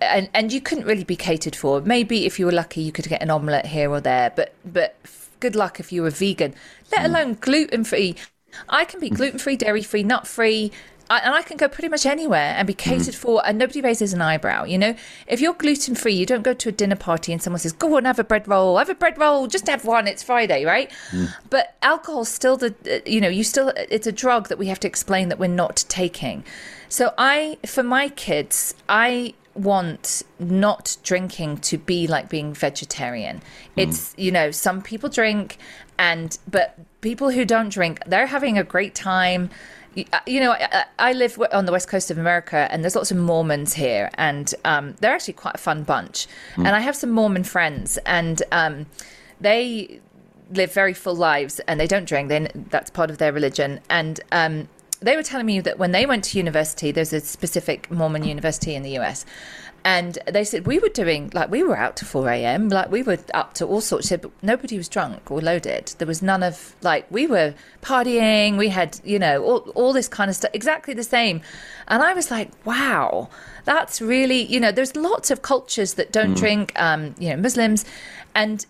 And, 0.04 0.30
and 0.34 0.52
you 0.52 0.62
couldn't 0.62 0.86
really 0.86 1.04
be 1.04 1.16
catered 1.16 1.56
for. 1.56 1.82
Maybe 1.82 2.26
if 2.26 2.40
you 2.40 2.46
were 2.46 2.52
lucky, 2.52 2.82
you 2.82 2.92
could 2.92 3.08
get 3.08 3.22
an 3.22 3.30
omelette 3.30 3.68
here 3.68 3.90
or 3.90 4.02
there. 4.02 4.32
But 4.36 4.54
but 4.66 4.96
good 5.40 5.56
luck 5.56 5.80
if 5.80 5.92
you 5.92 6.04
were 6.04 6.10
vegan, 6.10 6.54
let 6.92 7.02
hmm. 7.02 7.06
alone 7.08 7.38
gluten 7.40 7.84
free. 7.84 8.16
I 8.70 8.86
can 8.86 9.00
be 9.00 9.10
gluten 9.10 9.40
free, 9.40 9.56
dairy 9.56 9.82
free, 9.82 10.04
nut 10.04 10.28
free, 10.28 10.72
and 11.10 11.36
I 11.36 11.42
can 11.42 11.58
go 11.58 11.68
pretty 11.68 11.90
much 11.90 12.06
anywhere 12.06 12.54
and 12.58 12.66
be 12.66 12.74
catered 12.74 13.14
mm. 13.14 13.18
for, 13.18 13.46
and 13.46 13.58
nobody 13.58 13.82
raises 13.82 14.14
an 14.14 14.22
eyebrow. 14.22 14.64
You 14.64 14.78
know, 14.78 14.96
if 15.28 15.42
you're 15.42 15.54
gluten 15.54 15.96
free, 15.96 16.14
you 16.14 16.26
don't 16.26 16.44
go 16.44 16.54
to 16.54 16.70
a 16.70 16.72
dinner 16.72 16.96
party 16.96 17.34
and 17.34 17.42
someone 17.42 17.60
says, 17.60 17.74
"Go 17.74 17.98
on, 17.98 18.06
have 18.06 18.20
a 18.20 18.24
bread 18.24 18.48
roll, 18.48 18.78
have 18.78 18.90
a 18.90 18.96
bread 18.96 19.18
roll, 19.18 19.48
just 19.48 19.68
have 19.68 19.86
one. 19.86 20.08
It's 20.08 20.24
Friday, 20.24 20.66
right?" 20.66 20.90
Mm. 21.12 21.34
But 21.50 21.76
alcohol's 21.82 22.30
still 22.30 22.58
the, 22.58 22.74
uh, 22.90 23.00
you 23.06 23.22
know, 23.22 23.28
you 23.28 23.44
still, 23.44 23.74
it's 23.76 24.08
a 24.08 24.12
drug 24.12 24.50
that 24.50 24.58
we 24.58 24.68
have 24.68 24.80
to 24.82 24.88
explain 24.88 25.30
that 25.30 25.40
we're 25.40 25.48
not 25.48 25.84
taking. 25.90 26.44
So 26.90 27.14
I, 27.18 27.58
for 27.66 27.84
my 27.84 28.10
kids, 28.10 28.76
I 28.88 29.34
want 29.56 30.24
not 30.40 30.98
drinking 31.04 31.58
to 31.58 31.78
be 31.78 32.08
like 32.08 32.30
being 32.30 32.54
vegetarian. 32.54 33.38
Mm. 33.38 33.42
It's, 33.78 34.14
you 34.18 34.32
know, 34.32 34.52
some 34.52 34.82
people 34.82 35.10
drink 35.10 35.58
and 35.98 36.38
but 36.50 36.78
people 37.02 37.30
who 37.30 37.46
don't 37.46 37.70
drink, 37.70 38.00
they're 38.08 38.28
having 38.28 38.58
a 38.58 38.64
great 38.64 38.96
time 38.96 39.50
uh, 40.12 40.20
you 40.26 40.40
know, 40.40 40.54
I, 40.54 40.86
I, 40.98 41.14
live 41.14 41.40
on 41.52 41.66
the 41.66 41.72
west 41.72 41.88
coast 41.88 42.10
of 42.10 42.18
America, 42.18 42.68
and 42.72 42.84
there's 42.84 42.96
lots 42.96 43.12
of 43.12 43.18
Mormons 43.18 43.74
here, 43.74 44.10
and 44.16 44.54
um, 44.66 44.96
they're 45.00 45.14
actually 45.14 45.36
quite 45.36 45.56
a 45.56 45.60
fun 45.60 45.84
bunch. 45.84 46.28
Mm. 46.56 46.66
And 46.66 46.70
I 46.70 46.80
have 46.80 46.96
some 46.96 47.12
Mormon 47.12 47.44
friends, 47.44 47.98
and 48.06 48.42
um, 48.52 48.88
they 49.40 50.02
live 50.52 50.74
very 50.74 50.94
full 50.94 51.16
lives, 51.16 51.60
and 51.68 51.80
they 51.80 51.88
don't 51.88 52.06
drink. 52.06 52.30
They, 52.30 52.48
that's 52.70 52.90
part 52.90 53.12
of 53.12 53.20
their 53.20 53.32
religion, 53.32 53.82
and 53.90 54.20
um, 54.32 54.68
they 55.04 55.16
were 55.16 55.24
telling 55.24 55.46
me 55.46 55.60
that 55.60 55.78
when 55.78 55.92
they 55.92 56.06
went 56.06 56.24
to 56.26 56.38
university, 56.38 56.92
there's 56.92 57.14
a 57.14 57.20
specific 57.20 57.90
Mormon 57.92 58.24
university 58.24 58.76
in 58.76 58.84
the 58.84 58.98
US, 59.00 59.26
and 59.86 60.18
they 60.32 60.44
said 60.44 60.66
we 60.66 60.80
were 60.80 60.90
doing 60.90 61.30
like 61.34 61.52
we 61.52 61.64
were 61.64 61.76
out 61.76 61.98
to 61.98 62.06
4 62.06 62.30
a.m 62.30 62.70
like 62.70 62.90
we 62.90 63.04
were 63.04 63.18
up 63.34 63.54
to 63.54 63.66
all 63.66 63.82
sorts 63.82 64.12
of 64.12 64.22
but 64.22 64.32
nobody 64.42 64.78
was 64.78 64.88
drunk 64.88 65.30
or 65.30 65.42
loaded 65.42 65.94
there 65.98 66.08
was 66.08 66.22
none 66.22 66.42
of 66.42 66.76
like 66.82 67.06
we 67.12 67.28
were 67.28 67.54
partying 67.82 68.58
we 68.58 68.70
had 68.70 69.00
you 69.04 69.20
know 69.20 69.44
all, 69.44 69.60
all 69.76 69.94
this 69.94 70.08
kind 70.08 70.30
of 70.30 70.36
stuff 70.36 70.52
exactly 70.54 70.94
the 70.94 71.04
same 71.04 71.42
and 71.88 72.02
i 72.02 72.14
was 72.14 72.32
like 72.32 72.50
wow 72.66 73.30
that's 73.66 74.02
really 74.02 74.44
you 74.44 74.60
know 74.60 74.72
there's 74.72 74.96
lots 74.96 75.30
of 75.30 75.42
cultures 75.42 75.96
that 75.96 76.12
don't 76.12 76.34
mm. 76.34 76.38
drink 76.38 76.72
um 76.80 77.14
you 77.20 77.30
know 77.30 77.38
muslims 77.38 77.84
and 78.34 78.66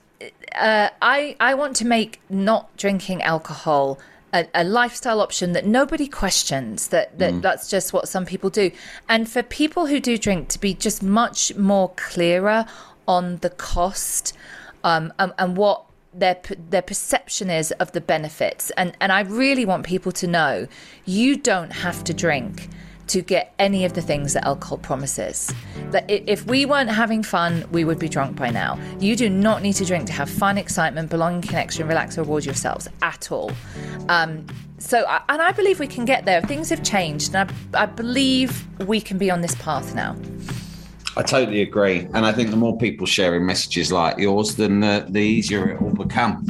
uh, 0.55 0.89
I 1.01 1.35
I 1.39 1.55
want 1.55 1.75
to 1.77 1.85
make 1.85 2.21
not 2.29 2.75
drinking 2.77 3.23
alcohol 3.23 3.99
a, 4.33 4.47
a, 4.53 4.63
lifestyle 4.63 5.21
option 5.21 5.53
that 5.53 5.65
nobody 5.65 6.07
questions 6.07 6.87
that, 6.87 7.17
that 7.19 7.33
mm. 7.33 7.41
that's 7.41 7.69
just 7.69 7.93
what 7.93 8.07
some 8.07 8.25
people 8.25 8.49
do. 8.49 8.71
And 9.07 9.29
for 9.29 9.43
people 9.43 9.85
who 9.85 9.99
do 9.99 10.17
drink 10.17 10.49
to 10.49 10.59
be 10.59 10.73
just 10.73 11.03
much 11.03 11.55
more 11.55 11.91
clearer 11.95 12.65
on 13.07 13.37
the 13.37 13.49
cost 13.49 14.35
um, 14.83 15.13
and, 15.19 15.33
and 15.37 15.55
what 15.57 15.85
their 16.13 16.39
their 16.69 16.81
perception 16.81 17.49
is 17.49 17.71
of 17.73 17.91
the 17.91 18.01
benefits. 18.01 18.71
And 18.71 18.95
and 18.99 19.11
I 19.11 19.21
really 19.21 19.65
want 19.65 19.85
people 19.85 20.11
to 20.13 20.27
know 20.27 20.67
you 21.05 21.35
don't 21.37 21.71
have 21.71 22.03
to 22.05 22.13
drink 22.13 22.69
to 23.07 23.21
get 23.21 23.53
any 23.59 23.85
of 23.85 23.93
the 23.93 24.01
things 24.01 24.33
that 24.33 24.45
alcohol 24.45 24.77
promises. 24.77 25.53
That 25.91 26.09
if 26.09 26.45
we 26.45 26.65
weren't 26.65 26.89
having 26.89 27.23
fun, 27.23 27.65
we 27.71 27.83
would 27.83 27.99
be 27.99 28.09
drunk 28.09 28.35
by 28.35 28.49
now. 28.49 28.79
You 28.99 29.15
do 29.15 29.29
not 29.29 29.61
need 29.61 29.73
to 29.73 29.85
drink 29.85 30.07
to 30.07 30.13
have 30.13 30.29
fun, 30.29 30.57
excitement, 30.57 31.09
belonging, 31.09 31.41
connection, 31.41 31.87
relax, 31.87 32.17
or 32.17 32.21
reward 32.21 32.45
yourselves 32.45 32.87
at 33.01 33.31
all. 33.31 33.51
Um, 34.09 34.45
so, 34.77 35.05
and 35.29 35.41
I 35.41 35.51
believe 35.51 35.79
we 35.79 35.87
can 35.87 36.05
get 36.05 36.25
there. 36.25 36.41
Things 36.41 36.69
have 36.69 36.83
changed, 36.83 37.33
and 37.33 37.49
I, 37.73 37.83
I 37.83 37.85
believe 37.85 38.65
we 38.87 38.99
can 38.99 39.17
be 39.17 39.31
on 39.31 39.41
this 39.41 39.55
path 39.55 39.95
now. 39.95 40.15
I 41.15 41.21
totally 41.21 41.61
agree, 41.61 42.07
and 42.13 42.25
I 42.25 42.31
think 42.31 42.49
the 42.49 42.57
more 42.57 42.77
people 42.77 43.05
sharing 43.05 43.45
messages 43.45 43.91
like 43.91 44.17
yours, 44.17 44.55
then 44.55 44.79
the, 44.79 45.05
the 45.07 45.19
easier 45.19 45.69
it 45.69 45.81
will 45.81 45.93
become. 45.93 46.47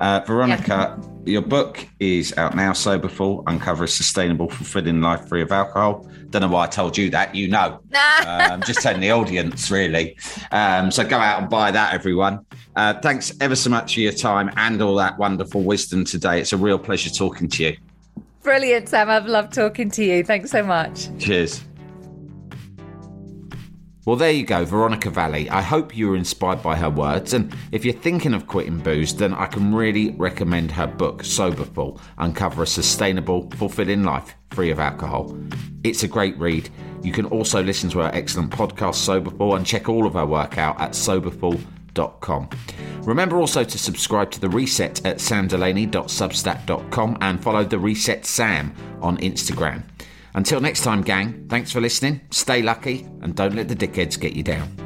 Uh, 0.00 0.20
Veronica. 0.26 0.98
Yeah 1.00 1.15
your 1.26 1.42
book 1.42 1.86
is 1.98 2.36
out 2.38 2.54
now, 2.54 2.72
Soberful, 2.72 3.42
Uncover 3.46 3.84
a 3.84 3.88
Sustainable, 3.88 4.48
Fulfilling 4.48 5.00
Life 5.00 5.28
Free 5.28 5.42
of 5.42 5.50
Alcohol. 5.50 6.08
Don't 6.30 6.42
know 6.42 6.48
why 6.48 6.64
I 6.64 6.66
told 6.66 6.96
you 6.96 7.10
that, 7.10 7.34
you 7.34 7.48
know. 7.48 7.80
I'm 7.94 8.52
um, 8.52 8.62
just 8.62 8.80
telling 8.80 9.00
the 9.00 9.10
audience, 9.10 9.70
really. 9.70 10.16
Um, 10.52 10.90
so 10.90 11.04
go 11.04 11.18
out 11.18 11.40
and 11.40 11.50
buy 11.50 11.70
that, 11.70 11.94
everyone. 11.94 12.46
Uh, 12.74 12.94
thanks 13.00 13.32
ever 13.40 13.56
so 13.56 13.70
much 13.70 13.94
for 13.94 14.00
your 14.00 14.12
time 14.12 14.50
and 14.56 14.80
all 14.80 14.94
that 14.96 15.18
wonderful 15.18 15.62
wisdom 15.62 16.04
today. 16.04 16.40
It's 16.40 16.52
a 16.52 16.56
real 16.56 16.78
pleasure 16.78 17.10
talking 17.10 17.48
to 17.48 17.64
you. 17.64 17.76
Brilliant, 18.42 18.88
Sam. 18.88 19.10
I've 19.10 19.26
loved 19.26 19.52
talking 19.52 19.90
to 19.90 20.04
you. 20.04 20.22
Thanks 20.22 20.50
so 20.50 20.62
much. 20.62 21.08
Cheers. 21.18 21.64
Well, 24.06 24.14
there 24.14 24.30
you 24.30 24.46
go, 24.46 24.64
Veronica 24.64 25.10
Valli. 25.10 25.50
I 25.50 25.62
hope 25.62 25.96
you 25.96 26.08
were 26.08 26.14
inspired 26.14 26.62
by 26.62 26.76
her 26.76 26.88
words, 26.88 27.34
and 27.34 27.52
if 27.72 27.84
you're 27.84 27.92
thinking 27.92 28.34
of 28.34 28.46
quitting 28.46 28.78
booze, 28.78 29.12
then 29.12 29.34
I 29.34 29.46
can 29.46 29.74
really 29.74 30.12
recommend 30.12 30.70
her 30.70 30.86
book, 30.86 31.24
Soberful 31.24 32.00
Uncover 32.16 32.62
a 32.62 32.66
Sustainable, 32.68 33.50
Fulfilling 33.56 34.04
Life 34.04 34.36
Free 34.52 34.70
of 34.70 34.78
Alcohol. 34.78 35.36
It's 35.82 36.04
a 36.04 36.08
great 36.08 36.38
read. 36.38 36.70
You 37.02 37.10
can 37.10 37.26
also 37.26 37.64
listen 37.64 37.90
to 37.90 37.98
her 37.98 38.12
excellent 38.14 38.52
podcast, 38.52 38.94
Soberful, 38.94 39.56
and 39.56 39.66
check 39.66 39.88
all 39.88 40.06
of 40.06 40.12
her 40.12 40.24
work 40.24 40.56
out 40.56 40.80
at 40.80 40.94
soberful.com. 40.94 42.50
Remember 43.02 43.38
also 43.38 43.64
to 43.64 43.76
subscribe 43.76 44.30
to 44.30 44.40
The 44.40 44.48
Reset 44.48 45.04
at 45.04 45.16
samdelaney.substack.com 45.16 47.18
and 47.20 47.42
follow 47.42 47.64
The 47.64 47.80
Reset 47.80 48.24
Sam 48.24 48.72
on 49.02 49.18
Instagram. 49.18 49.82
Until 50.36 50.60
next 50.60 50.82
time, 50.82 51.00
gang, 51.00 51.46
thanks 51.48 51.72
for 51.72 51.80
listening, 51.80 52.20
stay 52.30 52.60
lucky, 52.60 53.06
and 53.22 53.34
don't 53.34 53.56
let 53.56 53.68
the 53.68 53.74
dickheads 53.74 54.20
get 54.20 54.34
you 54.34 54.42
down. 54.42 54.85